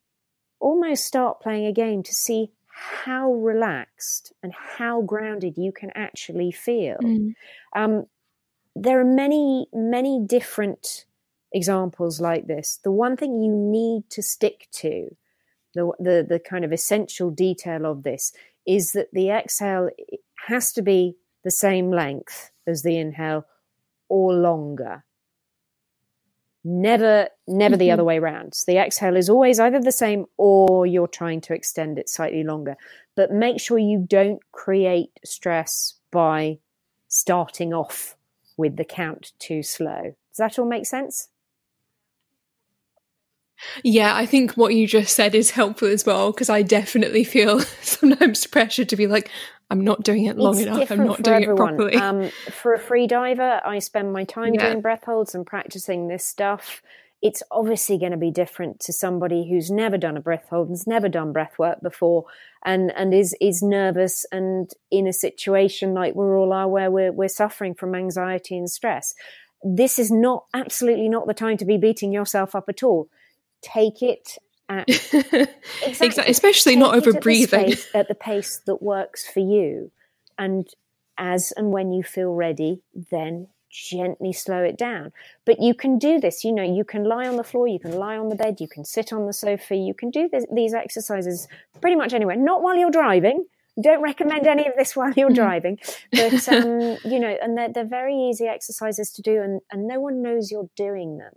almost 0.59 1.05
start 1.05 1.41
playing 1.41 1.65
a 1.65 1.73
game 1.73 2.03
to 2.03 2.13
see 2.13 2.51
how 2.69 3.33
relaxed 3.33 4.33
and 4.43 4.53
how 4.53 5.01
grounded 5.01 5.57
you 5.57 5.71
can 5.71 5.91
actually 5.95 6.51
feel. 6.51 6.97
Mm. 7.01 7.33
Um, 7.75 8.05
there 8.75 8.99
are 8.99 9.05
many, 9.05 9.67
many 9.73 10.23
different 10.25 11.05
examples 11.51 12.21
like 12.21 12.47
this. 12.47 12.79
The 12.83 12.91
one 12.91 13.17
thing 13.17 13.41
you 13.41 13.51
need 13.51 14.09
to 14.11 14.21
stick 14.21 14.67
to, 14.73 15.15
the, 15.73 15.91
the, 15.99 16.25
the 16.27 16.39
kind 16.39 16.63
of 16.63 16.71
essential 16.71 17.31
detail 17.31 17.85
of 17.85 18.03
this, 18.03 18.31
is 18.67 18.91
that 18.91 19.07
the 19.11 19.29
exhale 19.29 19.89
has 20.47 20.71
to 20.73 20.81
be 20.81 21.15
the 21.43 21.51
same 21.51 21.89
length 21.89 22.51
as 22.67 22.83
the 22.83 22.97
inhale 22.97 23.45
or 24.09 24.33
longer. 24.33 25.03
Never, 26.63 27.29
never 27.47 27.75
mm-hmm. 27.75 27.79
the 27.79 27.91
other 27.91 28.03
way 28.03 28.17
around. 28.17 28.53
So 28.53 28.71
the 28.71 28.77
exhale 28.77 29.15
is 29.15 29.29
always 29.29 29.59
either 29.59 29.79
the 29.79 29.91
same 29.91 30.25
or 30.37 30.85
you're 30.85 31.07
trying 31.07 31.39
to 31.41 31.53
extend 31.53 31.97
it 31.97 32.09
slightly 32.09 32.43
longer. 32.43 32.75
But 33.15 33.31
make 33.31 33.61
sure 33.61 33.77
you 33.77 34.05
don't 34.05 34.41
create 34.51 35.11
stress 35.23 35.95
by 36.11 36.59
starting 37.07 37.73
off 37.73 38.15
with 38.57 38.75
the 38.75 38.83
count 38.83 39.31
too 39.39 39.63
slow. 39.63 40.15
Does 40.29 40.37
that 40.37 40.59
all 40.59 40.67
make 40.67 40.85
sense? 40.85 41.29
Yeah, 43.83 44.15
I 44.15 44.25
think 44.25 44.53
what 44.53 44.73
you 44.73 44.87
just 44.87 45.15
said 45.15 45.35
is 45.35 45.51
helpful 45.51 45.87
as 45.87 46.05
well 46.05 46.31
because 46.31 46.49
I 46.49 46.61
definitely 46.61 47.23
feel 47.23 47.59
sometimes 47.81 48.45
pressure 48.47 48.85
to 48.85 48.95
be 48.95 49.07
like, 49.07 49.29
I'm 49.69 49.81
not 49.81 50.03
doing 50.03 50.25
it 50.25 50.37
long 50.37 50.57
it's 50.57 50.67
enough. 50.67 50.91
I'm 50.91 51.05
not 51.05 51.21
doing 51.21 51.43
everyone. 51.43 51.73
it 51.73 51.77
properly. 51.77 51.95
Um, 51.95 52.29
for 52.51 52.73
a 52.73 52.79
free 52.79 53.07
diver, 53.07 53.61
I 53.65 53.79
spend 53.79 54.13
my 54.13 54.23
time 54.23 54.53
yeah. 54.53 54.69
doing 54.69 54.81
breath 54.81 55.03
holds 55.03 55.35
and 55.35 55.45
practicing 55.45 56.07
this 56.07 56.23
stuff. 56.23 56.81
It's 57.21 57.43
obviously 57.51 57.97
going 57.97 58.11
to 58.11 58.17
be 58.17 58.31
different 58.31 58.79
to 58.81 58.93
somebody 58.93 59.49
who's 59.49 59.71
never 59.71 59.97
done 59.97 60.17
a 60.17 60.21
breath 60.21 60.47
hold 60.49 60.69
and's 60.69 60.85
never 60.85 61.09
done 61.09 61.33
breath 61.33 61.57
work 61.57 61.81
before, 61.81 62.25
and 62.63 62.91
and 62.95 63.13
is 63.13 63.35
is 63.41 63.63
nervous 63.63 64.25
and 64.31 64.71
in 64.91 65.07
a 65.07 65.13
situation 65.13 65.95
like 65.95 66.13
we're 66.13 66.37
all 66.37 66.53
are, 66.53 66.69
where 66.69 66.91
we're 66.91 67.11
we're 67.11 67.27
suffering 67.27 67.73
from 67.73 67.95
anxiety 67.95 68.55
and 68.55 68.69
stress. 68.69 69.15
this 69.63 69.97
is 69.97 70.11
not 70.11 70.45
absolutely 70.53 71.09
not 71.09 71.25
the 71.25 71.33
time 71.33 71.57
to 71.57 71.65
be 71.65 71.77
beating 71.77 72.13
yourself 72.13 72.55
up 72.55 72.69
at 72.69 72.83
all. 72.83 73.09
Take 73.61 74.01
it 74.01 74.37
at 74.69 74.87
exactly. 75.85 76.23
especially 76.27 76.73
Take 76.73 76.79
not 76.79 76.95
over 76.95 77.13
breathing 77.13 77.71
at, 77.71 77.87
at 77.93 78.07
the 78.07 78.15
pace 78.15 78.61
that 78.65 78.81
works 78.81 79.27
for 79.27 79.39
you, 79.39 79.91
and 80.37 80.67
as 81.17 81.53
and 81.55 81.71
when 81.71 81.91
you 81.91 82.03
feel 82.03 82.33
ready, 82.33 82.81
then 83.11 83.47
gently 83.69 84.33
slow 84.33 84.63
it 84.63 84.77
down. 84.77 85.11
But 85.45 85.61
you 85.61 85.73
can 85.73 85.97
do 85.97 86.19
this. 86.19 86.43
You 86.43 86.53
know, 86.53 86.63
you 86.63 86.83
can 86.83 87.03
lie 87.03 87.27
on 87.27 87.37
the 87.37 87.43
floor, 87.43 87.67
you 87.67 87.79
can 87.79 87.93
lie 87.93 88.17
on 88.17 88.29
the 88.29 88.35
bed, 88.35 88.59
you 88.59 88.67
can 88.67 88.85
sit 88.85 89.13
on 89.13 89.25
the 89.25 89.33
sofa, 89.33 89.75
you 89.75 89.93
can 89.93 90.09
do 90.09 90.29
this, 90.31 90.45
these 90.53 90.73
exercises 90.73 91.47
pretty 91.81 91.95
much 91.95 92.13
anywhere. 92.13 92.35
Not 92.35 92.61
while 92.61 92.75
you're 92.75 92.91
driving. 92.91 93.45
Don't 93.79 94.01
recommend 94.01 94.47
any 94.47 94.65
of 94.65 94.73
this 94.75 94.95
while 94.95 95.13
you're 95.15 95.29
mm. 95.29 95.35
driving, 95.35 95.79
but 96.11 96.49
um, 96.49 96.97
you 97.05 97.19
know, 97.19 97.35
and 97.41 97.57
they're, 97.57 97.69
they're 97.71 97.85
very 97.85 98.15
easy 98.15 98.45
exercises 98.45 99.11
to 99.13 99.21
do, 99.21 99.41
and, 99.41 99.61
and 99.71 99.87
no 99.87 99.99
one 99.99 100.23
knows 100.23 100.51
you're 100.51 100.69
doing 100.75 101.17
them. 101.17 101.33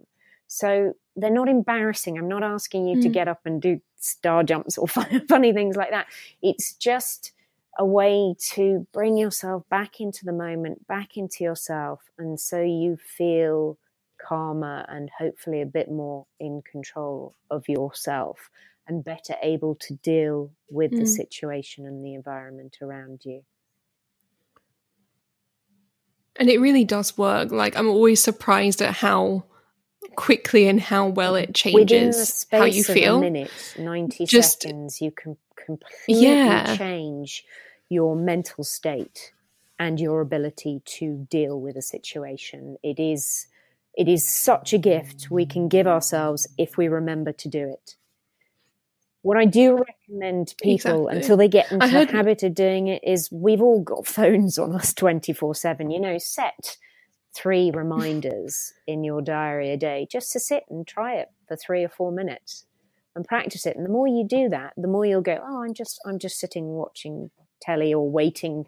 So 0.46 0.94
they're 1.20 1.30
not 1.30 1.48
embarrassing. 1.48 2.18
I'm 2.18 2.28
not 2.28 2.42
asking 2.42 2.86
you 2.86 2.98
mm. 2.98 3.02
to 3.02 3.08
get 3.08 3.28
up 3.28 3.40
and 3.44 3.60
do 3.60 3.80
star 3.96 4.42
jumps 4.42 4.78
or 4.78 4.88
funny 5.28 5.52
things 5.52 5.76
like 5.76 5.90
that. 5.90 6.06
It's 6.42 6.74
just 6.74 7.32
a 7.78 7.84
way 7.84 8.34
to 8.38 8.86
bring 8.92 9.16
yourself 9.16 9.68
back 9.68 10.00
into 10.00 10.24
the 10.24 10.32
moment, 10.32 10.86
back 10.86 11.16
into 11.16 11.44
yourself, 11.44 12.10
and 12.18 12.38
so 12.38 12.60
you 12.60 12.96
feel 12.96 13.78
calmer 14.20 14.84
and 14.88 15.10
hopefully 15.18 15.62
a 15.62 15.66
bit 15.66 15.90
more 15.90 16.26
in 16.38 16.62
control 16.62 17.34
of 17.50 17.68
yourself 17.68 18.50
and 18.86 19.04
better 19.04 19.34
able 19.42 19.74
to 19.76 19.94
deal 19.94 20.50
with 20.68 20.90
mm. 20.90 21.00
the 21.00 21.06
situation 21.06 21.86
and 21.86 22.04
the 22.04 22.14
environment 22.14 22.76
around 22.82 23.20
you. 23.24 23.42
And 26.36 26.48
it 26.48 26.58
really 26.58 26.84
does 26.84 27.16
work. 27.16 27.50
Like, 27.52 27.76
I'm 27.76 27.88
always 27.88 28.22
surprised 28.22 28.80
at 28.82 28.94
how 28.96 29.44
quickly 30.16 30.68
and 30.68 30.80
how 30.80 31.08
well 31.08 31.34
it 31.34 31.54
changes 31.54 32.46
how 32.50 32.64
you 32.64 32.84
feel. 32.84 33.20
Minute, 33.20 33.50
90 33.78 34.26
Just, 34.26 34.62
seconds, 34.62 35.00
you 35.00 35.10
can 35.10 35.36
completely 35.56 36.26
yeah. 36.26 36.76
change 36.76 37.44
your 37.88 38.16
mental 38.16 38.64
state 38.64 39.32
and 39.78 39.98
your 39.98 40.20
ability 40.20 40.82
to 40.84 41.26
deal 41.30 41.60
with 41.60 41.76
a 41.76 41.82
situation. 41.82 42.76
It 42.82 42.98
is 42.98 43.46
it 43.94 44.08
is 44.08 44.26
such 44.26 44.72
a 44.72 44.78
gift 44.78 45.30
we 45.30 45.44
can 45.44 45.68
give 45.68 45.86
ourselves 45.86 46.46
if 46.56 46.76
we 46.76 46.86
remember 46.86 47.32
to 47.32 47.48
do 47.48 47.68
it. 47.68 47.96
What 49.22 49.36
I 49.36 49.44
do 49.44 49.76
recommend 49.76 50.54
people 50.62 51.08
exactly. 51.08 51.16
until 51.16 51.36
they 51.36 51.48
get 51.48 51.70
into 51.70 51.86
the 51.86 52.06
habit 52.06 52.42
of 52.42 52.54
doing 52.54 52.86
it 52.86 53.02
is 53.04 53.30
we've 53.30 53.60
all 53.60 53.82
got 53.82 54.06
phones 54.18 54.58
on 54.58 54.74
us 54.74 54.94
24 54.94 55.54
7. 55.54 55.90
You 55.90 56.00
know, 56.00 56.18
set 56.18 56.76
three 57.34 57.70
reminders 57.74 58.72
in 58.86 59.04
your 59.04 59.22
diary 59.22 59.70
a 59.70 59.76
day 59.76 60.06
just 60.10 60.32
to 60.32 60.40
sit 60.40 60.64
and 60.68 60.86
try 60.86 61.14
it 61.14 61.30
for 61.46 61.56
three 61.56 61.84
or 61.84 61.88
four 61.88 62.12
minutes 62.12 62.66
and 63.14 63.24
practice 63.26 63.66
it. 63.66 63.76
And 63.76 63.84
the 63.84 63.90
more 63.90 64.06
you 64.06 64.24
do 64.26 64.48
that, 64.48 64.72
the 64.76 64.88
more 64.88 65.04
you'll 65.04 65.20
go, 65.20 65.38
oh, 65.42 65.62
I'm 65.62 65.74
just, 65.74 66.00
I'm 66.06 66.18
just 66.18 66.38
sitting 66.38 66.68
watching 66.68 67.30
telly 67.60 67.92
or 67.92 68.08
waiting 68.08 68.66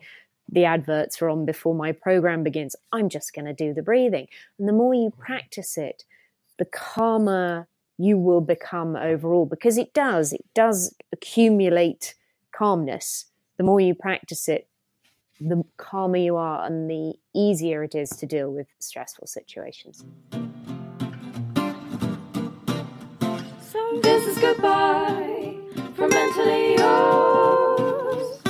the 0.51 0.65
adverts 0.65 1.23
are 1.23 1.31
on 1.31 1.47
before 1.47 1.75
my 1.75 1.93
program 1.93 2.43
begins. 2.43 2.77
I'm 2.93 3.09
just 3.09 3.35
going 3.35 3.47
to 3.47 3.55
do 3.55 3.73
the 3.73 3.83
breathing. 3.83 4.27
And 4.59 4.69
the 4.69 4.73
more 4.73 4.95
you 4.95 5.11
practice 5.17 5.79
it, 5.79 6.05
the 6.59 6.67
calmer 6.67 7.69
you 7.99 8.19
will 8.19 8.41
become 8.41 8.97
overall 8.97 9.47
because 9.47 9.79
it 9.79 9.95
does, 9.95 10.33
it 10.33 10.45
does 10.55 10.95
accumulate 11.13 12.15
calmness. 12.53 13.27
The 13.57 13.65
more 13.65 13.81
you 13.81 13.95
practice 13.95 14.49
it, 14.49 14.69
the 15.49 15.65
calmer 15.77 16.17
you 16.17 16.37
are 16.37 16.65
and 16.65 16.89
the 16.89 17.15
easier 17.35 17.83
it 17.83 17.95
is 17.95 18.11
to 18.11 18.27
deal 18.27 18.51
with 18.51 18.69
stressful 18.79 19.27
situations. 19.27 20.05
So 23.61 24.01
this 24.03 24.27
is 24.27 24.39
goodbye 24.39 25.57
for 25.95 26.09
mentally 26.09 26.77
yours. 26.77 28.41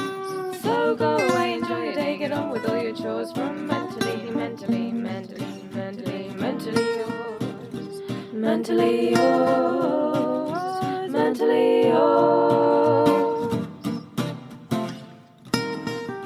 So 0.63 0.95
go 0.95 1.17
away, 1.17 1.55
enjoy 1.55 1.85
your 1.85 1.95
day, 1.95 2.19
get 2.19 2.33
on 2.33 2.51
with 2.51 2.69
all 2.69 2.77
your 2.83 2.95
chores 2.95 3.33
from 3.33 3.67
mentally, 3.67 4.31
mentally, 4.31 4.93
mentally, 4.93 5.65
mentally, 5.73 6.29
mentally 6.35 6.85
yours. 6.85 8.03
Mentally 8.33 9.11
yours. 9.13 11.11
Mentally 11.11 11.89
yours. 11.89 12.92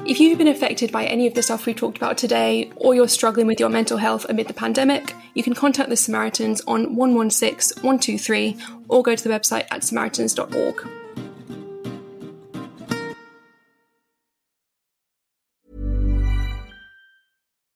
If 0.07 0.21
you've 0.21 0.37
been 0.37 0.47
affected 0.47 0.89
by 0.89 1.03
any 1.03 1.27
of 1.27 1.33
the 1.33 1.43
stuff 1.43 1.65
we 1.65 1.73
talked 1.73 1.97
about 1.97 2.17
today, 2.17 2.71
or 2.77 2.95
you're 2.95 3.09
struggling 3.09 3.45
with 3.45 3.59
your 3.59 3.67
mental 3.67 3.97
health 3.97 4.25
amid 4.29 4.47
the 4.47 4.53
pandemic, 4.53 5.13
you 5.33 5.43
can 5.43 5.53
contact 5.53 5.89
the 5.89 5.97
Samaritans 5.97 6.61
on 6.65 6.95
116 6.95 7.83
123 7.83 8.55
or 8.87 9.03
go 9.03 9.17
to 9.17 9.23
the 9.27 9.29
website 9.29 9.67
at 9.69 9.83
samaritans.org. 9.83 10.87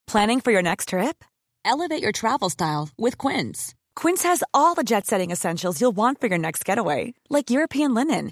Planning 0.08 0.40
for 0.40 0.52
your 0.52 0.62
next 0.62 0.88
trip? 0.90 1.26
Elevate 1.66 2.02
your 2.02 2.14
travel 2.14 2.50
style 2.50 2.88
with 2.98 3.18
Quince. 3.18 3.76
Quince 3.98 4.24
has 4.24 4.42
all 4.54 4.74
the 4.74 4.86
jet 4.86 5.06
setting 5.06 5.32
essentials 5.32 5.82
you'll 5.82 5.92
want 5.92 6.22
for 6.22 6.28
your 6.28 6.38
next 6.38 6.64
getaway, 6.64 7.14
like 7.30 7.50
European 7.50 7.94
linen 7.94 8.32